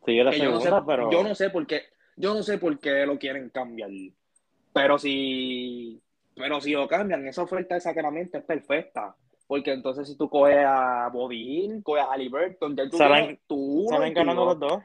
Sigue 0.04 0.24
la 0.24 0.30
Que 0.30 0.38
yo, 0.38 0.50
no 0.50 0.60
segunda, 0.60 0.80
sé, 0.80 0.84
pero. 0.86 1.10
yo 1.10 1.22
no 1.22 1.34
sé 1.34 1.50
por 1.50 1.66
qué, 1.66 1.82
yo 2.16 2.34
no 2.34 2.42
sé 2.42 2.58
por 2.58 2.78
qué 2.78 3.06
lo 3.06 3.18
quieren 3.18 3.50
cambiar. 3.50 3.90
Pero 4.72 4.98
si, 4.98 6.00
pero 6.34 6.60
si 6.60 6.72
lo 6.72 6.88
cambian, 6.88 7.26
esa 7.26 7.42
oferta 7.42 7.74
de 7.74 7.80
Sacramento 7.80 8.38
es 8.38 8.44
perfecta. 8.44 9.14
Porque 9.52 9.70
entonces 9.70 10.08
si 10.08 10.16
tú 10.16 10.30
coges 10.30 10.64
a 10.66 11.10
Bobby 11.12 11.36
Hill, 11.66 11.82
coges 11.82 12.04
a 12.04 12.12
Halliburton, 12.14 12.74
ya 12.74 12.88
tú 12.88 12.96
Salen- 12.96 13.38
uno 13.50 13.86
Salen 13.90 14.14
ganando 14.14 14.46
dos. 14.46 14.58
los 14.58 14.70
dos. 14.70 14.82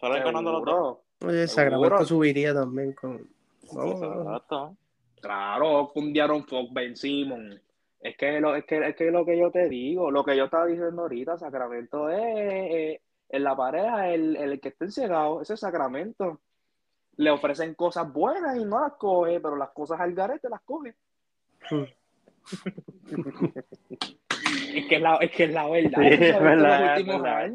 Salen 0.00 0.24
ganando 0.24 0.52
los 0.52 0.64
dos. 0.64 0.98
Oye. 1.26 1.46
Sacramento 1.46 2.06
subiría 2.06 2.54
también 2.54 2.94
con. 2.94 3.28
Vamos, 3.74 4.00
vamos. 4.00 4.26
Exacto. 4.26 4.76
Claro, 5.20 5.90
fundaron 5.92 6.46
Fox, 6.46 6.72
Ben 6.72 6.96
Simon. 6.96 7.60
Es 8.00 8.16
que, 8.16 8.40
lo, 8.40 8.56
es, 8.56 8.64
que, 8.64 8.78
es 8.78 8.96
que 8.96 9.10
lo 9.10 9.26
que 9.26 9.36
yo 9.38 9.50
te 9.50 9.68
digo, 9.68 10.10
lo 10.10 10.24
que 10.24 10.38
yo 10.38 10.44
estaba 10.44 10.64
diciendo 10.64 11.02
ahorita, 11.02 11.36
Sacramento 11.36 12.08
es, 12.08 12.20
eh, 12.22 13.02
en 13.28 13.44
la 13.44 13.54
pareja, 13.54 14.08
el, 14.08 14.36
el 14.36 14.58
que 14.58 14.68
esté 14.70 14.90
cegado, 14.90 15.42
ese 15.42 15.52
es 15.52 15.60
Sacramento. 15.60 16.40
Le 17.16 17.30
ofrecen 17.30 17.74
cosas 17.74 18.10
buenas 18.10 18.56
y 18.56 18.64
no 18.64 18.80
las 18.80 18.94
coge, 18.94 19.38
pero 19.38 19.54
las 19.54 19.68
cosas 19.72 20.00
al 20.00 20.14
garete 20.14 20.48
las 20.48 20.62
coge. 20.62 20.94
Hmm. 21.70 21.84
Es 24.74 24.86
que 24.86 24.96
es 24.96 25.02
la, 25.02 25.16
es 25.16 25.30
que 25.30 25.44
es 25.44 25.50
la 25.52 25.68
verdad. 25.68 25.98
Sí, 26.00 26.06
es 26.08 26.40
verdad, 26.40 26.96
es 26.98 27.06
verdad. 27.06 27.52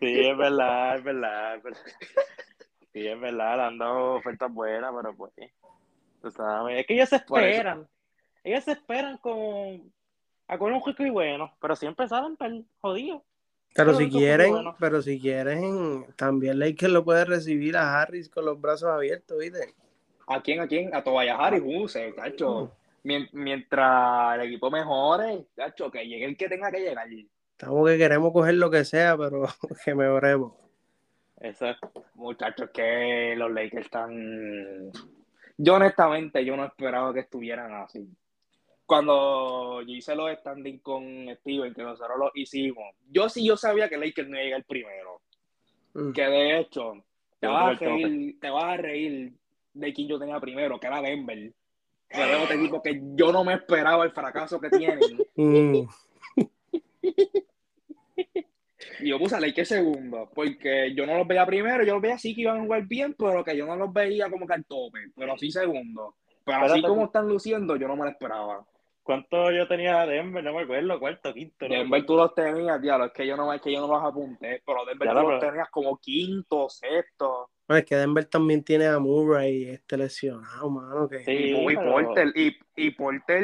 Sí, 0.00 0.20
es 0.20 0.36
verdad, 0.36 0.96
es 0.96 1.04
verdad. 1.04 1.56
es 1.56 1.62
verdad. 1.62 1.80
Sí, 2.92 3.06
es 3.08 3.20
verdad, 3.20 3.56
le 3.56 3.62
han 3.62 3.78
dado 3.78 4.14
ofertas 4.14 4.52
buenas, 4.52 4.92
pero 4.96 5.16
pues. 5.16 5.32
tú 6.22 6.30
sabes, 6.30 6.80
Es 6.80 6.86
que 6.86 6.94
ellos 6.94 7.08
se 7.08 7.16
esperan. 7.16 7.88
Ellos 8.42 8.64
se 8.64 8.72
esperan 8.72 9.18
con. 9.18 9.92
A 10.46 10.58
coger 10.58 10.74
un 10.74 10.82
rico 10.84 11.02
y 11.04 11.10
bueno, 11.10 11.56
pero 11.60 11.74
siempre 11.74 12.06
salen 12.06 12.36
per- 12.36 12.64
jodidos. 12.80 13.22
Pero 13.74 13.92
Pero 13.92 13.98
si 13.98 14.10
quieren, 14.10 14.50
bueno. 14.50 14.76
pero 14.78 15.02
si 15.02 15.18
quieren, 15.20 16.06
también 16.16 16.58
Lakers 16.58 16.92
lo 16.92 17.02
puede 17.04 17.24
recibir 17.24 17.76
a 17.76 18.00
Harris 18.00 18.28
con 18.28 18.44
los 18.44 18.60
brazos 18.60 18.90
abiertos, 18.90 19.38
¿viste? 19.38 19.74
¿A 20.28 20.40
quién? 20.42 20.60
¿A 20.60 20.68
quién? 20.68 20.94
A 20.94 21.02
Tobias 21.02 21.36
Harris, 21.40 21.62
uh, 21.64 21.88
se, 21.88 22.14
cacho. 22.14 22.70
Mien- 23.04 23.28
Mientras 23.32 24.34
el 24.34 24.48
equipo 24.48 24.70
mejore, 24.70 25.46
cacho, 25.54 25.90
que 25.90 26.04
llegue 26.06 26.24
el 26.24 26.36
que 26.36 26.48
tenga 26.48 26.70
que 26.70 26.80
llegar. 26.80 27.06
Estamos 27.52 27.88
que 27.88 27.98
queremos 27.98 28.32
coger 28.32 28.54
lo 28.54 28.70
que 28.70 28.84
sea, 28.84 29.16
pero 29.16 29.44
que 29.84 29.94
mejoremos. 29.94 30.52
Exacto. 31.40 32.04
Muchachos, 32.14 32.70
que 32.72 33.34
los 33.36 33.52
Lakers 33.52 33.84
están. 33.84 34.90
Yo, 35.56 35.74
honestamente, 35.74 36.44
yo 36.44 36.56
no 36.56 36.64
esperaba 36.64 37.12
que 37.12 37.20
estuvieran 37.20 37.72
así. 37.74 38.08
Cuando 38.86 39.82
yo 39.82 39.94
hice 39.94 40.14
los 40.14 40.30
standings 40.38 40.82
con 40.82 41.02
Steven, 41.40 41.72
que 41.74 41.82
nosotros 41.82 42.18
los 42.18 42.30
hicimos, 42.34 42.94
yo 43.08 43.28
sí 43.28 43.46
yo 43.46 43.56
sabía 43.56 43.88
que 43.88 43.96
Lakers 43.96 44.28
no 44.28 44.36
iba 44.36 44.40
a 44.40 44.44
llegar 44.44 44.64
primero. 44.64 45.20
Mm. 45.94 46.12
Que 46.12 46.22
de 46.22 46.58
hecho, 46.58 47.04
te 47.38 47.46
vas, 47.46 47.76
a 47.76 47.84
reír, 47.84 48.38
te 48.40 48.50
vas 48.50 48.64
a 48.64 48.76
reír 48.76 49.32
de 49.74 49.92
quién 49.92 50.08
yo 50.08 50.18
tenía 50.18 50.40
primero, 50.40 50.78
que 50.80 50.86
era 50.86 51.00
Denver. 51.00 51.52
Era 52.14 52.42
otro 52.42 52.54
equipo 52.54 52.82
que 52.82 53.00
yo 53.14 53.32
no 53.32 53.44
me 53.44 53.54
esperaba 53.54 54.04
el 54.04 54.12
fracaso 54.12 54.60
que 54.60 54.70
tienen. 54.70 55.00
Mm. 55.36 55.88
Y 59.00 59.08
yo 59.08 59.18
puse 59.18 59.34
a 59.34 59.40
Lakers 59.40 59.68
segundo, 59.68 60.30
porque 60.34 60.94
yo 60.94 61.04
no 61.06 61.18
los 61.18 61.26
veía 61.26 61.44
primero, 61.44 61.84
yo 61.84 61.94
los 61.94 62.02
veía 62.02 62.14
así 62.14 62.34
que 62.34 62.42
iban 62.42 62.58
a 62.58 62.62
jugar 62.62 62.86
bien, 62.86 63.14
pero 63.18 63.42
que 63.44 63.56
yo 63.56 63.66
no 63.66 63.76
los 63.76 63.92
veía 63.92 64.30
como 64.30 64.46
que 64.46 64.54
al 64.54 64.64
tope, 64.64 65.00
pero 65.16 65.36
sí 65.36 65.50
segundo. 65.50 66.14
Pero 66.44 66.58
así 66.58 66.66
Espérate. 66.76 66.88
como 66.88 67.04
están 67.06 67.28
luciendo, 67.28 67.76
yo 67.76 67.88
no 67.88 67.96
me 67.96 68.04
lo 68.04 68.10
esperaba. 68.10 68.64
¿Cuánto 69.02 69.50
yo 69.50 69.66
tenía 69.68 70.06
de 70.06 70.14
Denver? 70.16 70.42
No 70.44 70.54
me 70.54 70.62
acuerdo, 70.62 70.98
cuarto, 71.00 71.34
quinto. 71.34 71.68
¿no? 71.68 71.74
Denver 71.74 72.06
tú 72.06 72.16
los 72.16 72.34
tenías, 72.34 72.80
diablo, 72.80 73.06
es 73.06 73.12
que 73.12 73.26
yo 73.26 73.36
no, 73.36 73.52
es 73.52 73.60
que 73.60 73.72
yo 73.72 73.80
no 73.80 73.88
los 73.88 74.02
apunté, 74.04 74.62
pero 74.64 74.84
Denver 74.86 75.08
Ya 75.08 75.14
tú 75.14 75.20
lo- 75.20 75.30
los 75.32 75.40
tenías 75.40 75.68
como 75.70 75.98
quinto, 75.98 76.68
sexto. 76.68 77.50
Bueno, 77.66 77.78
es 77.78 77.84
que 77.86 77.96
Denver 77.96 78.24
también 78.26 78.62
tiene 78.62 78.86
a 78.86 78.98
Murray 78.98 79.64
este 79.70 79.96
lesionado, 79.96 80.68
mano. 80.70 81.08
Que... 81.08 81.24
Sí. 81.24 81.32
y, 81.32 81.66
pero- 81.66 81.92
Porter, 81.92 82.28
y, 82.36 82.56
y 82.76 82.90
Porter, 82.90 83.42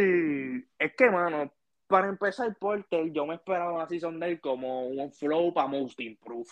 es 0.78 0.94
que, 0.96 1.10
mano, 1.10 1.50
para 1.86 2.08
empezar, 2.08 2.54
Porter, 2.58 3.10
yo 3.12 3.26
me 3.26 3.34
esperaba 3.36 3.72
una 3.72 3.88
season 3.88 4.20
de 4.20 4.28
él 4.28 4.40
como 4.40 4.86
un 4.88 5.12
flow 5.12 5.52
para 5.54 5.68
Most 5.68 5.98
Improve. 6.00 6.46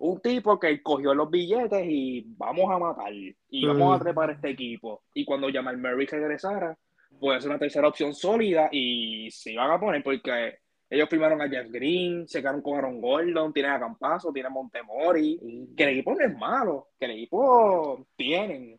Un 0.00 0.20
tipo 0.20 0.58
que 0.58 0.82
cogió 0.82 1.14
los 1.14 1.30
billetes 1.30 1.84
y 1.86 2.24
vamos 2.36 2.68
a 2.72 2.78
matar. 2.78 3.12
Y 3.12 3.66
vamos 3.66 3.94
a 3.94 3.98
Mm. 3.98 4.02
trepar 4.02 4.30
este 4.30 4.50
equipo. 4.50 5.04
Y 5.14 5.24
cuando 5.24 5.48
Jamal 5.52 5.78
Murray 5.78 6.06
regresara, 6.06 6.76
puede 7.20 7.40
ser 7.40 7.50
una 7.50 7.58
tercera 7.60 7.86
opción 7.86 8.12
sólida 8.12 8.68
y 8.72 9.30
se 9.30 9.52
iban 9.52 9.70
a 9.70 9.78
poner 9.78 10.02
porque 10.02 10.58
ellos 10.92 11.08
firmaron 11.08 11.40
a 11.40 11.48
Jeff 11.48 11.70
Green, 11.70 12.28
se 12.28 12.40
quedaron 12.40 12.60
con 12.60 12.76
Aaron 12.76 13.00
Gordon, 13.00 13.50
tienen 13.50 13.72
a 13.72 13.80
Campazo, 13.80 14.30
tienen 14.30 14.52
a 14.52 14.54
Montemori. 14.54 15.72
Que 15.74 15.84
el 15.84 15.88
equipo 15.88 16.14
no 16.14 16.22
es 16.22 16.36
malo, 16.36 16.88
que 16.98 17.06
el 17.06 17.12
equipo 17.12 18.06
tienen. 18.14 18.78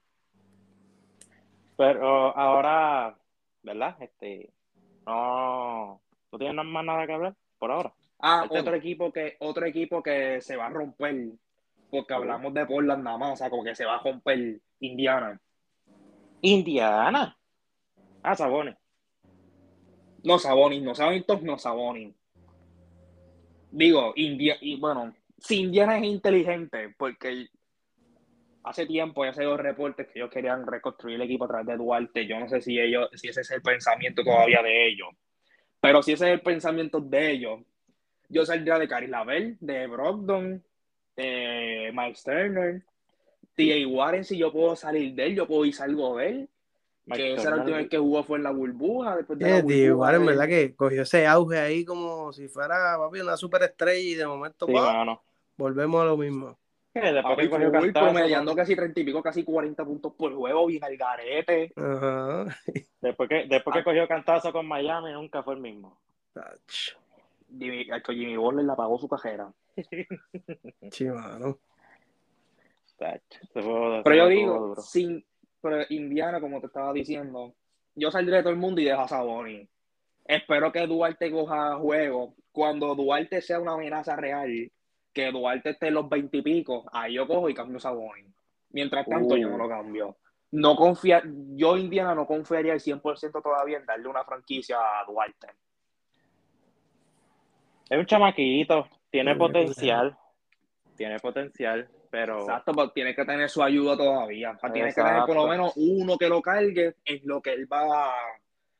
Pero 1.76 2.38
ahora, 2.38 3.17
¿verdad? 3.63 3.97
Este, 3.99 4.54
no, 5.08 5.99
no 6.32 6.38
tienes 6.38 6.65
más 6.65 6.86
nada 6.86 7.08
que 7.08 7.13
hablar 7.13 7.36
por 7.58 7.71
ahora. 7.71 7.91
Ah, 8.19 8.41
El 8.43 8.49
tema. 8.49 8.62
otro 8.62 8.76
equipo 8.76 9.12
que 9.12 9.36
otro 9.39 9.65
equipo 9.65 10.04
que 10.04 10.39
se 10.39 10.56
va 10.56 10.67
a 10.67 10.69
romper, 10.69 11.15
porque 11.89 12.13
hablamos 12.13 12.54
de 12.54 12.67
Portland 12.67 13.04
nada 13.04 13.17
más, 13.17 13.32
o 13.32 13.36
sea, 13.38 13.49
como 13.49 13.63
que 13.63 13.73
se 13.73 13.86
va 13.86 13.95
a 13.95 14.04
romper 14.04 14.60
Indiana. 14.82 15.41
Indiana. 16.41 17.36
Ah, 18.21 18.36
Sabones. 18.36 18.76
No 20.24 20.40
Sabonis, 20.40 20.82
no 20.82 20.96
Sabonis, 20.96 21.26
no 21.42 21.58
Sabonis. 21.58 22.16
Digo, 23.72 24.14
India, 24.16 24.58
y 24.62 24.80
bueno, 24.80 25.14
si 25.38 25.62
Indiana 25.62 25.98
es 25.98 26.06
inteligente, 26.06 26.94
porque 26.98 27.48
hace 28.64 28.86
tiempo 28.86 29.26
ya 29.26 29.34
se 29.34 29.42
dio 29.42 29.58
reportes 29.58 30.08
que 30.08 30.20
ellos 30.20 30.32
querían 30.32 30.66
reconstruir 30.66 31.16
el 31.16 31.24
equipo 31.24 31.46
a 31.46 31.50
través 31.50 31.68
de 31.68 31.78
Duarte. 31.78 32.26
Yo 32.26 32.40
no 32.40 32.48
sé 32.48 32.62
si 32.62 32.80
ellos, 32.80 33.10
si 33.14 33.28
ese 33.28 33.42
es 33.42 33.52
el 33.52 33.62
pensamiento 33.62 34.24
todavía 34.24 34.62
de 34.62 34.88
ellos. 34.88 35.10
Pero 35.82 36.02
si 36.02 36.14
ese 36.14 36.28
es 36.28 36.34
el 36.34 36.42
pensamiento 36.42 37.02
de 37.02 37.32
ellos, 37.32 37.60
yo 38.30 38.46
saldría 38.46 38.80
de 38.80 38.88
Caris 38.88 39.10
Lavelle, 39.10 39.58
de 39.60 39.88
Brogdon, 39.88 40.64
de 41.16 41.92
Miles 41.94 42.24
Turner, 42.24 42.84
T.A. 43.56 43.88
Warren, 43.88 44.24
si 44.24 44.38
yo 44.38 44.52
puedo 44.52 44.76
salir 44.76 45.14
de 45.14 45.26
él, 45.26 45.36
yo 45.36 45.46
puedo 45.46 45.66
ir 45.66 45.74
salgo 45.74 46.18
de 46.18 46.30
él. 46.30 46.50
Que 47.12 47.34
esa 47.34 47.42
era 47.50 47.52
la 47.52 47.62
última 47.63 47.78
vez 47.78 47.89
que 47.89 47.98
jugó 47.98 48.24
fue 48.24 48.38
en 48.38 48.44
la 48.44 48.52
burbuja. 48.52 49.18
Después 49.18 49.38
de 49.39 49.50
la 49.50 49.58
Eh, 49.58 49.63
tío, 49.63 49.86
igual, 49.88 50.16
en 50.16 50.22
burbuja, 50.22 50.38
verdad 50.46 50.56
que 50.56 50.76
cogió 50.76 51.02
ese 51.02 51.28
auge 51.28 51.60
ahí 51.60 51.84
como 51.86 52.32
si 52.32 52.48
fuera 52.48 52.98
papi, 52.98 53.20
una 53.20 53.36
superestrella 53.38 54.00
y 54.00 54.16
de 54.16 54.26
momento 54.26 54.66
Sí, 54.68 54.74
¡pah! 54.74 54.94
mano. 54.94 55.22
volvemos 55.58 56.02
a 56.02 56.06
lo 56.06 56.18
mismo. 56.18 56.58
Que 56.94 57.02
después 57.02 57.24
Papi, 57.24 57.42
que 57.44 57.50
cogió 57.50 57.72
cantazo, 57.72 58.06
promediando 58.06 58.56
casi 58.56 58.76
30 58.76 59.00
y 59.00 59.04
pico, 59.04 59.22
casi 59.24 59.44
40 59.44 59.84
puntos 59.84 60.13
por 60.13 60.32
juego, 60.34 60.68
bien 60.68 60.84
al 60.84 60.96
garete. 60.96 61.74
Ajá. 61.76 62.46
después 63.02 63.28
que, 63.30 63.46
después 63.50 63.74
que 63.74 63.80
Ah. 63.80 63.84
cogió 63.84 64.08
cantazo 64.08 64.54
con 64.54 64.68
Miami, 64.68 65.12
nunca 65.12 65.42
fue 65.44 65.56
el 65.56 65.60
mismo. 65.60 65.98
Ach, 66.36 66.96
Jimmy, 67.60 67.86
Jimmy 68.08 68.38
Butler 68.38 68.66
la 68.66 68.76
pagó 68.76 68.98
su 69.00 69.08
cajera. 69.10 69.52
Sí, 70.92 71.06
mano. 71.06 71.58
Tacho, 72.98 73.39
se 73.52 73.62
fue- 73.62 73.98
se 73.98 74.02
Pero 74.04 74.16
yo 74.16 74.28
digo, 74.28 74.76
sin, 74.78 75.26
pero 75.63 75.86
Indiana, 75.89 76.41
como 76.41 76.60
te 76.60 76.67
estaba 76.67 76.91
diciendo, 76.91 77.56
yo 77.95 78.12
saldré 78.12 78.36
de 78.36 78.43
todo 78.43 78.52
el 78.52 78.60
mundo 78.60 78.82
y 78.82 78.84
dejo 78.84 79.02
a 79.02 79.08
Sabonis. 79.08 79.69
Espero 80.26 80.73
que 80.73 80.86
Duarte 80.86 81.32
coja 81.32 81.78
juego. 81.78 82.35
Cuando 82.52 82.94
Duarte 82.96 83.42
sea 83.42 83.62
una 83.62 83.73
amenaza 83.73 84.17
real, 84.17 84.69
que 85.13 85.31
Duarte 85.31 85.69
esté 85.69 85.88
en 85.88 85.94
los 85.94 86.10
20 86.10 86.38
y 86.38 86.42
pico, 86.42 86.85
ahí 86.92 87.13
yo 87.13 87.25
cojo 87.25 87.48
y 87.48 87.54
cambio 87.54 87.77
a 87.77 87.79
Sabonis. 87.79 88.27
Mientras 88.71 89.06
tanto, 89.08 89.35
Uh. 89.35 89.38
yo 89.38 89.50
no 89.50 89.58
lo 89.58 89.69
cambio. 89.69 90.17
No 90.52 90.75
confía, 90.75 91.23
yo 91.56 91.77
Indiana 91.77 92.13
no 92.13 92.27
confiaría 92.27 92.73
el 92.73 92.81
100% 92.81 93.42
todavía 93.42 93.77
en 93.77 93.85
darle 93.85 94.10
una 94.10 94.25
franquicia 94.25 94.77
a 94.77 95.06
Duarte. 95.06 95.48
Es 97.90 97.98
un 97.98 98.06
chamaquito, 98.06 98.88
tiene 99.10 99.35
potencial. 99.35 100.17
Tiene 100.98 101.19
potencial, 101.19 101.90
pero 102.14 102.42
Exacto, 102.42 102.74
pero 102.76 102.92
tiene 102.92 103.16
que 103.16 103.26
tener 103.26 103.50
su 103.50 103.64
ayuda 103.64 103.98
todavía. 103.98 104.52
O 104.52 104.60
sea, 104.60 104.72
tiene 104.72 104.90
que 104.94 105.02
tener 105.02 105.26
por 105.26 105.36
lo 105.36 105.48
menos 105.48 105.74
uno 105.78 106.16
que 106.16 106.30
lo 106.30 106.44
cargue 106.44 106.98
en 107.06 107.22
lo 107.24 107.42
que 107.42 107.54
él 107.54 107.66
va 107.66 108.14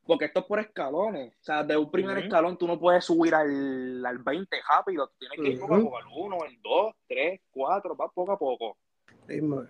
Porque 0.06 0.26
esto 0.26 0.42
es 0.42 0.46
por 0.46 0.60
escalones. 0.60 1.34
O 1.42 1.44
sea, 1.44 1.64
de 1.64 1.76
un 1.76 1.90
primer 1.90 2.20
escalón 2.20 2.60
tú 2.60 2.68
no 2.68 2.80
puedes 2.80 3.04
subir 3.04 3.34
al, 3.34 4.06
al 4.06 4.20
20 4.20 4.56
rápido. 4.70 5.08
Tú 5.08 5.14
tienes 5.18 5.40
que 5.40 5.48
ir 5.48 5.60
poco 5.60 5.74
a 5.74 5.80
poco 5.80 5.98
al 5.98 6.06
1, 6.16 6.38
el 6.46 6.62
2, 6.62 6.96
3, 7.08 7.42
4, 7.50 7.98
va 7.98 8.10
poco 8.10 8.32
a 8.34 8.38
poco. 8.38 8.78
Mismo. 9.28 9.64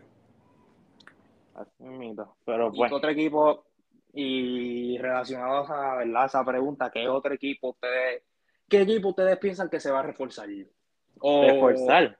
Así 1.55 1.83
mismito. 1.85 2.35
Pero 2.43 2.69
¿Y 2.73 2.77
pues, 2.77 2.91
otro 2.91 3.11
equipo? 3.11 3.63
Y 4.11 4.97
relacionado 4.97 5.73
a 5.73 5.95
¿verdad? 5.99 6.25
esa 6.25 6.43
pregunta, 6.43 6.91
¿qué 6.91 7.07
otro 7.07 7.33
equipo 7.33 7.69
ustedes, 7.69 8.23
qué 8.67 8.81
equipo 8.81 9.07
ustedes 9.07 9.37
piensan 9.37 9.69
que 9.69 9.79
se 9.79 9.89
va 9.89 10.01
a 10.01 10.03
reforzar? 10.03 10.49
O 11.21 11.43
reforzar. 11.43 12.19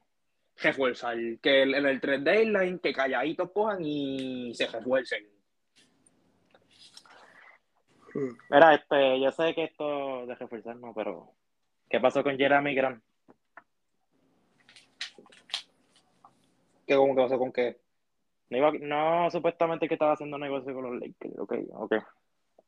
Reforzar. 0.61 1.17
Que 1.41 1.63
en 1.63 1.85
el 1.85 1.99
3 1.99 2.23
deadline, 2.23 2.79
que 2.79 2.93
calladitos 2.93 3.51
cojan 3.51 3.79
y 3.83 4.53
se 4.55 4.67
refuercen. 4.67 5.25
Mm. 8.13 8.29
Mira, 8.49 8.75
este, 8.75 9.19
yo 9.19 9.31
sé 9.31 9.55
que 9.55 9.63
esto 9.65 10.25
de 10.27 10.35
reforzar 10.35 10.75
no, 10.75 10.93
pero 10.93 11.31
¿qué 11.89 11.99
pasó 11.99 12.23
con 12.23 12.37
Jeremy 12.37 12.75
Grant? 12.75 13.03
¿Qué 16.85 16.95
cómo 16.95 17.15
que 17.15 17.21
pasó 17.21 17.39
con 17.39 17.51
qué? 17.51 17.77
No, 18.49 18.57
iba- 18.57 18.71
no, 18.79 19.31
supuestamente 19.31 19.87
que 19.87 19.95
estaba 19.95 20.13
haciendo 20.13 20.37
negocio 20.37 20.73
con 20.73 20.83
los 20.83 21.01
Lakers. 21.01 21.39
Ok, 21.39 21.53
ok. 21.73 21.95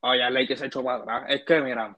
Ah, 0.02 0.16
ya 0.18 0.30
Ley 0.30 0.48
que 0.48 0.56
se 0.58 0.68
echó 0.68 0.84
para 0.84 0.98
atrás. 1.00 1.26
Es 1.30 1.44
que, 1.46 1.62
mira, 1.62 1.96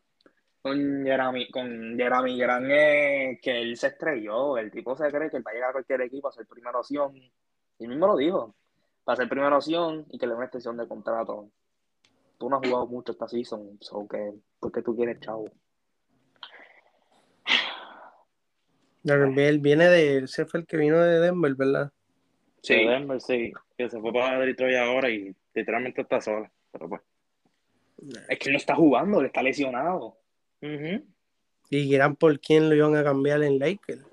con 0.61 1.03
Jeremy, 1.05 1.49
con 1.49 1.97
Jeremy 1.97 2.37
Grant 2.37 2.67
es 2.69 3.41
que 3.41 3.61
él 3.61 3.77
se 3.77 3.87
estrelló. 3.87 4.57
El 4.57 4.71
tipo 4.71 4.95
se 4.95 5.09
cree 5.11 5.29
que 5.29 5.37
él 5.37 5.43
va 5.45 5.51
a 5.51 5.53
llegar 5.53 5.69
a 5.69 5.73
cualquier 5.73 6.01
equipo 6.01 6.27
a 6.27 6.31
ser 6.31 6.45
primera 6.45 6.79
opción. 6.79 7.15
Y 7.15 7.31
él 7.79 7.89
mismo 7.89 8.07
lo 8.07 8.17
dijo. 8.17 8.55
Va 9.07 9.13
a 9.13 9.15
ser 9.15 9.29
primera 9.29 9.55
opción 9.55 10.05
y 10.09 10.17
que 10.17 10.25
le 10.25 10.31
dé 10.31 10.35
una 10.37 10.45
extensión 10.45 10.77
de 10.77 10.87
contrato. 10.87 11.49
Tú 12.37 12.49
no 12.49 12.57
has 12.57 12.67
jugado 12.67 12.87
mucho 12.87 13.13
esta 13.13 13.27
season, 13.27 13.77
so 13.81 14.07
que, 14.07 14.33
¿por 14.59 14.71
qué 14.71 14.81
tú 14.81 14.95
quieres, 14.95 15.19
chavo? 15.19 15.49
Él 19.03 19.59
viene 19.59 19.87
de, 19.87 20.17
ese 20.19 20.45
fue 20.45 20.59
el 20.59 20.65
que 20.65 20.77
vino 20.77 20.99
de 20.99 21.19
Denver, 21.19 21.55
¿verdad? 21.55 21.91
De 22.67 22.75
Denver, 22.75 23.21
sí, 23.21 23.53
que 23.77 23.89
se 23.89 23.99
fue 23.99 24.11
para 24.11 24.39
Detroit 24.39 24.75
ahora 24.75 25.09
y 25.09 25.33
literalmente 25.53 26.01
está 26.01 26.19
sola. 26.19 26.51
Pero 26.71 26.89
pues. 26.89 27.01
Es 28.27 28.37
que 28.37 28.49
él 28.49 28.53
no 28.53 28.57
está 28.57 28.75
jugando, 28.75 29.19
él 29.19 29.27
está 29.27 29.41
lesionado. 29.41 30.17
Ujú. 30.61 31.05
Y 31.69 31.93
eran 31.95 32.15
por 32.15 32.39
quién 32.39 32.69
lo 32.69 32.75
iban 32.75 32.95
a 32.95 33.03
cambiar 33.03 33.43
en 33.43 33.59
Lakers. 33.59 34.05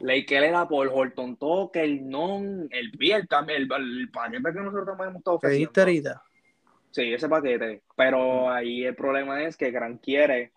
Laker 0.00 0.44
era 0.44 0.68
por 0.68 0.86
Horton 0.86 1.36
Tucker, 1.36 1.82
el 1.82 2.08
non, 2.08 2.68
el 2.70 2.92
pie, 2.92 3.16
el, 3.16 3.28
el, 3.48 3.68
el 3.72 4.10
paquete 4.10 4.42
que 4.52 4.60
nosotros 4.60 4.86
también 4.86 5.08
hemos 5.10 5.18
estado 5.20 5.38
¿Qué 5.40 5.48
dijiste 5.48 5.80
ofreciendo. 5.80 6.10
ahorita? 6.10 6.22
Sí, 6.92 7.12
ese 7.12 7.28
paquete. 7.28 7.82
Pero 7.96 8.48
ahí 8.50 8.84
el 8.84 8.94
problema 8.94 9.42
es 9.42 9.56
que 9.56 9.72
Gran 9.72 9.98
quiere, 9.98 10.52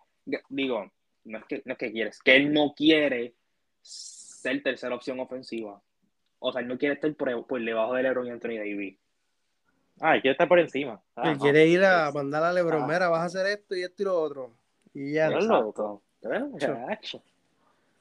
digo, 0.50 0.92
no 1.26 1.38
es 1.40 1.46
que, 1.46 1.62
no 1.66 1.74
es 1.74 1.78
que 1.80 1.92
quieres, 1.92 2.20
que 2.20 2.36
él 2.36 2.54
no 2.54 2.74
quiere 2.76 3.34
ser 3.82 4.62
tercera 4.62 4.94
opción 4.94 5.20
ofensiva. 5.20 5.82
O 6.38 6.52
sea, 6.52 6.62
él 6.62 6.68
no 6.68 6.78
quiere 6.78 6.94
estar 6.96 7.12
por, 7.16 7.48
por 7.48 7.64
debajo 7.64 7.96
de 7.96 8.04
LeBron 8.04 8.28
y 8.28 8.30
Anthony 8.30 8.58
Davis. 8.58 8.98
Ah, 10.00 10.18
y 10.18 10.22
quiere 10.22 10.34
estar 10.34 10.48
por 10.48 10.60
encima. 10.60 11.02
Ah, 11.16 11.32
Él 11.32 11.38
no. 11.38 11.44
quiere 11.44 11.68
ir 11.68 11.84
a 11.84 12.10
Es- 12.10 12.14
mandar 12.14 12.44
a 12.44 12.54
Lebron, 12.54 12.84
Ah. 12.84 12.88
mira, 12.88 13.10
vas 13.10 13.22
a 13.22 13.26
hacer 13.26 13.46
esto 13.48 13.76
y 13.76 13.82
esto 13.84 14.04
y 14.04 14.06
lo 14.06 14.20
otro. 14.22 14.52
Y 14.94 15.14
ya. 15.14 15.28
es 15.30 15.46
loco. 15.46 16.04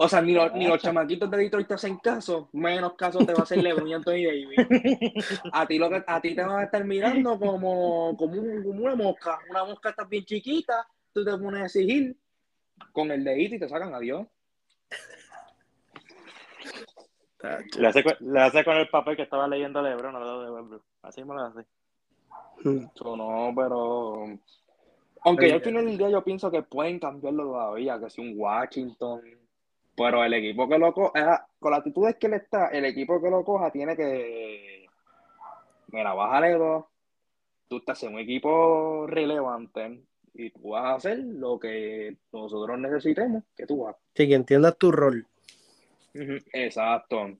O 0.02 0.08
sea, 0.08 0.22
ni 0.22 0.32
los, 0.32 0.52
ni 0.54 0.66
los 0.66 0.80
chamaquitos 0.80 1.30
de 1.30 1.36
Detroit 1.36 1.68
te 1.68 1.74
hacen 1.74 1.98
caso, 1.98 2.48
menos 2.52 2.94
caso 2.94 3.18
te 3.18 3.34
va 3.34 3.40
a 3.40 3.42
hacer 3.42 3.62
LeBron 3.62 3.86
y 3.86 3.92
Anthony 3.92 4.24
Davis. 4.24 5.40
A 5.52 5.66
ti, 5.66 5.78
lo 5.78 5.90
que, 5.90 6.02
a 6.06 6.20
ti 6.22 6.34
te 6.34 6.42
van 6.42 6.58
a 6.60 6.64
estar 6.64 6.82
mirando 6.84 7.38
como, 7.38 8.16
como, 8.16 8.32
un- 8.40 8.62
como 8.64 8.84
una 8.84 8.94
mosca. 8.94 9.38
Una 9.50 9.64
mosca 9.64 9.90
está 9.90 10.04
bien 10.04 10.24
chiquita, 10.24 10.86
tú 11.12 11.22
te 11.22 11.30
pones 11.36 11.60
a 11.60 11.64
exigir 11.66 12.16
con 12.92 13.10
el 13.10 13.22
dedito 13.22 13.56
y 13.56 13.58
te 13.58 13.68
sacan 13.68 13.92
adiós. 13.94 14.26
Le 17.78 17.86
hace, 17.88 18.02
con- 18.04 18.16
le 18.32 18.40
hace 18.40 18.64
con 18.64 18.76
el 18.76 18.88
papel 18.88 19.16
que 19.16 19.22
estaba 19.22 19.46
leyendo 19.48 19.80
LeBron 19.82 20.14
de 20.14 20.50
Westbrook. 20.50 20.84
Así 21.02 21.24
me 21.24 21.34
lo 21.34 21.42
hace. 21.44 21.66
Mm. 22.64 22.86
Eso 22.94 23.16
no, 23.16 23.52
pero. 23.54 24.38
Aunque 25.22 25.48
yo 25.48 25.56
al 25.56 25.62
final 25.62 25.86
del 25.86 25.98
día 25.98 26.08
yo 26.08 26.24
pienso 26.24 26.50
que 26.50 26.62
pueden 26.62 26.98
cambiarlo 26.98 27.44
todavía, 27.44 27.98
que 27.98 28.10
si 28.10 28.20
un 28.20 28.34
Washington. 28.36 29.22
Pero 29.96 30.24
el 30.24 30.32
equipo 30.32 30.68
que 30.68 30.78
lo 30.78 30.94
coja, 30.94 31.46
con 31.58 31.70
las 31.72 31.80
actitudes 31.80 32.16
que 32.16 32.26
él 32.28 32.34
está, 32.34 32.68
el 32.68 32.84
equipo 32.86 33.20
que 33.20 33.30
lo 33.30 33.44
coja 33.44 33.70
tiene 33.70 33.96
que. 33.96 34.86
Mira, 35.88 36.14
bájale 36.14 36.52
dos. 36.54 36.84
Tú 37.68 37.78
estás 37.78 38.02
en 38.04 38.14
un 38.14 38.20
equipo 38.20 39.06
relevante 39.06 40.02
y 40.34 40.50
tú 40.50 40.70
vas 40.70 40.84
a 40.84 40.94
hacer 40.94 41.18
lo 41.18 41.58
que 41.58 42.16
nosotros 42.32 42.78
necesitemos 42.78 43.44
que 43.56 43.66
tú 43.66 43.86
hagas. 43.86 44.00
Sí, 44.14 44.26
que 44.26 44.34
entiendas 44.34 44.78
tu 44.78 44.90
rol. 44.90 45.26
Exacto. 46.52 47.36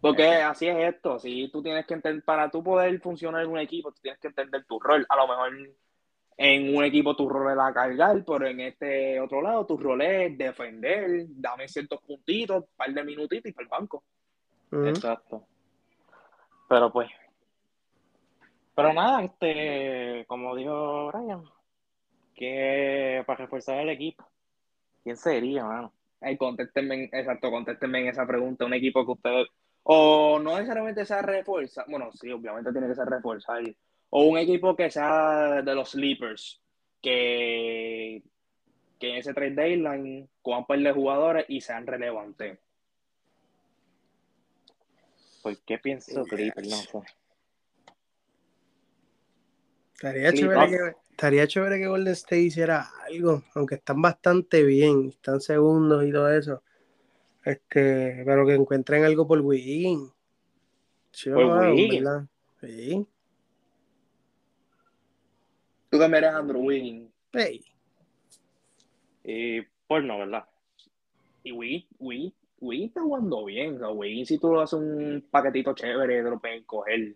Porque 0.00 0.26
así 0.26 0.66
es 0.66 0.94
esto, 0.94 1.18
si 1.18 1.48
tú 1.52 1.62
tienes 1.62 1.86
que 1.86 1.94
entender, 1.94 2.24
para 2.24 2.50
tú 2.50 2.64
poder 2.64 2.98
funcionar 3.00 3.44
en 3.44 3.50
un 3.50 3.58
equipo, 3.58 3.92
tú 3.92 4.00
tienes 4.00 4.18
que 4.18 4.28
entender 4.28 4.64
tu 4.64 4.80
rol. 4.80 5.04
A 5.08 5.16
lo 5.16 5.28
mejor 5.28 5.50
en 6.42 6.74
un 6.74 6.82
equipo 6.82 7.14
tu 7.14 7.28
rol 7.28 7.50
es 7.50 7.56
la 7.58 7.70
cargar, 7.70 8.24
pero 8.24 8.46
en 8.46 8.60
este 8.60 9.20
otro 9.20 9.42
lado 9.42 9.66
tu 9.66 9.76
rol 9.76 10.00
es 10.00 10.38
defender, 10.38 11.26
dame 11.28 11.68
ciertos 11.68 12.00
puntitos, 12.00 12.62
un 12.62 12.68
par 12.74 12.94
de 12.94 13.04
minutitos 13.04 13.50
y 13.50 13.52
para 13.52 13.64
el 13.64 13.68
banco. 13.68 14.02
Exacto. 14.86 15.46
Pero 16.66 16.90
pues. 16.90 17.10
Pero 18.74 18.94
nada, 18.94 19.22
este, 19.22 20.24
como 20.26 20.56
dijo 20.56 21.12
Brian, 21.12 21.42
que 22.34 23.22
para 23.26 23.40
reforzar 23.40 23.80
el 23.80 23.90
equipo, 23.90 24.26
¿quién 25.04 25.18
sería, 25.18 25.66
mano? 25.66 25.92
Ay, 26.22 26.38
contéstenme, 26.38 27.10
exacto, 27.12 27.50
contéstenme 27.50 28.00
en 28.00 28.08
esa 28.08 28.26
pregunta, 28.26 28.64
un 28.64 28.72
equipo 28.72 29.04
que 29.04 29.12
ustedes, 29.12 29.46
o 29.82 30.38
no 30.38 30.54
necesariamente 30.54 31.04
sea 31.04 31.20
refuerza, 31.20 31.84
bueno, 31.86 32.10
sí, 32.12 32.32
obviamente 32.32 32.72
tiene 32.72 32.88
que 32.88 32.94
ser 32.94 33.08
reforzar, 33.08 33.62
o 34.10 34.24
un 34.24 34.38
equipo 34.38 34.76
que 34.76 34.90
sea 34.90 35.62
de 35.62 35.74
los 35.74 35.90
sleepers, 35.90 36.60
que, 37.00 38.22
que 38.98 39.10
en 39.10 39.16
ese 39.16 39.32
trade 39.32 39.54
deadline 39.54 40.28
cojan 40.42 40.66
par 40.66 40.78
de 40.78 40.92
jugadores 40.92 41.46
y 41.48 41.60
sean 41.60 41.86
relevantes. 41.86 42.58
¿Por 45.42 45.56
qué 45.58 45.78
pienso 45.78 46.24
Clippers? 46.24 46.68
No 46.68 46.76
sé. 46.76 46.98
Estaría 49.94 50.32
chévere, 50.32 50.70
que, 50.70 50.96
estaría 51.10 51.46
chévere 51.46 51.78
que 51.78 51.86
Golden 51.86 52.12
State 52.14 52.40
hiciera 52.40 52.88
algo, 53.06 53.42
aunque 53.54 53.76
están 53.76 54.00
bastante 54.00 54.62
bien, 54.64 55.08
están 55.08 55.40
segundos 55.40 56.04
y 56.06 56.12
todo 56.12 56.30
eso. 56.32 56.62
Este, 57.44 58.22
pero 58.24 58.46
que 58.46 58.54
encuentren 58.54 59.04
algo 59.04 59.26
por 59.26 59.40
Wiggins. 59.40 60.10
Sí, 61.10 61.30
Por 61.30 61.44
Wiggins. 61.72 62.08
Sí. 62.60 63.06
Tú 65.90 65.98
también 65.98 66.24
eres 66.24 66.36
Andrew 66.36 66.62
Wiggins. 66.62 67.10
Ey, 67.32 67.64
Y 69.24 69.60
porno, 69.86 70.18
¿verdad? 70.18 70.44
Y 71.42 71.52
Wiggins, 71.52 71.86
Wiggins, 71.98 72.34
Wiggins 72.60 72.88
está 72.90 73.02
jugando 73.02 73.44
bien. 73.44 73.76
O 73.76 73.78
sea, 73.78 73.88
Wiggins, 73.90 74.28
si 74.28 74.38
tú 74.38 74.58
haces 74.60 74.78
un 74.78 75.26
paquetito 75.30 75.74
chévere, 75.74 76.22
te 76.22 76.30
lo 76.30 76.38
pueden 76.38 76.64
coger. 76.64 77.14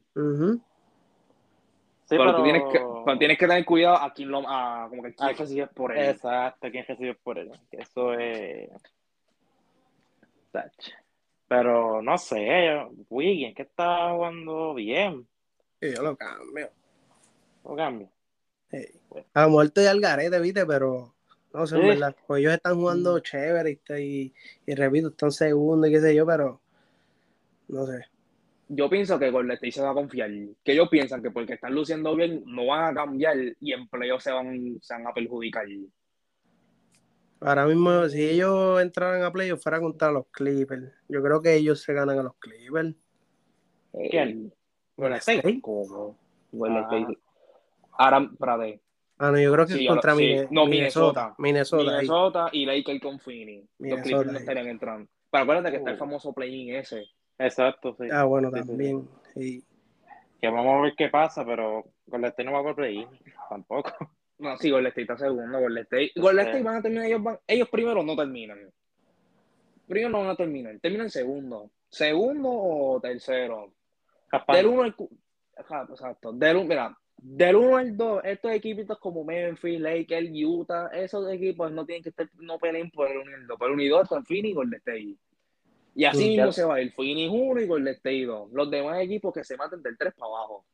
Sí, 2.06 2.16
pero, 2.18 2.36
tú 2.36 2.42
tienes 2.42 2.62
que, 2.70 2.78
pero 3.04 3.18
tienes 3.18 3.38
que 3.38 3.46
tener 3.46 3.64
cuidado 3.64 3.96
a 3.96 4.12
quién 4.12 4.30
lo, 4.30 4.42
a, 4.46 4.86
como 4.90 5.02
que 5.02 5.14
quién 5.14 5.30
Ah, 5.30 5.32
recibes 5.32 5.68
por 5.70 5.96
él. 5.96 6.10
Exacto, 6.10 6.70
¿quién 6.70 6.84
recibe 6.86 7.14
por 7.14 7.38
él? 7.38 7.50
Eso 7.70 8.12
es. 8.14 8.70
Pero 11.48 12.02
no 12.02 12.18
sé, 12.18 12.86
Wiggins, 13.08 13.54
que 13.54 13.62
está 13.62 14.10
jugando 14.12 14.74
bien. 14.74 15.26
Y 15.80 15.94
yo 15.94 16.02
lo 16.02 16.16
cambio. 16.16 16.70
No 17.64 17.76
cambia. 17.76 18.08
Ey. 18.70 18.86
A 19.34 19.42
lo 19.42 19.48
mejor 19.48 19.66
estoy 19.66 19.86
al 19.86 20.00
garete, 20.00 20.40
viste, 20.40 20.66
pero 20.66 21.14
no 21.52 21.66
sé, 21.66 21.76
Sí. 21.80 21.86
verdad. 21.86 22.16
Pues 22.26 22.40
ellos 22.40 22.54
están 22.54 22.74
jugando 22.76 23.18
chévere 23.20 23.70
y, 23.70 23.72
está- 23.74 24.00
y, 24.00 24.34
y 24.66 24.74
repito, 24.74 25.08
están 25.08 25.30
segundos 25.32 25.88
y 25.88 25.92
qué 25.92 26.00
sé 26.00 26.14
yo, 26.14 26.26
pero 26.26 26.60
no 27.68 27.86
sé. 27.86 28.04
Yo 28.68 28.88
pienso 28.88 29.18
que 29.18 29.30
Golden 29.30 29.52
State 29.52 29.72
se 29.72 29.82
va 29.82 29.90
a 29.90 29.94
confiar. 29.94 30.30
Que 30.64 30.72
ellos 30.72 30.88
piensan 30.88 31.22
que 31.22 31.30
porque 31.30 31.52
están 31.52 31.74
luciendo 31.74 32.16
bien, 32.16 32.42
no 32.46 32.66
van 32.66 32.90
a 32.90 32.94
cambiar 32.94 33.36
y 33.60 33.72
en 33.72 33.86
playoffs 33.88 34.24
se 34.24 34.32
van, 34.32 34.78
se 34.80 34.94
van 34.94 35.06
a 35.06 35.12
perjudicar. 35.12 35.66
Ahora 37.40 37.66
mismo, 37.66 38.08
si 38.08 38.22
ellos 38.22 38.80
entraran 38.80 39.22
a 39.22 39.30
playoff, 39.30 39.62
fuera 39.62 39.78
contra 39.80 40.10
los 40.10 40.26
Clippers. 40.28 40.90
Yo 41.08 41.22
creo 41.22 41.42
que 41.42 41.54
ellos 41.54 41.82
se 41.82 41.92
ganan 41.92 42.18
a 42.18 42.22
los 42.22 42.34
Clippers. 42.36 42.94
¿Quién? 44.10 44.52
Golden 44.96 45.18
State. 45.18 45.38
State. 45.38 45.60
¿Cómo? 45.60 46.16
Golden 46.50 46.78
Ah. 46.78 46.88
State. 46.90 47.18
Ahora, 47.98 48.28
espérate. 48.32 48.80
Ah, 49.18 49.30
no, 49.30 49.38
yo 49.38 49.52
creo 49.52 49.66
que 49.66 49.72
Sí, 49.74 49.78
es 49.80 49.84
lo- 49.84 49.90
contra 49.92 50.14
sí. 50.16 50.22
Mine- 50.22 50.48
No, 50.50 50.66
Minnesota. 50.66 51.34
Minnesota. 51.38 51.82
ahí. 51.82 51.96
Minnesota 52.02 52.48
y 52.52 52.66
Lakers 52.66 53.00
con 53.00 53.20
Phoenix. 53.20 53.62
Los 53.62 53.70
Minnesota, 53.78 54.02
Clippers 54.04 54.32
no 54.32 54.38
estarían 54.38 54.66
entrando. 54.68 55.08
Pero 55.30 55.42
acuérdate 55.44 55.70
que 55.70 55.76
está 55.78 55.90
el 55.90 55.96
Uh. 55.96 55.98
famoso 56.00 56.32
play-in 56.32 56.74
ese. 56.74 57.04
Exacto, 57.38 57.96
sí. 57.98 58.08
Ah, 58.12 58.24
bueno, 58.24 58.50
Sí, 58.50 58.56
sí, 58.56 58.62
sí. 58.62 58.68
también. 58.68 59.08
sí. 59.34 59.64
Que 60.40 60.48
vamos 60.48 60.74
a 60.74 60.82
ver 60.82 60.94
qué 60.96 61.08
pasa, 61.08 61.44
pero 61.44 61.84
Golden 62.06 62.28
State 62.30 62.44
no 62.44 62.52
va 62.52 62.62
por 62.62 62.74
play 62.76 63.06
tampoco. 63.48 63.92
No, 64.38 64.56
sí, 64.58 64.68
Golden 64.70 64.88
State 64.88 65.02
está 65.02 65.16
segundo. 65.16 65.60
Golden 65.60 65.84
State, 65.84 66.12
Golden 66.16 66.46
State 66.46 66.62
van 66.64 66.76
a 66.76 66.82
terminar, 66.82 67.06
ellos, 67.06 67.22
van, 67.22 67.38
ellos 67.46 67.68
primero 67.70 68.02
no 68.02 68.16
terminan. 68.16 68.58
Primero 69.86 70.10
no 70.10 70.18
van 70.20 70.30
a 70.30 70.36
terminar, 70.36 70.76
terminan 70.80 71.08
segundo. 71.08 71.70
Segundo 71.88 72.48
o 72.50 73.00
tercero. 73.00 73.72
Del 74.48 74.66
1 74.66 74.82
al. 74.82 74.96
Exacto. 75.56 76.32
Del, 76.32 76.64
mira, 76.66 76.98
del 77.16 77.56
1 77.56 77.76
al 77.76 77.96
2, 77.96 78.20
estos 78.24 78.50
equipitos 78.52 78.98
como 78.98 79.24
Memphis, 79.24 79.80
Lakers, 79.80 80.28
Utah, 80.44 80.88
esos 80.92 81.30
equipos 81.32 81.72
no 81.72 81.86
tienen 81.86 82.02
que 82.02 82.10
estar, 82.10 82.28
no 82.40 82.58
peleen 82.58 82.90
por 82.90 83.10
el 83.10 83.18
1 83.18 83.30
y 83.30 83.34
el 83.34 83.46
2. 83.46 83.58
Por 83.58 83.68
el 83.68 83.74
1 83.74 83.82
y 83.82 83.88
2 83.88 84.02
están 84.02 84.24
Phoenix 84.26 84.50
y 84.50 84.54
Golden 84.54 84.78
State. 84.78 85.16
Y 85.96 86.04
así 86.04 86.18
mismo 86.28 86.46
se 86.52 86.64
va 86.64 86.74
a 86.74 86.80
ir 86.82 86.92
Phoenix 86.92 87.30
1 87.32 87.60
y 87.60 87.66
Golden 87.66 87.94
State 87.94 88.24
2. 88.26 88.50
Los 88.52 88.70
demás 88.70 89.00
equipos 89.00 89.32
que 89.32 89.44
se 89.44 89.56
maten 89.56 89.80
del 89.82 89.96
3 89.96 90.12
para 90.14 90.28
abajo. 90.32 90.66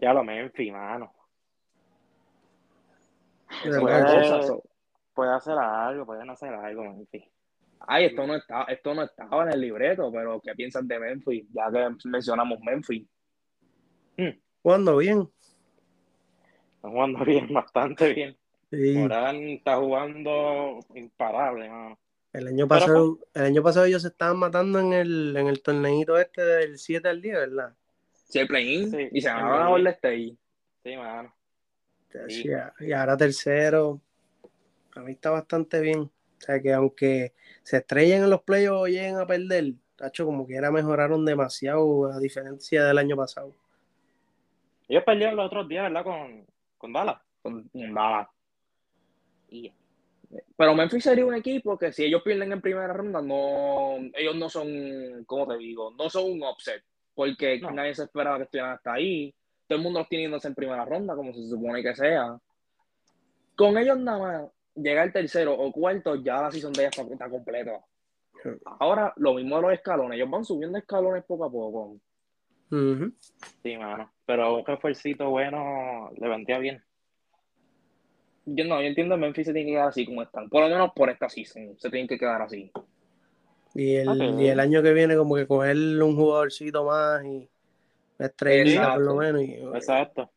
Ya 0.00 0.12
lo 0.12 0.24
Memphis, 0.24 0.72
mano. 0.72 1.12
Puede- 3.80 3.94
Puede 5.14 5.32
hacer 5.34 5.54
algo, 5.58 6.06
pueden 6.06 6.30
hacer 6.30 6.54
algo, 6.54 6.84
Memphis. 6.84 7.24
Ay, 7.80 8.06
esto 8.06 8.26
no, 8.26 8.34
está, 8.36 8.62
esto 8.64 8.94
no 8.94 9.02
estaba 9.02 9.42
en 9.44 9.52
el 9.52 9.60
libreto, 9.60 10.10
pero 10.12 10.40
¿qué 10.40 10.52
piensan 10.54 10.86
de 10.88 10.98
Memphis? 10.98 11.44
Ya 11.52 11.70
que 11.70 12.08
mencionamos 12.08 12.58
Memphis. 12.60 13.06
Jugando 14.62 14.96
bien. 14.96 15.28
Están 16.78 16.92
jugando 16.92 17.18
bien, 17.24 17.52
bastante 17.52 18.14
bien. 18.14 18.36
Sí. 18.70 18.94
Morán 18.96 19.36
está 19.36 19.76
jugando 19.76 20.78
imparable, 20.94 21.68
mano. 21.68 21.98
El 22.32 22.48
año 22.48 22.68
Pero, 22.68 22.80
pasado, 22.80 23.18
el 23.34 23.42
año 23.42 23.62
pasado 23.62 23.86
ellos 23.86 24.02
se 24.02 24.08
estaban 24.08 24.38
matando 24.38 24.78
en 24.78 24.92
el, 24.92 25.36
en 25.36 25.48
el 25.48 25.62
torneito 25.62 26.18
este 26.18 26.44
del 26.44 26.78
7 26.78 27.08
al 27.08 27.22
10, 27.22 27.34
¿verdad? 27.34 27.74
Sí, 28.12 28.38
el 28.38 28.46
play-in. 28.46 28.90
Sí, 28.90 29.08
y 29.10 29.20
se 29.20 29.28
ganaron 29.28 29.62
a. 29.62 29.68
Golden 29.70 29.92
State. 29.94 30.36
Sí, 30.84 30.96
mano. 30.96 31.34
Sí. 32.28 32.42
Sí, 32.42 32.48
Y 32.80 32.92
ahora 32.92 33.16
tercero. 33.16 34.00
A 34.94 35.00
mí 35.00 35.12
está 35.12 35.30
bastante 35.30 35.80
bien. 35.80 36.00
O 36.00 36.40
sea 36.40 36.60
que 36.60 36.72
aunque 36.72 37.32
se 37.62 37.78
estrellen 37.78 38.24
en 38.24 38.30
los 38.30 38.42
playoffs 38.42 38.82
o 38.82 38.86
lleguen 38.86 39.16
a 39.16 39.26
perder, 39.26 39.72
tacho, 39.96 40.24
como 40.24 40.46
quiera 40.46 40.70
mejoraron 40.70 41.24
demasiado 41.24 42.12
a 42.12 42.20
diferencia 42.20 42.84
del 42.84 42.98
año 42.98 43.16
pasado. 43.16 43.54
Ellos 44.86 45.02
perdieron 45.04 45.36
los 45.36 45.46
otros 45.46 45.68
días, 45.68 45.84
¿verdad? 45.84 46.04
Con, 46.04 46.46
con 46.78 46.92
Dallas. 46.92 47.20
Con, 47.42 47.68
con 47.68 47.94
Dallas. 47.94 48.28
Pero 50.56 50.74
Memphis 50.74 51.04
sería 51.04 51.24
un 51.24 51.34
equipo 51.34 51.78
que 51.78 51.92
si 51.92 52.04
ellos 52.04 52.22
pierden 52.22 52.52
en 52.52 52.60
primera 52.60 52.92
ronda, 52.92 53.22
no, 53.22 53.96
ellos 54.14 54.36
no 54.36 54.48
son, 54.50 55.24
¿cómo 55.26 55.46
te 55.46 55.56
digo? 55.56 55.90
No 55.92 56.10
son 56.10 56.30
un 56.30 56.42
upset, 56.42 56.82
porque 57.14 57.58
No. 57.60 57.70
nadie 57.70 57.94
se 57.94 58.04
esperaba 58.04 58.36
que 58.36 58.44
estuvieran 58.44 58.72
hasta 58.72 58.92
ahí. 58.92 59.34
Todo 59.66 59.78
el 59.78 59.84
mundo 59.84 60.00
los 60.00 60.08
tiene 60.08 60.24
yéndose 60.24 60.48
en 60.48 60.54
primera 60.54 60.84
ronda, 60.84 61.14
como 61.16 61.32
se 61.32 61.46
supone 61.46 61.82
que 61.82 61.94
sea. 61.94 62.38
Con 63.56 63.76
ellos 63.78 63.98
nada 63.98 64.18
más, 64.18 64.50
llegar 64.74 65.12
tercero 65.12 65.54
o 65.54 65.72
cuarto, 65.72 66.14
ya 66.16 66.42
la 66.42 66.50
season 66.50 66.72
de 66.72 66.82
ellos 66.82 66.98
está, 66.98 67.12
está 67.12 67.30
completa. 67.30 67.80
Ahora, 68.78 69.12
lo 69.16 69.34
mismo 69.34 69.56
de 69.56 69.62
los 69.62 69.72
escalones, 69.72 70.16
ellos 70.16 70.30
van 70.30 70.44
subiendo 70.44 70.78
escalones 70.78 71.24
poco 71.24 71.44
a 71.44 71.50
poco. 71.50 71.96
Sí, 72.70 73.76
mano. 73.76 74.12
Pero 74.26 74.56
un 74.56 74.66
refuercito 74.66 75.30
bueno 75.30 76.10
le 76.16 76.28
vendría 76.28 76.58
bien. 76.58 76.82
Yo 78.44 78.64
no, 78.64 78.80
yo 78.80 78.86
entiendo 78.88 79.14
que 79.14 79.20
Memphis 79.20 79.46
se 79.46 79.52
tiene 79.52 79.66
que 79.68 79.72
quedar 79.74 79.88
así 79.88 80.06
como 80.06 80.22
están, 80.22 80.48
por 80.48 80.62
lo 80.62 80.68
menos 80.70 80.92
por 80.94 81.10
esta 81.10 81.28
season, 81.28 81.78
se 81.78 81.90
tienen 81.90 82.08
que 82.08 82.18
quedar 82.18 82.40
así. 82.42 82.70
Y, 83.74 83.94
el, 83.96 84.40
y 84.40 84.48
el 84.48 84.58
año 84.60 84.82
que 84.82 84.94
viene, 84.94 85.16
como 85.16 85.36
que 85.36 85.46
cogerle 85.46 86.02
un 86.02 86.16
jugadorcito 86.16 86.84
más 86.84 87.22
y 87.24 87.48
una 88.18 88.26
estrella 88.28 88.94
por 88.94 89.02
lo 89.02 89.22
Exacto. 89.22 89.38
menos. 89.38 89.42
Y, 89.42 89.76
Exacto. 89.76 90.30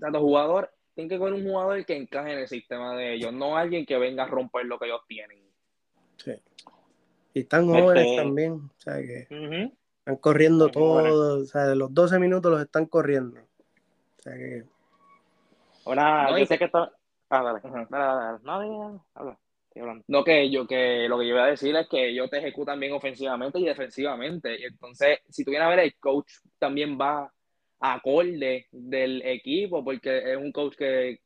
Tanto 0.00 0.20
jugador, 0.20 0.72
tienen 0.94 1.10
que 1.10 1.18
coger 1.18 1.34
un 1.34 1.44
jugador 1.44 1.84
que 1.84 1.96
encaje 1.96 2.32
en 2.32 2.38
el 2.38 2.48
sistema 2.48 2.96
de 2.96 3.14
ellos, 3.14 3.32
no 3.34 3.56
alguien 3.56 3.84
que 3.84 3.98
venga 3.98 4.24
a 4.24 4.28
romper 4.28 4.64
lo 4.64 4.78
que 4.78 4.86
ellos 4.86 5.02
tienen. 5.06 5.38
sí. 6.16 6.32
Y 7.34 7.40
están 7.40 7.66
jóvenes 7.66 8.06
Este- 8.06 8.16
también. 8.16 8.52
O 8.52 8.70
sea 8.78 8.94
que. 8.96 9.26
Están 10.06 10.16
corriendo 10.18 10.66
Están 10.66 10.82
jóvenes. 10.82 11.12
todo. 11.12 11.42
O 11.42 11.44
sea, 11.46 11.66
de 11.66 11.74
los 11.76 11.92
12 11.92 12.18
minutos 12.20 12.52
los 12.52 12.60
están 12.60 12.86
corriendo. 12.86 13.40
O 13.40 14.22
sea 14.22 14.34
que. 14.34 14.64
Una, 15.84 16.30
No, 16.30 16.38
yo 16.38 16.44
y 16.44 16.46
sé 16.46 16.58
que 16.58 16.66
esto. 16.66 16.90
Ah, 17.28 17.42
dale. 17.42 17.58
Ajá. 17.62 17.86
Dale, 17.90 18.04
dale, 18.04 18.24
dale. 18.24 18.38
No, 18.44 18.58
dale, 18.58 18.78
dale. 18.78 19.00
Habla. 19.14 19.38
Estoy 19.66 19.82
hablando. 19.82 20.04
No 20.06 20.24
que 20.24 20.50
yo 20.50 20.66
que 20.66 21.08
lo 21.08 21.18
que 21.18 21.26
yo 21.26 21.34
iba 21.34 21.44
a 21.44 21.48
decir 21.50 21.74
es 21.74 21.88
que 21.88 22.08
ellos 22.10 22.30
te 22.30 22.38
ejecutan 22.38 22.78
bien 22.78 22.92
ofensivamente 22.92 23.58
y 23.58 23.64
defensivamente. 23.64 24.60
Y 24.60 24.64
entonces, 24.64 25.18
si 25.28 25.44
tú 25.44 25.50
vienes 25.50 25.66
a 25.66 25.70
ver, 25.70 25.80
el 25.80 25.96
coach 25.98 26.30
también 26.58 26.96
va 26.96 27.32
acorde 27.80 28.68
del 28.70 29.22
equipo, 29.22 29.84
porque 29.84 30.32
es 30.32 30.36
un 30.38 30.52
coach 30.52 30.76
que 30.76 31.20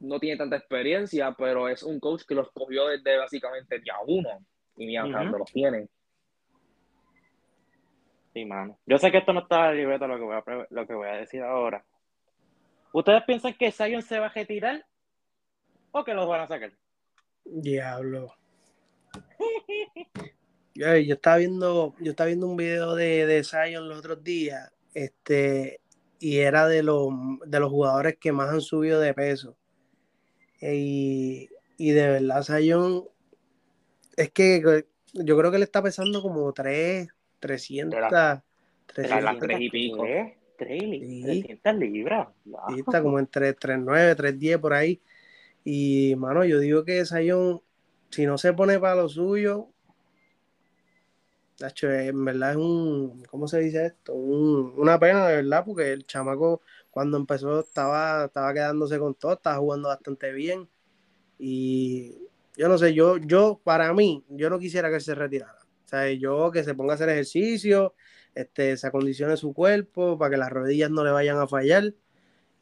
no 0.00 0.18
tiene 0.18 0.36
tanta 0.36 0.56
experiencia, 0.56 1.32
pero 1.38 1.68
es 1.68 1.82
un 1.84 2.00
coach 2.00 2.22
que 2.26 2.34
los 2.34 2.50
cogió 2.50 2.88
desde 2.88 3.16
básicamente 3.18 3.78
día 3.78 3.94
uno 4.06 4.30
y 4.76 4.86
mira 4.86 5.02
dónde 5.04 5.38
los 5.38 5.52
tiene. 5.52 5.88
Sí, 8.32 8.44
mano. 8.44 8.78
Yo 8.86 8.98
sé 8.98 9.10
que 9.10 9.18
esto 9.18 9.32
no 9.32 9.40
está 9.40 9.66
en 9.66 9.70
el 9.72 9.76
libreto 9.78 10.06
lo 10.06 10.16
que 10.16 10.24
voy 10.24 10.36
a, 10.36 10.66
lo 10.70 10.86
que 10.86 10.94
voy 10.94 11.08
a 11.08 11.14
decir 11.14 11.42
ahora. 11.42 11.84
¿Ustedes 12.92 13.22
piensan 13.24 13.54
que 13.54 13.72
Zion 13.72 14.02
se 14.02 14.18
va 14.18 14.26
a 14.26 14.32
retirar 14.32 14.84
o 15.92 16.04
que 16.04 16.14
los 16.14 16.28
van 16.28 16.42
a 16.42 16.48
sacar? 16.48 16.72
Diablo. 17.44 18.32
Yo, 20.72 20.96
yo 20.96 21.14
estaba 21.14 21.36
viendo, 21.38 21.94
yo 21.98 22.12
estaba 22.12 22.28
viendo 22.28 22.46
un 22.46 22.56
video 22.56 22.94
de, 22.94 23.26
de 23.26 23.42
Zion 23.42 23.88
los 23.88 23.98
otros 23.98 24.22
días, 24.22 24.72
este, 24.94 25.80
y 26.20 26.38
era 26.38 26.68
de 26.68 26.84
los, 26.84 27.12
de 27.44 27.58
los 27.58 27.70
jugadores 27.70 28.16
que 28.18 28.30
más 28.30 28.50
han 28.50 28.60
subido 28.60 29.00
de 29.00 29.12
peso. 29.12 29.56
Y, 30.60 31.50
y 31.76 31.90
de 31.90 32.08
verdad, 32.08 32.44
Zion, 32.44 33.04
es 34.16 34.30
que 34.30 34.84
yo 35.12 35.36
creo 35.36 35.50
que 35.50 35.58
le 35.58 35.64
está 35.64 35.82
pesando 35.82 36.22
como 36.22 36.52
3, 36.52 37.08
300, 37.40 37.94
Era 37.98 38.10
las 38.10 38.42
300, 38.86 39.38
tres 39.40 39.60
y 39.60 39.70
pico. 39.70 40.04
¿Qué? 40.04 40.38
Tres 40.58 40.82
li- 40.82 41.00
Sí. 41.00 41.22
300 41.22 41.74
libras. 41.76 42.28
Sí, 42.44 42.80
está 42.80 43.02
como 43.02 43.18
entre 43.18 43.52
3.9, 43.54 44.14
3.10 44.14 44.58
por 44.58 44.72
ahí. 44.74 45.00
Y, 45.64 46.14
mano, 46.16 46.44
yo 46.44 46.58
digo 46.60 46.84
que 46.84 47.04
Zion, 47.04 47.60
si 48.10 48.26
no 48.26 48.38
se 48.38 48.52
pone 48.52 48.78
para 48.78 48.96
lo 48.96 49.08
suyo, 49.08 49.68
en 51.82 52.24
verdad 52.24 52.52
es 52.52 52.56
un, 52.56 53.22
¿cómo 53.30 53.46
se 53.46 53.60
dice 53.60 53.86
esto? 53.86 54.14
Un- 54.14 54.74
una 54.76 54.98
pena, 54.98 55.26
de 55.28 55.36
verdad, 55.36 55.64
porque 55.64 55.92
el 55.92 56.06
chamaco 56.06 56.62
cuando 56.90 57.16
empezó 57.18 57.60
estaba, 57.60 58.24
estaba 58.26 58.52
quedándose 58.54 58.98
con 58.98 59.14
todo, 59.14 59.34
estaba 59.34 59.58
jugando 59.58 59.88
bastante 59.88 60.32
bien. 60.32 60.68
Y 61.38 62.16
yo 62.56 62.68
no 62.68 62.78
sé, 62.78 62.94
yo, 62.94 63.18
yo, 63.18 63.60
para 63.64 63.92
mí, 63.94 64.24
yo 64.30 64.50
no 64.50 64.58
quisiera 64.60 64.90
que 64.90 64.96
él 64.96 65.02
se 65.02 65.16
retirara. 65.16 65.59
Sea, 65.90 66.12
yo 66.12 66.52
que 66.52 66.62
se 66.62 66.74
ponga 66.74 66.92
a 66.92 66.94
hacer 66.94 67.08
ejercicio, 67.08 67.94
este, 68.32 68.76
se 68.76 68.86
acondicione 68.86 69.36
su 69.36 69.52
cuerpo 69.52 70.16
para 70.16 70.30
que 70.30 70.36
las 70.36 70.50
rodillas 70.50 70.88
no 70.88 71.02
le 71.02 71.10
vayan 71.10 71.38
a 71.38 71.48
fallar. 71.48 71.92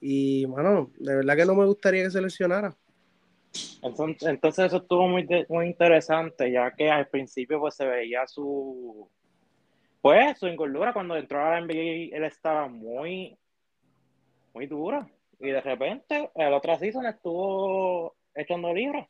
Y, 0.01 0.47
bueno, 0.47 0.91
de 0.99 1.16
verdad 1.16 1.37
que 1.37 1.45
no 1.45 1.55
me 1.55 1.66
gustaría 1.66 2.05
que 2.05 2.11
se 2.11 2.22
lesionara. 2.22 2.74
Entonces, 3.83 4.29
entonces 4.29 4.64
eso 4.66 4.79
estuvo 4.79 5.09
muy, 5.09 5.26
muy 5.51 5.66
interesante, 5.66 6.51
ya 6.51 6.70
que 6.70 6.91
al 6.91 7.09
principio 7.09 7.61
pues 7.61 7.74
se 7.74 7.87
veía 7.87 8.26
su 8.26 9.11
pues 10.01 10.39
su 10.39 10.47
engordura 10.47 10.93
cuando 10.93 11.16
entró 11.16 11.45
a 11.45 11.51
la 11.51 11.61
NBA 11.61 12.16
él 12.16 12.24
estaba 12.24 12.68
muy 12.68 13.37
muy 14.55 14.66
duro 14.66 15.07
y 15.41 15.51
de 15.51 15.61
repente 15.61 16.31
el 16.35 16.53
otro 16.53 16.79
season 16.79 17.07
estuvo 17.07 18.14
echando 18.35 18.72
libras. 18.72 19.09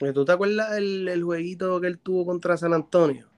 ¿Y 0.00 0.12
¿Tú 0.12 0.24
te 0.24 0.32
acuerdas 0.32 0.76
el, 0.76 1.08
el 1.08 1.22
jueguito 1.22 1.80
que 1.80 1.86
él 1.86 1.98
tuvo 1.98 2.26
contra 2.26 2.56
San 2.56 2.74
Antonio? 2.74 3.28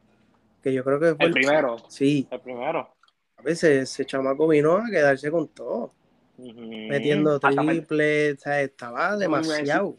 Que 0.62 0.72
yo 0.72 0.82
creo 0.82 0.98
que 0.98 1.14
fue 1.14 1.26
El 1.26 1.32
primero. 1.32 1.76
Sí, 1.88 2.26
El 2.30 2.40
primero. 2.40 2.94
a 3.36 3.42
veces 3.42 3.90
ese 3.90 4.04
chamaco 4.04 4.48
vino 4.48 4.76
a 4.76 4.86
quedarse 4.90 5.30
con 5.30 5.48
todo, 5.48 5.92
Ujú. 6.38 6.60
metiendo 6.60 7.38
sea, 7.38 8.60
estaba 8.62 9.16
demasiado. 9.16 9.96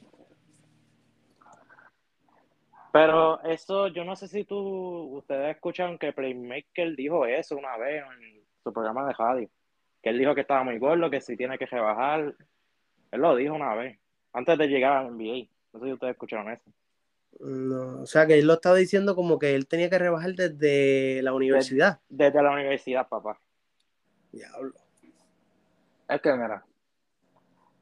Pero 2.91 3.41
eso, 3.43 3.87
yo 3.89 4.03
no 4.03 4.15
sé 4.15 4.27
si 4.27 4.43
tú, 4.43 4.57
ustedes 5.17 5.55
escuchan 5.55 5.99
que 5.99 6.13
Playmaker 6.13 6.95
dijo 6.95 7.25
eso 7.27 7.55
una 7.55 7.77
vez 7.77 8.03
en 8.03 8.43
su 8.63 8.73
programa 8.73 9.05
de 9.05 9.13
radio. 9.13 9.49
Que 10.01 10.09
él 10.09 10.17
dijo 10.17 10.33
que 10.33 10.41
estaba 10.41 10.63
muy 10.63 10.79
gordo, 10.79 11.09
que 11.09 11.21
si 11.21 11.37
tiene 11.37 11.57
que 11.59 11.67
rebajar. 11.67 12.35
Él 13.11 13.21
lo 13.21 13.35
dijo 13.35 13.53
una 13.53 13.75
vez, 13.75 13.99
antes 14.33 14.57
de 14.57 14.67
llegar 14.67 14.97
al 14.97 15.11
NBA. 15.11 15.47
No 15.77 15.83
sé 15.83 15.85
si 15.85 15.93
ustedes 15.93 16.11
escucharon 16.13 16.51
eso. 16.51 16.63
No, 17.39 18.01
o 18.01 18.05
sea, 18.07 18.25
que 18.25 18.39
él 18.39 18.47
lo 18.47 18.53
estaba 18.53 18.77
diciendo 18.77 19.15
como 19.15 19.37
que 19.37 19.53
él 19.53 19.67
tenía 19.67 19.89
que 19.91 19.99
rebajar 19.99 20.33
desde 20.33 21.21
la 21.21 21.33
universidad. 21.33 21.99
Desde 22.09 22.41
la 22.41 22.51
universidad, 22.51 23.07
papá. 23.07 23.39
Diablo. 24.31 24.73
Es 26.09 26.21
que, 26.21 26.33
mira, 26.33 26.65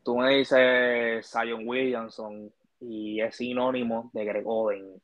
tú 0.03 0.17
me 0.17 0.37
dices 0.37 1.25
Zion 1.25 1.65
Williamson 1.65 2.51
y 2.81 3.21
es 3.21 3.35
sinónimo 3.37 4.09
de 4.13 4.25
Greg 4.25 4.45
Oden. 4.45 5.01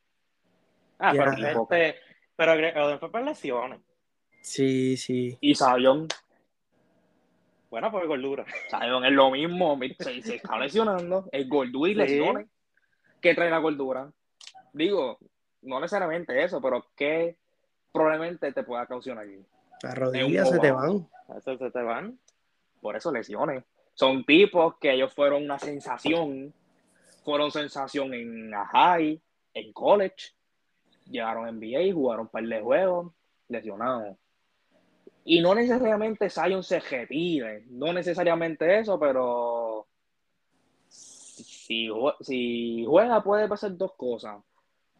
Ah, 0.98 1.12
pero 1.16 1.32
este, 1.32 1.96
pero 2.36 2.52
Gre- 2.52 2.76
Oden 2.76 2.98
fue 2.98 3.10
por 3.10 3.22
lesiones. 3.22 3.80
Sí, 4.42 4.96
sí. 4.98 5.38
Y 5.40 5.54
Zion, 5.54 6.08
Bueno, 7.70 7.90
pues 7.90 8.06
gordura. 8.06 8.44
Zion 8.68 9.04
es 9.06 9.12
lo 9.12 9.30
mismo, 9.30 9.78
se, 9.98 10.20
se 10.20 10.34
está 10.34 10.58
lesionando, 10.58 11.26
es 11.32 11.48
gordura 11.48 11.90
y 11.90 11.94
lesiones. 11.94 12.48
¿Qué 13.22 13.34
trae 13.34 13.48
la 13.48 13.58
gordura? 13.58 14.12
Digo, 14.72 15.18
no 15.62 15.78
necesariamente 15.80 16.42
eso, 16.42 16.60
pero 16.60 16.84
¿qué 16.96 17.38
probablemente 17.92 18.52
te 18.52 18.64
pueda 18.64 18.84
causar 18.86 19.24
Las 19.82 19.96
rodillas 19.96 20.50
se 20.50 20.58
te 20.58 20.72
van. 20.72 21.08
Se 21.44 21.70
te 21.70 21.82
van. 21.82 22.18
Por 22.80 22.96
eso 22.96 23.12
lesiones. 23.12 23.64
Son 23.94 24.24
tipos 24.24 24.76
que 24.78 24.92
ellos 24.92 25.14
fueron 25.14 25.44
una 25.44 25.58
sensación, 25.58 26.52
fueron 27.24 27.52
sensación 27.52 28.12
en 28.12 28.50
high, 28.72 29.22
en 29.54 29.72
college, 29.72 30.34
llegaron 31.08 31.44
NBA, 31.44 31.92
jugaron 31.94 32.24
un 32.24 32.28
par 32.28 32.44
de 32.44 32.60
juegos, 32.60 33.12
lesionados. 33.48 34.16
Y 35.24 35.40
no 35.40 35.54
necesariamente 35.54 36.28
Zion 36.28 36.64
se 36.64 36.80
retire, 36.80 37.66
no 37.68 37.92
necesariamente 37.92 38.80
eso, 38.80 38.98
pero 38.98 39.86
si, 41.66 41.88
si 42.20 42.84
juega 42.86 43.22
puede 43.22 43.48
pasar 43.48 43.76
dos 43.76 43.92
cosas. 43.94 44.36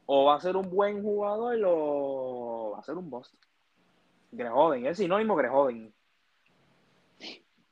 O 0.07 0.27
va 0.27 0.37
a 0.37 0.41
ser 0.41 0.57
un 0.57 0.69
buen 0.71 1.03
jugador 1.03 1.59
o 1.65 2.73
va 2.75 2.81
a 2.81 2.83
ser 2.83 2.97
un 2.97 3.09
boss. 3.09 3.33
Greg 4.31 4.53
Oden, 4.53 4.87
es 4.87 4.99
sinónimo 4.99 5.37
Greg 5.37 5.53
Oden. 5.53 5.93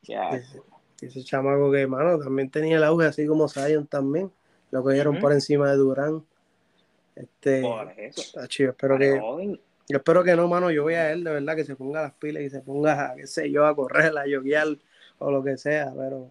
Ya. 0.03 0.31
Ese, 0.31 0.63
ese 1.01 1.25
chamaco 1.25 1.71
que, 1.71 1.87
mano, 1.87 2.19
también 2.19 2.51
tenía 2.51 2.77
el 2.77 2.85
auge 2.85 3.07
así 3.07 3.27
como 3.27 3.49
Zion 3.49 3.87
también. 3.87 4.31
Lo 4.71 4.83
cogieron 4.83 5.15
Ujú. 5.15 5.23
por 5.23 5.33
encima 5.33 5.71
de 5.71 5.77
Durán. 5.77 6.25
Este, 7.17 7.63
Por 7.63 7.91
eso. 7.99 8.47
yo 8.49 8.71
espero 8.71 8.99
que, 8.99 9.21
yo 9.89 9.97
espero 9.97 10.25
que 10.25 10.37
no, 10.37 10.49
mano. 10.49 10.71
Yo 10.71 10.85
voy 10.85 10.95
a 10.95 11.13
él, 11.13 11.25
de 11.25 11.33
verdad, 11.33 11.57
que 11.57 11.65
se 11.65 11.77
ponga 11.77 12.03
las 12.03 12.13
pilas 12.15 12.43
y 12.43 12.51
se 12.51 12.61
ponga, 12.61 13.15
qué 13.17 13.27
sé 13.27 13.51
yo, 13.51 13.67
a 13.67 13.75
correr, 13.75 14.17
a 14.17 14.27
yoguear 14.27 14.69
o 15.19 15.31
lo 15.31 15.43
que 15.43 15.57
sea. 15.59 15.93
Pero 15.97 16.31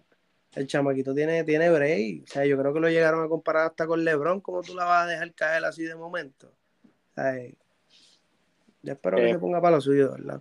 el 0.54 0.66
chamaquito 0.66 1.14
tiene, 1.14 1.44
tiene 1.44 1.70
break. 1.70 2.24
O 2.24 2.26
sea, 2.26 2.44
yo 2.44 2.58
creo 2.58 2.72
que 2.72 2.80
lo 2.80 2.88
llegaron 2.88 3.24
a 3.24 3.28
comparar 3.28 3.66
hasta 3.66 3.86
con 3.86 4.04
LeBron. 4.04 4.40
¿Cómo 4.40 4.62
tú 4.62 4.74
la 4.74 4.84
vas 4.84 5.04
a 5.06 5.10
dejar 5.10 5.32
caer 5.34 5.64
así 5.64 5.84
de 5.84 5.94
momento? 5.94 6.52
Sea, 7.14 7.36
eh, 7.36 7.54
yo 8.82 8.92
espero 8.92 9.16
que 9.18 9.30
Eh. 9.30 9.32
se 9.34 9.38
ponga 9.38 9.60
para 9.60 9.76
lo 9.76 9.80
suyo, 9.80 10.12
¿verdad? 10.12 10.40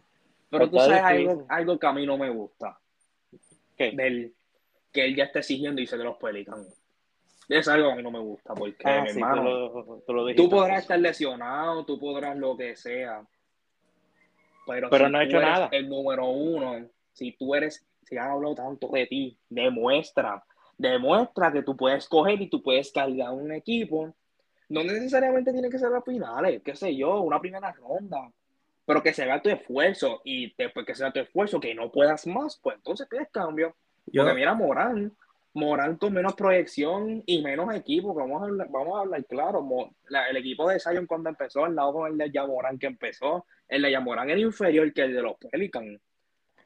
Pero 0.50 0.70
tú 0.70 0.78
sabes 0.78 1.02
algo, 1.04 1.46
algo 1.50 1.78
que 1.80 1.88
a 1.88 1.94
mí 1.94 2.06
no 2.06 2.18
me 2.18 2.30
gusta. 2.32 2.80
¿Qué? 3.78 3.92
Del, 3.92 4.34
que 4.92 5.06
él 5.06 5.16
ya 5.16 5.26
esté 5.26 5.40
exigiendo 5.40 5.80
irse 5.82 5.98
de 5.98 6.04
los 6.04 6.18
Pelicans. 6.18 6.68
Eso 7.48 7.60
es 7.60 7.68
algo 7.68 7.88
que 7.88 7.94
a 7.94 7.96
mí 7.98 8.04
no 8.04 8.12
me 8.12 8.20
gusta, 8.20 8.54
porque, 8.54 8.78
Ah, 8.84 9.02
mi 9.04 9.10
sí, 9.10 9.20
hermano, 9.20 9.42
tú 9.44 9.50
lo, 9.88 10.04
tú 10.06 10.14
lo 10.14 10.26
dijiste. 10.26 10.44
tú 10.44 10.50
podrás 10.50 10.82
estar 10.84 11.00
lesionado, 11.00 11.84
tú 11.86 12.00
podrás 12.00 12.36
lo 12.38 12.56
que 12.58 12.76
sea. 12.76 13.26
Pero, 14.68 14.90
Pero 14.90 15.06
si 15.08 15.12
no 15.12 15.18
ha 15.18 15.24
hecho 15.24 15.40
nada. 15.40 15.70
El 15.72 15.90
número 15.90 16.26
uno, 16.28 16.88
si 17.14 17.32
tú 17.34 17.56
eres, 17.56 17.88
si 18.10 18.18
han 18.18 18.32
hablado 18.32 18.56
tanto 18.56 18.90
de 18.90 19.06
ti, 19.06 19.38
demuestra, 19.50 20.44
demuestra 20.78 21.52
que 21.52 21.62
tú 21.62 21.78
puedes 21.78 22.08
coger 22.08 22.42
y 22.42 22.50
tú 22.50 22.64
puedes 22.64 22.92
cargar 22.92 23.32
un 23.32 23.52
equipo. 23.52 24.14
No 24.70 24.84
necesariamente 24.84 25.52
tiene 25.52 25.70
que 25.70 25.80
ser 25.80 25.92
las 25.92 26.04
finales, 26.04 26.62
qué 26.64 26.76
sé 26.76 26.96
yo, 26.96 27.22
una 27.22 27.40
primera 27.40 27.72
ronda. 27.72 28.32
Pero 28.86 29.04
que 29.04 29.14
se 29.14 29.26
vea 29.26 29.42
tu 29.42 29.50
esfuerzo 29.50 30.22
y 30.24 30.54
después 30.58 30.86
que 30.86 30.96
se 30.96 31.04
vea 31.04 31.12
tu 31.12 31.20
esfuerzo, 31.20 31.60
que 31.60 31.76
no 31.76 31.92
puedas 31.92 32.26
más, 32.26 32.58
pues 32.58 32.78
entonces 32.78 33.08
pides 33.08 33.30
cambio. 33.32 33.76
Yo, 34.08 34.24
Porque 34.24 34.36
mira, 34.36 34.54
Morán, 34.56 35.16
Morán 35.54 35.98
con 35.98 36.14
menos 36.14 36.34
proyección 36.36 37.24
y 37.26 37.42
menos 37.42 37.74
equipo, 37.76 38.14
vamos 38.14 38.42
a 38.42 38.46
hablar, 38.46 38.68
vamos 38.72 38.98
a 38.98 39.02
hablar 39.02 39.26
claro. 39.26 39.68
El 40.30 40.38
equipo 40.38 40.70
de 40.70 40.80
Zion 40.80 41.06
cuando 41.06 41.30
empezó, 41.30 41.66
al 41.66 41.76
lado 41.76 41.94
con 41.94 42.12
el 42.12 42.18
de 42.18 42.32
Yamorán 42.32 42.80
que 42.80 42.88
empezó, 42.88 43.46
el 43.68 43.82
de 43.82 43.92
Yamorán 43.92 44.30
era 44.30 44.40
inferior 44.40 44.92
que 44.94 45.02
el 45.02 45.14
de 45.14 45.22
los 45.22 45.38
Pelicans. 45.38 46.00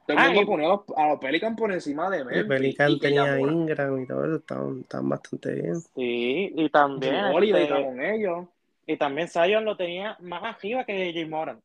Ah, 0.10 0.34
y- 0.34 0.40
a 0.40 1.08
los, 1.08 1.20
Pelicans 1.20 1.58
por 1.58 1.72
encima 1.72 2.10
de 2.10 2.26
Memphis. 2.26 2.44
Pelican 2.44 2.92
y 2.92 3.00
que 3.00 3.08
tenía 3.08 3.40
Ingram 3.40 4.02
y 4.02 4.08
todo 4.08 4.26
eso, 4.26 4.36
estaban, 4.36 4.82
estaban 4.82 5.10
bastante 5.10 5.54
bien. 5.54 5.80
Sí, 5.80 6.54
y 6.56 6.70
también. 6.70 7.16
Holiday 7.16 7.64
este, 7.64 7.74
está 7.74 7.88
con 7.88 8.04
ellos. 8.04 8.46
y 8.86 8.98
también 8.98 9.28
Zion 9.30 9.64
lo 9.64 9.78
tenía 9.78 10.18
más 10.20 10.44
arriba 10.44 10.84
que 10.84 11.14
Jay 11.14 11.26
Moran. 11.26 11.62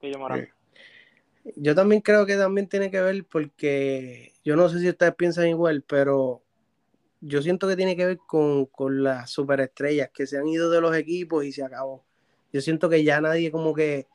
Que 0.00 0.10
Jay 0.10 0.20
Moran. 0.20 0.40
Sí. 0.40 1.52
Yo 1.56 1.74
también 1.74 2.00
creo 2.02 2.26
que 2.26 2.36
también 2.36 2.68
tiene 2.68 2.90
que 2.90 3.00
ver 3.00 3.24
porque 3.24 4.32
yo 4.44 4.56
no 4.56 4.68
sé 4.68 4.80
si 4.80 4.88
ustedes 4.88 5.14
piensan 5.14 5.48
igual, 5.48 5.82
pero 5.86 6.42
yo 7.20 7.40
siento 7.40 7.68
que 7.68 7.76
tiene 7.76 7.96
que 7.96 8.06
ver 8.06 8.18
con, 8.26 8.66
con 8.66 9.02
las 9.02 9.30
superestrellas 9.30 10.10
que 10.10 10.26
se 10.26 10.38
han 10.38 10.48
ido 10.48 10.70
de 10.70 10.80
los 10.80 10.94
equipos 10.96 11.44
y 11.44 11.52
se 11.52 11.62
acabó. 11.62 12.04
Yo 12.52 12.60
siento 12.60 12.88
que 12.88 13.04
ya 13.04 13.20
nadie 13.20 13.50
como 13.50 13.74
que 13.74 14.06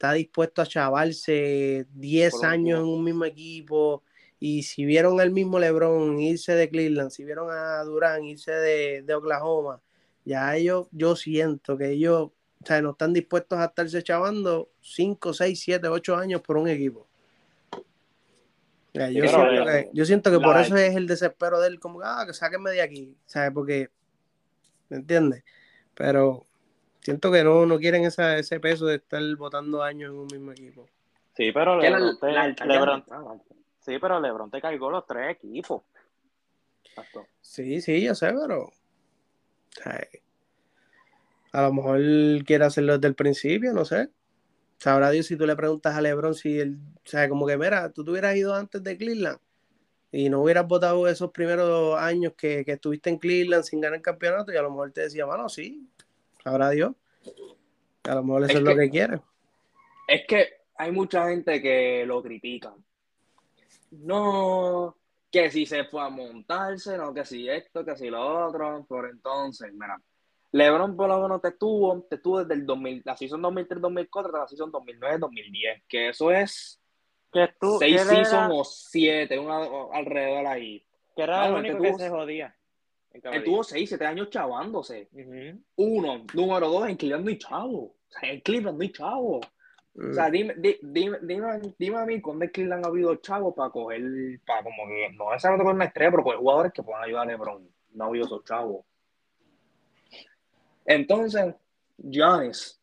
está 0.00 0.14
dispuesto 0.14 0.62
a 0.62 0.66
chavarse 0.66 1.86
10 1.92 2.30
Por 2.30 2.40
un 2.40 2.46
años 2.46 2.80
en 2.80 2.86
un 2.86 3.04
mismo 3.04 3.26
equipo 3.26 4.02
y 4.38 4.62
si 4.62 4.86
vieron 4.86 5.20
al 5.20 5.30
mismo 5.30 5.58
LeBron 5.58 6.18
irse 6.18 6.54
de 6.54 6.70
Cleveland, 6.70 7.10
si 7.10 7.22
vieron 7.22 7.50
a 7.50 7.84
Durán 7.84 8.24
irse 8.24 8.50
de, 8.50 9.02
de 9.02 9.14
Oklahoma, 9.14 9.82
ya 10.24 10.56
ellos, 10.56 10.86
yo 10.90 11.16
siento 11.16 11.76
que 11.76 11.90
ellos 11.90 12.30
o 12.62 12.66
sea, 12.66 12.80
no 12.80 12.92
están 12.92 13.12
dispuestos 13.12 13.58
a 13.58 13.66
estarse 13.66 14.02
chavando 14.02 14.70
5, 14.80 15.34
6, 15.34 15.60
7, 15.60 15.88
8 15.88 16.16
años 16.16 16.40
por 16.40 16.56
un 16.56 16.68
equipo. 16.68 17.06
O 17.72 17.78
sea, 18.94 19.10
yo, 19.10 19.20
Pero, 19.20 19.28
siento 19.28 19.70
eh, 19.70 19.84
que, 19.84 19.90
yo 19.92 20.04
siento 20.06 20.30
que 20.30 20.40
por 20.40 20.56
eso 20.56 20.76
es 20.76 20.96
el 20.96 21.06
desespero 21.06 21.60
de 21.60 21.68
él, 21.68 21.78
como 21.78 22.00
que, 22.00 22.06
ah, 22.08 22.24
que 22.26 22.32
sáquenme 22.32 22.70
de 22.70 22.80
aquí, 22.80 23.14
¿sabes? 23.26 23.50
Porque, 23.52 23.90
¿me 24.88 24.96
entiendes? 24.96 25.44
Pero 25.94 26.46
siento 27.00 27.30
que 27.32 27.44
no, 27.44 27.66
no 27.66 27.78
quieren 27.78 28.04
esa, 28.04 28.38
ese 28.38 28.60
peso 28.60 28.86
de 28.86 28.96
estar 28.96 29.22
votando 29.36 29.82
años 29.82 30.10
en 30.12 30.18
un 30.18 30.26
mismo 30.26 30.52
equipo. 30.52 30.88
Sí, 31.36 31.52
pero 31.52 31.78
LeBron, 31.78 32.18
te, 32.18 32.32
la 32.32 32.48
LeBron- 32.54 33.42
sí, 33.80 33.98
pero 34.00 34.20
LeBron 34.20 34.50
te 34.50 34.60
cargó 34.60 34.90
los 34.90 35.06
tres 35.06 35.30
equipos. 35.30 35.82
Exacto. 36.84 37.26
Sí, 37.40 37.80
sí, 37.80 38.02
yo 38.02 38.14
sé, 38.14 38.32
pero 38.32 38.70
a 41.52 41.62
lo 41.62 41.72
mejor 41.72 42.00
quiere 42.44 42.64
hacerlo 42.64 42.94
desde 42.94 43.08
el 43.08 43.14
principio, 43.14 43.72
no 43.72 43.84
sé. 43.84 44.10
Sabrá 44.78 45.10
Dios 45.10 45.26
si 45.26 45.36
tú 45.36 45.46
le 45.46 45.56
preguntas 45.56 45.94
a 45.94 46.00
LeBron 46.00 46.34
si 46.34 46.58
él, 46.58 46.78
o 46.96 47.08
sea, 47.08 47.28
como 47.28 47.46
que, 47.46 47.56
mira, 47.56 47.90
tú 47.92 48.04
te 48.04 48.10
hubieras 48.12 48.36
ido 48.36 48.54
antes 48.54 48.82
de 48.82 48.96
Cleveland 48.96 49.38
y 50.12 50.28
no 50.28 50.42
hubieras 50.42 50.66
votado 50.66 51.06
esos 51.06 51.30
primeros 51.32 51.98
años 51.98 52.32
que, 52.36 52.64
que 52.64 52.72
estuviste 52.72 53.10
en 53.10 53.18
Cleveland 53.18 53.64
sin 53.64 53.80
ganar 53.80 53.96
el 53.98 54.02
campeonato 54.02 54.52
y 54.52 54.56
a 54.56 54.62
lo 54.62 54.70
mejor 54.70 54.90
te 54.92 55.02
decía, 55.02 55.26
mano, 55.26 55.48
sí, 55.48 55.86
sabrá 56.42 56.70
Dios. 56.70 56.92
A 58.04 58.14
lo 58.14 58.22
mejor 58.24 58.42
eso 58.44 58.52
Es 58.52 58.58
es, 58.58 58.62
lo 58.64 58.70
que- 58.74 58.80
que 58.82 58.90
quiere. 58.90 59.20
Es 60.08 60.26
que 60.26 60.48
hay 60.76 60.90
mucha 60.92 61.28
gente 61.28 61.60
que 61.62 62.04
lo 62.06 62.22
critica. 62.22 62.74
No, 63.90 64.96
que 65.30 65.50
si 65.50 65.66
se 65.66 65.84
fue 65.84 66.02
a 66.02 66.08
montarse, 66.08 66.96
no, 66.96 67.12
que 67.12 67.24
si 67.24 67.48
esto, 67.48 67.84
que 67.84 67.96
si 67.96 68.08
lo 68.10 68.46
otro. 68.46 68.84
Por 68.88 69.08
entonces, 69.08 69.72
mira, 69.72 70.00
LeBron 70.52 70.96
por 70.96 71.08
lo 71.08 71.20
menos 71.20 71.40
te 71.42 71.52
tuvo, 71.52 72.02
te 72.08 72.18
tuvo 72.18 72.40
desde 72.40 72.54
el 72.54 72.66
2000, 72.66 73.02
la 73.04 73.16
season 73.16 73.40
2003-2004 73.42 74.26
hasta 74.26 74.38
la 74.38 74.48
season 74.48 74.72
2009-2010, 74.72 75.82
que 75.88 76.08
eso 76.08 76.30
es 76.30 76.80
Que 77.32 77.48
tú, 77.60 77.78
que 77.78 77.86
seis 77.88 78.02
seasons 78.02 78.52
o 78.52 78.64
siete, 78.64 79.38
una, 79.38 79.60
alrededor 79.92 80.46
ahí. 80.46 80.84
que 81.16 81.22
era 81.22 81.46
el 81.46 81.52
Mano, 81.52 81.58
único 81.68 81.82
que 81.82 81.94
se 81.94 82.08
jodía. 82.10 82.56
En 83.12 83.34
Él 83.34 83.44
tuvo 83.44 83.62
seis, 83.64 83.88
siete 83.88 84.06
años 84.06 84.30
chavándose. 84.30 85.08
Uno, 85.76 86.24
número 86.34 86.68
dos, 86.68 86.88
en 86.88 86.96
Cleveland 86.96 87.24
no 87.24 87.30
hay 87.30 87.38
chavo. 87.38 87.78
O 87.82 87.94
sea, 88.08 88.30
en 88.32 88.40
Cleveland 88.40 88.78
no 88.78 88.82
hay 88.82 88.92
chavo. 88.92 89.40
Mm. 89.94 90.10
O 90.10 90.14
sea, 90.14 90.30
dime, 90.30 90.54
di- 90.56 90.78
dime, 90.82 91.18
dime, 91.22 91.60
dime 91.78 91.98
a 91.98 92.04
mí 92.06 92.20
cuándo 92.20 92.44
es 92.44 92.52
que 92.52 92.64
le 92.64 92.74
han 92.74 92.84
habido 92.86 93.16
chavos 93.16 93.54
para 93.56 93.70
coger, 93.70 94.02
para 94.46 94.62
como 94.62 94.86
que, 94.86 95.08
no 95.16 95.30
necesariamente 95.30 95.64
con 95.66 95.74
una 95.76 95.84
estrella, 95.86 96.10
pero 96.12 96.22
coger 96.22 96.38
jugadores 96.38 96.72
que 96.72 96.82
puedan 96.82 97.02
ayudar 97.02 97.22
a 97.28 97.30
LeBron. 97.32 97.68
No 97.94 98.04
ha 98.04 98.06
habido 98.06 98.26
esos 98.26 98.44
chavos. 98.44 98.84
Entonces, 100.84 101.54
Giannis. 101.98 102.78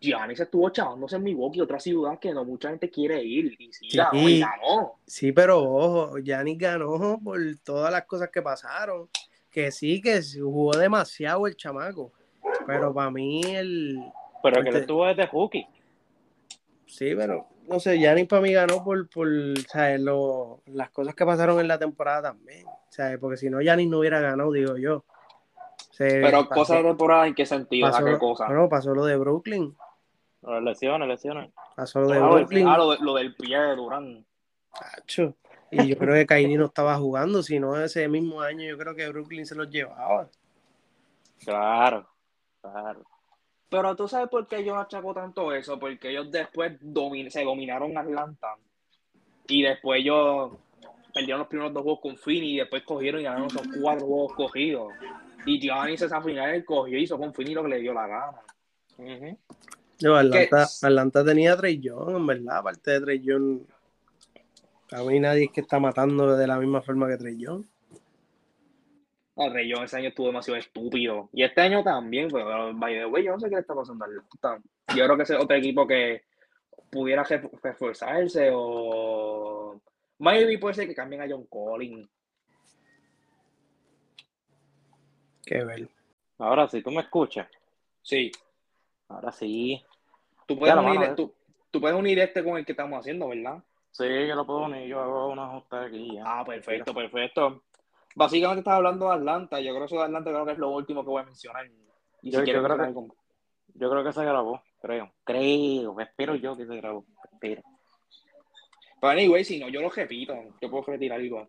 Giannis 0.00 0.40
estuvo 0.40 0.70
chavándose 0.70 1.16
en 1.16 1.22
Milwaukee, 1.24 1.60
otra 1.60 1.78
ciudad 1.78 2.18
que 2.18 2.32
no 2.32 2.42
mucha 2.44 2.70
gente 2.70 2.90
quiere 2.90 3.22
ir. 3.22 3.54
Y 3.60 3.70
sí, 3.72 3.90
Sí. 3.90 3.96
ganó, 3.98 4.28
y 4.28 4.40
ganó. 4.40 4.98
Sí, 5.06 5.32
pero 5.32 5.62
ojo, 5.62 6.16
Giannis 6.22 6.58
ganó 6.58 7.20
por 7.22 7.38
todas 7.62 7.92
las 7.92 8.04
cosas 8.06 8.30
que 8.30 8.40
pasaron. 8.40 9.08
Que 9.50 9.70
sí, 9.72 10.00
que 10.00 10.20
jugó 10.40 10.72
demasiado 10.76 11.46
el 11.46 11.56
chamaco. 11.56 12.12
Pero 12.66 12.92
para 12.94 13.10
mí, 13.10 13.42
el. 13.44 13.98
Pero 14.42 14.54
que 14.54 14.60
él 14.60 14.66
Este- 14.68 14.80
estuvo 14.80 15.06
desde 15.06 15.26
Hookie. 15.26 15.66
Sí, 16.86 17.14
pero 17.16 17.46
no 17.68 17.78
sé, 17.78 17.98
Giannis 17.98 18.26
para 18.26 18.42
mí 18.42 18.52
ganó 18.52 18.82
por, 18.82 19.08
por 19.08 19.28
¿sabes? 19.68 20.00
Lo- 20.00 20.62
las 20.66 20.90
cosas 20.90 21.14
que 21.14 21.24
pasaron 21.24 21.60
en 21.60 21.68
la 21.68 21.78
temporada 21.78 22.22
también. 22.30 22.64
¿sabes? 22.88 23.18
Porque 23.20 23.36
si 23.36 23.48
no, 23.48 23.60
Giannis 23.60 23.88
no 23.88 24.00
hubiera 24.00 24.18
ganado, 24.20 24.50
digo 24.50 24.76
yo. 24.76 25.04
Se 25.92 26.06
Pero 26.20 26.48
pasó- 26.48 26.60
cosas 26.60 26.76
de 26.78 26.88
temporada, 26.88 27.26
¿en 27.28 27.34
qué 27.34 27.46
sentido? 27.46 27.86
¿A 27.86 27.90
pasó, 27.92 28.04
qué 28.04 28.18
cosa? 28.18 28.46
Bueno, 28.46 28.68
pasó 28.68 28.94
lo 28.94 29.04
de 29.04 29.16
Brooklyn. 29.16 29.76
Las 30.42 30.62
lesiones, 30.62 31.06
lesiones. 31.06 31.50
Pasó 31.76 32.00
lo 32.00 32.08
de 32.08 32.16
Ah, 32.16 32.20
lo- 32.20 32.34
Brooklyn. 32.34 32.66
ah, 32.66 32.76
lo, 32.78 32.90
de- 32.90 32.98
lo 33.00 33.14
del 33.14 33.34
pie 33.36 33.58
de 33.60 33.76
Durán. 33.76 34.26
Tacho. 34.72 35.34
Y 35.72 35.86
yo 35.86 35.96
creo 35.96 36.14
que 36.14 36.26
Kairi 36.26 36.56
no 36.56 36.66
estaba 36.66 36.96
jugando, 36.96 37.42
sino 37.42 37.80
ese 37.80 38.08
mismo 38.08 38.40
año 38.40 38.64
yo 38.64 38.76
creo 38.76 38.94
que 38.94 39.08
Brooklyn 39.08 39.46
se 39.46 39.54
los 39.54 39.70
llevaba. 39.70 40.28
Claro, 41.44 42.08
claro. 42.60 43.04
Pero 43.68 43.94
tú 43.94 44.08
sabes 44.08 44.28
por 44.28 44.48
qué 44.48 44.64
yo 44.64 44.76
achaco 44.76 45.14
tanto 45.14 45.52
eso, 45.54 45.78
porque 45.78 46.10
ellos 46.10 46.30
después 46.30 46.72
domin- 46.80 47.30
se 47.30 47.44
dominaron 47.44 47.96
Atlanta. 47.96 48.56
Y 49.46 49.62
después 49.62 50.00
ellos 50.00 50.52
perdieron 51.14 51.40
los 51.40 51.48
primeros 51.48 51.72
dos 51.72 51.82
juegos 51.82 52.00
con 52.00 52.16
Fini 52.16 52.54
y 52.54 52.56
después 52.58 52.82
cogieron 52.82 53.20
y 53.20 53.24
ganaron 53.24 53.46
esos 53.46 53.62
cuatro 53.80 54.06
juegos 54.06 54.32
cogidos. 54.34 54.92
Y 55.46 55.60
Giannis 55.60 56.02
esa 56.02 56.20
final 56.20 56.64
cogió 56.64 56.98
y 56.98 57.02
hizo 57.04 57.16
con 57.16 57.32
Fini 57.32 57.54
lo 57.54 57.62
que 57.62 57.68
le 57.68 57.78
dio 57.78 57.92
la 57.94 58.06
gana. 58.08 58.40
Yo, 59.98 60.16
Atlanta, 60.16 60.66
Atlanta, 60.82 61.24
tenía 61.24 61.52
a 61.52 61.56
Trey 61.56 61.78
Young, 61.78 62.16
en 62.16 62.26
verdad, 62.26 62.58
aparte 62.58 62.90
de 62.90 63.00
Trey 63.00 63.20
Young. 63.20 63.60
A 64.92 65.02
mí 65.02 65.20
nadie 65.20 65.44
es 65.44 65.52
que 65.52 65.60
está 65.60 65.78
matando 65.78 66.36
de 66.36 66.46
la 66.46 66.58
misma 66.58 66.82
forma 66.82 67.08
que 67.08 67.16
Trey 67.16 67.36
Young. 67.38 67.64
No, 69.36 69.50
Trey 69.50 69.68
Young 69.68 69.84
ese 69.84 69.96
año 69.98 70.08
estuvo 70.08 70.26
demasiado 70.26 70.58
estúpido. 70.58 71.28
Y 71.32 71.44
este 71.44 71.60
año 71.60 71.82
también, 71.82 72.28
pero 72.30 72.74
by 72.74 72.94
the 72.94 73.06
way, 73.06 73.24
yo 73.24 73.32
no 73.32 73.40
sé 73.40 73.48
qué 73.48 73.54
le 73.54 73.60
está 73.60 73.74
pasando. 73.74 74.04
Yo 74.94 75.04
creo 75.04 75.16
que 75.16 75.22
ese 75.22 75.36
es 75.36 75.40
otro 75.40 75.56
equipo 75.56 75.86
que 75.86 76.22
pudiera 76.90 77.24
reforzarse 77.62 78.50
o 78.52 79.80
maybe 80.18 80.58
puede 80.58 80.74
ser 80.74 80.88
que 80.88 80.94
cambien 80.94 81.22
a 81.22 81.28
John 81.28 81.46
Collins. 81.46 82.08
Qué 85.44 85.64
ver. 85.64 85.88
Ahora 86.38 86.68
sí, 86.68 86.82
¿tú 86.82 86.90
me 86.90 87.02
escuchas? 87.02 87.48
Sí. 88.02 88.30
Ahora 89.08 89.32
sí. 89.32 89.82
Tú 90.46 90.58
puedes, 90.58 90.74
unir, 90.74 91.14
tú, 91.14 91.80
puedes 91.80 91.96
unir 91.96 92.18
este 92.18 92.42
con 92.42 92.56
el 92.56 92.64
que 92.64 92.72
estamos 92.72 92.98
haciendo, 92.98 93.28
¿verdad? 93.28 93.62
Sí, 93.90 94.04
yo 94.26 94.34
lo 94.34 94.46
puedo 94.46 94.60
unir, 94.60 94.86
yo 94.86 95.00
hago 95.00 95.28
una 95.28 95.46
ajuste 95.46 95.76
aquí 95.76 96.14
ya. 96.14 96.22
Ah, 96.24 96.44
perfecto, 96.44 96.94
perfecto. 96.94 97.64
Básicamente 98.14 98.60
estás 98.60 98.74
hablando 98.74 99.06
de 99.06 99.14
Atlanta, 99.14 99.60
yo 99.60 99.70
creo 99.70 99.80
que 99.80 99.86
eso 99.86 99.96
de 99.96 100.04
Atlanta 100.04 100.30
creo 100.30 100.46
que 100.46 100.52
es 100.52 100.58
lo 100.58 100.70
último 100.70 101.02
que 101.02 101.10
voy 101.10 101.22
a 101.22 101.26
mencionar. 101.26 101.66
Y 102.22 102.30
yo, 102.30 102.42
creo 102.42 102.62
que, 102.62 102.94
yo 103.74 103.90
creo 103.90 104.04
que 104.04 104.12
se 104.12 104.24
grabó, 104.24 104.62
creo. 104.80 105.12
Creo, 105.24 106.00
espero 106.00 106.34
yo 106.34 106.56
que 106.56 106.66
se 106.66 106.76
grabó, 106.76 107.04
espero. 107.32 107.62
Pero 109.00 109.12
anyway, 109.12 109.44
si 109.44 109.58
no, 109.58 109.68
yo 109.68 109.80
lo 109.80 109.90
repito, 109.90 110.34
yo 110.60 110.70
puedo 110.70 110.84
retirar 110.84 111.20
igual. 111.20 111.48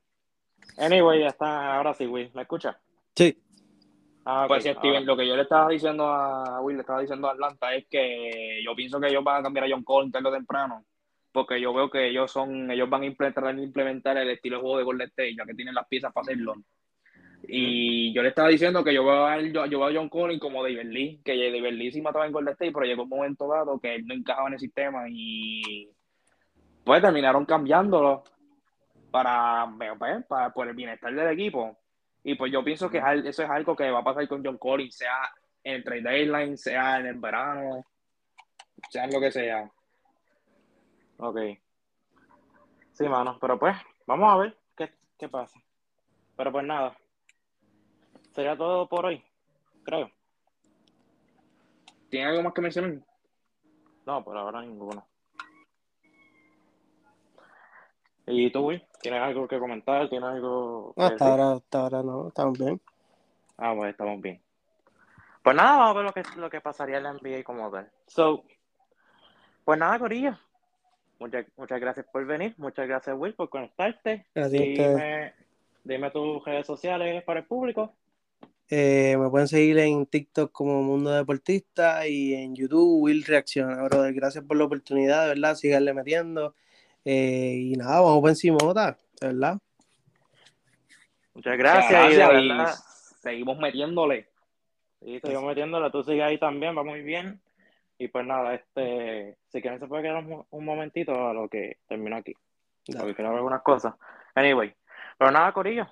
Anyway, 0.78 1.22
ya 1.22 1.28
está, 1.28 1.76
ahora 1.76 1.94
sí, 1.94 2.06
güey, 2.06 2.32
¿me 2.34 2.44
escucha? 2.44 2.80
Sí. 3.16 3.38
Ah, 4.24 4.46
pues 4.48 4.64
Steven, 4.64 5.06
lo 5.06 5.18
que 5.18 5.28
yo 5.28 5.36
le 5.36 5.42
estaba 5.42 5.68
diciendo 5.70 6.08
a 6.08 6.62
Will, 6.62 6.78
le 6.78 6.82
estaba 6.82 7.02
diciendo 7.02 7.28
a 7.28 7.32
Atlanta 7.32 7.74
es 7.74 7.88
que 7.88 8.62
yo 8.64 8.76
pienso 8.76 9.00
que 9.00 9.08
ellos 9.08 9.24
van 9.24 9.40
a 9.40 9.44
cambiar 9.44 9.66
a 9.66 9.70
John 9.72 9.84
Collins 9.84 10.14
tarde 10.14 10.30
o 10.30 10.32
temprano, 10.32 10.86
porque 11.32 11.60
yo 11.60 11.74
veo 11.74 11.90
que 11.90 12.08
ellos 12.08 12.32
son, 12.32 12.70
ellos 12.72 12.90
van 12.90 13.04
a 13.04 13.06
implementar, 13.06 13.58
implementar 13.58 14.18
el 14.18 14.30
estilo 14.30 14.58
de 14.58 14.62
juego 14.62 14.78
de 14.78 14.84
Golden 14.84 15.08
State, 15.08 15.36
ya 15.36 15.46
que 15.46 15.54
tienen 15.54 15.76
las 15.76 15.88
piezas 15.88 16.12
para 16.14 16.24
hacerlo. 16.24 16.56
Y 17.48 18.14
yo 18.14 18.22
le 18.22 18.30
estaba 18.30 18.50
diciendo 18.50 18.84
que 18.84 18.94
yo 18.94 19.04
veo 19.04 19.26
a, 19.26 19.42
yo, 19.42 19.66
yo 19.66 19.86
a 19.86 19.94
John 19.94 20.10
Collins 20.10 20.42
como 20.42 20.64
David 20.64 20.84
Lee, 20.86 21.22
que 21.24 21.36
David 21.36 21.74
Lee 21.74 21.92
sí 21.92 22.02
mataba 22.02 22.26
en 22.26 22.32
Golden 22.32 22.54
State, 22.54 22.72
pero 22.72 22.86
llegó 22.86 23.04
un 23.04 23.10
momento 23.10 23.48
dado 23.48 23.80
que 23.80 23.96
él 23.96 24.06
no 24.06 24.14
encajaba 24.14 24.48
en 24.48 24.54
el 24.54 24.60
sistema 24.60 25.06
y 25.10 25.90
pues 26.84 27.02
terminaron 27.02 27.46
cambiándolo 27.46 28.24
para, 29.12 29.68
pues, 29.98 30.26
para 30.26 30.54
por 30.54 30.68
el 30.68 30.76
bienestar 30.76 31.14
del 31.14 31.30
equipo 31.30 31.78
y 32.24 32.36
pues 32.36 32.52
yo 32.52 32.64
pienso 32.64 32.90
que 32.90 33.02
eso 33.26 33.44
es 33.44 33.50
algo 33.50 33.76
que 33.76 33.90
va 33.90 34.00
a 34.00 34.04
pasar 34.04 34.28
con 34.28 34.44
John 34.46 34.58
Collins, 34.58 34.96
sea 34.96 35.32
en 35.64 35.76
el 35.76 35.84
trade 35.84 36.02
deadline, 36.02 36.58
sea 36.58 37.00
en 37.00 37.08
el 37.08 37.16
verano, 37.16 37.84
sea 38.90 39.06
en 39.06 39.14
lo 39.14 39.20
que 39.20 39.32
sea. 39.32 39.70
Ok. 41.22 41.38
Sí, 42.94 43.08
mano, 43.08 43.38
pero 43.40 43.60
pues, 43.60 43.78
vamos 44.08 44.34
a 44.34 44.38
ver 44.38 44.58
qué, 44.76 44.92
qué 45.20 45.30
pasa. 45.30 45.60
Pero 46.36 46.52
pues 46.52 46.66
nada. 46.66 46.98
Sería 48.34 48.58
todo 48.58 48.90
por 48.90 49.06
hoy, 49.06 49.24
creo. 49.84 50.10
¿Tiene 52.10 52.26
algo 52.26 52.44
más 52.44 52.54
que 52.54 52.62
mencionar? 52.62 53.00
No, 54.06 54.24
por 54.24 54.36
ahora 54.36 54.62
ninguno. 54.62 55.06
¿Y 58.26 58.52
tú, 58.52 58.68
Will? 58.68 58.84
¿Tienes 59.00 59.22
algo 59.22 59.48
que 59.48 59.60
comentar? 59.60 60.10
¿Tienes 60.10 60.28
algo 60.28 60.94
hasta, 60.98 61.26
ahora, 61.26 61.52
hasta 61.54 61.82
ahora 61.82 62.04
no, 62.04 62.30
estamos 62.30 62.58
bien. 62.58 62.82
Ah, 63.58 63.74
pues 63.76 63.92
estamos 63.92 64.22
bien. 64.22 64.42
Pues 65.44 65.56
nada, 65.56 65.78
vamos 65.78 65.92
a 65.92 65.94
ver 65.94 66.06
lo 66.06 66.14
que, 66.14 66.40
lo 66.40 66.50
que 66.50 66.62
pasaría 66.62 66.98
en 66.98 67.04
la 67.04 67.14
NBA 67.14 67.44
como 67.44 67.70
tal. 67.70 67.92
So, 68.08 68.44
pues 69.64 69.78
nada, 69.78 70.00
Corillo. 70.00 70.36
Muchas, 71.22 71.46
muchas 71.56 71.80
gracias 71.80 72.06
por 72.12 72.26
venir. 72.26 72.56
Muchas 72.58 72.88
gracias, 72.88 73.16
Will, 73.16 73.36
por 73.36 73.48
conectarte. 73.48 74.26
Gracias 74.34 74.60
dime, 74.60 75.34
dime 75.84 76.10
tus 76.10 76.44
redes 76.44 76.66
sociales 76.66 77.24
para 77.24 77.42
el 77.42 77.46
público. 77.46 77.94
Eh, 78.68 79.16
me 79.20 79.30
pueden 79.30 79.48
seguir 79.48 79.78
en 79.78 80.08
TikTok 80.08 80.52
como 80.52 80.82
Mundo 80.82 81.12
Deportista 81.12 82.08
y 82.08 82.34
en 82.34 82.56
YouTube 82.56 83.04
Will 83.04 83.24
Reacciona, 83.24 83.84
brother. 83.84 84.16
Gracias 84.16 84.44
por 84.44 84.58
la 84.58 84.64
oportunidad, 84.64 85.22
de 85.22 85.28
verdad. 85.36 85.54
Síganle 85.54 85.94
metiendo. 85.94 86.56
Eh, 87.06 87.56
y 87.56 87.74
nada, 87.74 88.02
vamos 88.02 88.22
por 88.22 88.30
encima, 88.32 88.58
¿verdad? 88.66 88.98
Muchas 91.36 91.56
gracias, 91.56 92.14
y 92.16 93.22
seguimos 93.22 93.60
metiéndole. 93.60 94.28
Sí, 95.04 95.20
seguimos 95.20 95.46
metiéndole, 95.46 95.92
tú 95.92 96.02
sigues 96.02 96.24
ahí 96.24 96.40
también, 96.40 96.76
va 96.76 96.84
muy 96.84 97.04
bien. 97.04 97.40
Y 98.02 98.08
pues 98.08 98.26
nada, 98.26 98.56
este, 98.56 99.38
si 99.50 99.62
quieren 99.62 99.80
se 99.80 99.86
puede 99.86 100.02
quedar 100.02 100.26
un, 100.26 100.66
momentito 100.66 101.14
a 101.14 101.36
lo 101.36 101.48
que 101.48 101.78
termino 101.88 102.16
aquí. 102.16 102.34
Porque 102.84 103.14
quiero 103.14 103.30
ver 103.30 103.38
algunas 103.38 103.62
cosas. 103.62 103.94
Anyway, 104.34 104.74
pero 105.20 105.30
nada, 105.30 105.54
Corillo. 105.54 105.86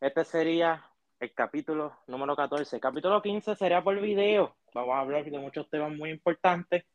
Este 0.00 0.24
sería 0.24 0.82
el 1.20 1.34
capítulo 1.34 1.98
número 2.06 2.34
14. 2.34 2.80
capítulo 2.80 3.20
15 3.20 3.54
sería 3.54 3.84
por 3.84 4.00
video. 4.00 4.56
Vamos 4.72 4.94
a 4.94 5.00
hablar 5.00 5.26
de 5.26 5.38
muchos 5.38 5.68
temas 5.68 5.92
muy 5.92 6.08
importantes. 6.08 6.86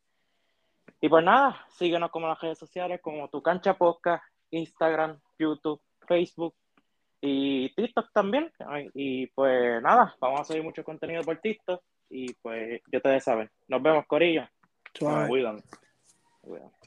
Y 1.00 1.08
pues 1.08 1.24
nada, 1.24 1.64
síguenos 1.68 2.10
como 2.10 2.28
las 2.28 2.42
redes 2.42 2.58
sociales, 2.58 3.00
como 3.04 3.30
Tu 3.30 3.44
Cancha 3.44 3.76
Podcast, 3.76 4.24
Instagram, 4.50 5.20
YouTube, 5.38 5.84
Facebook 6.08 6.56
y 7.22 7.76
TikTok 7.76 8.12
también. 8.12 8.52
Y 8.96 9.28
pues 9.28 9.80
nada, 9.84 10.16
vamos 10.20 10.42
a 10.42 10.46
subir 10.46 10.64
mucho 10.64 10.84
contenido 10.84 11.22
por 11.22 11.38
TikTok 11.38 11.84
y 12.10 12.34
pues 12.34 12.82
yo 12.92 13.02
te 13.02 13.20
saben. 13.20 13.50
Nos 13.68 13.82
vemos, 13.82 14.06
Corillo. 14.06 14.48
Cuídate. 16.42 16.79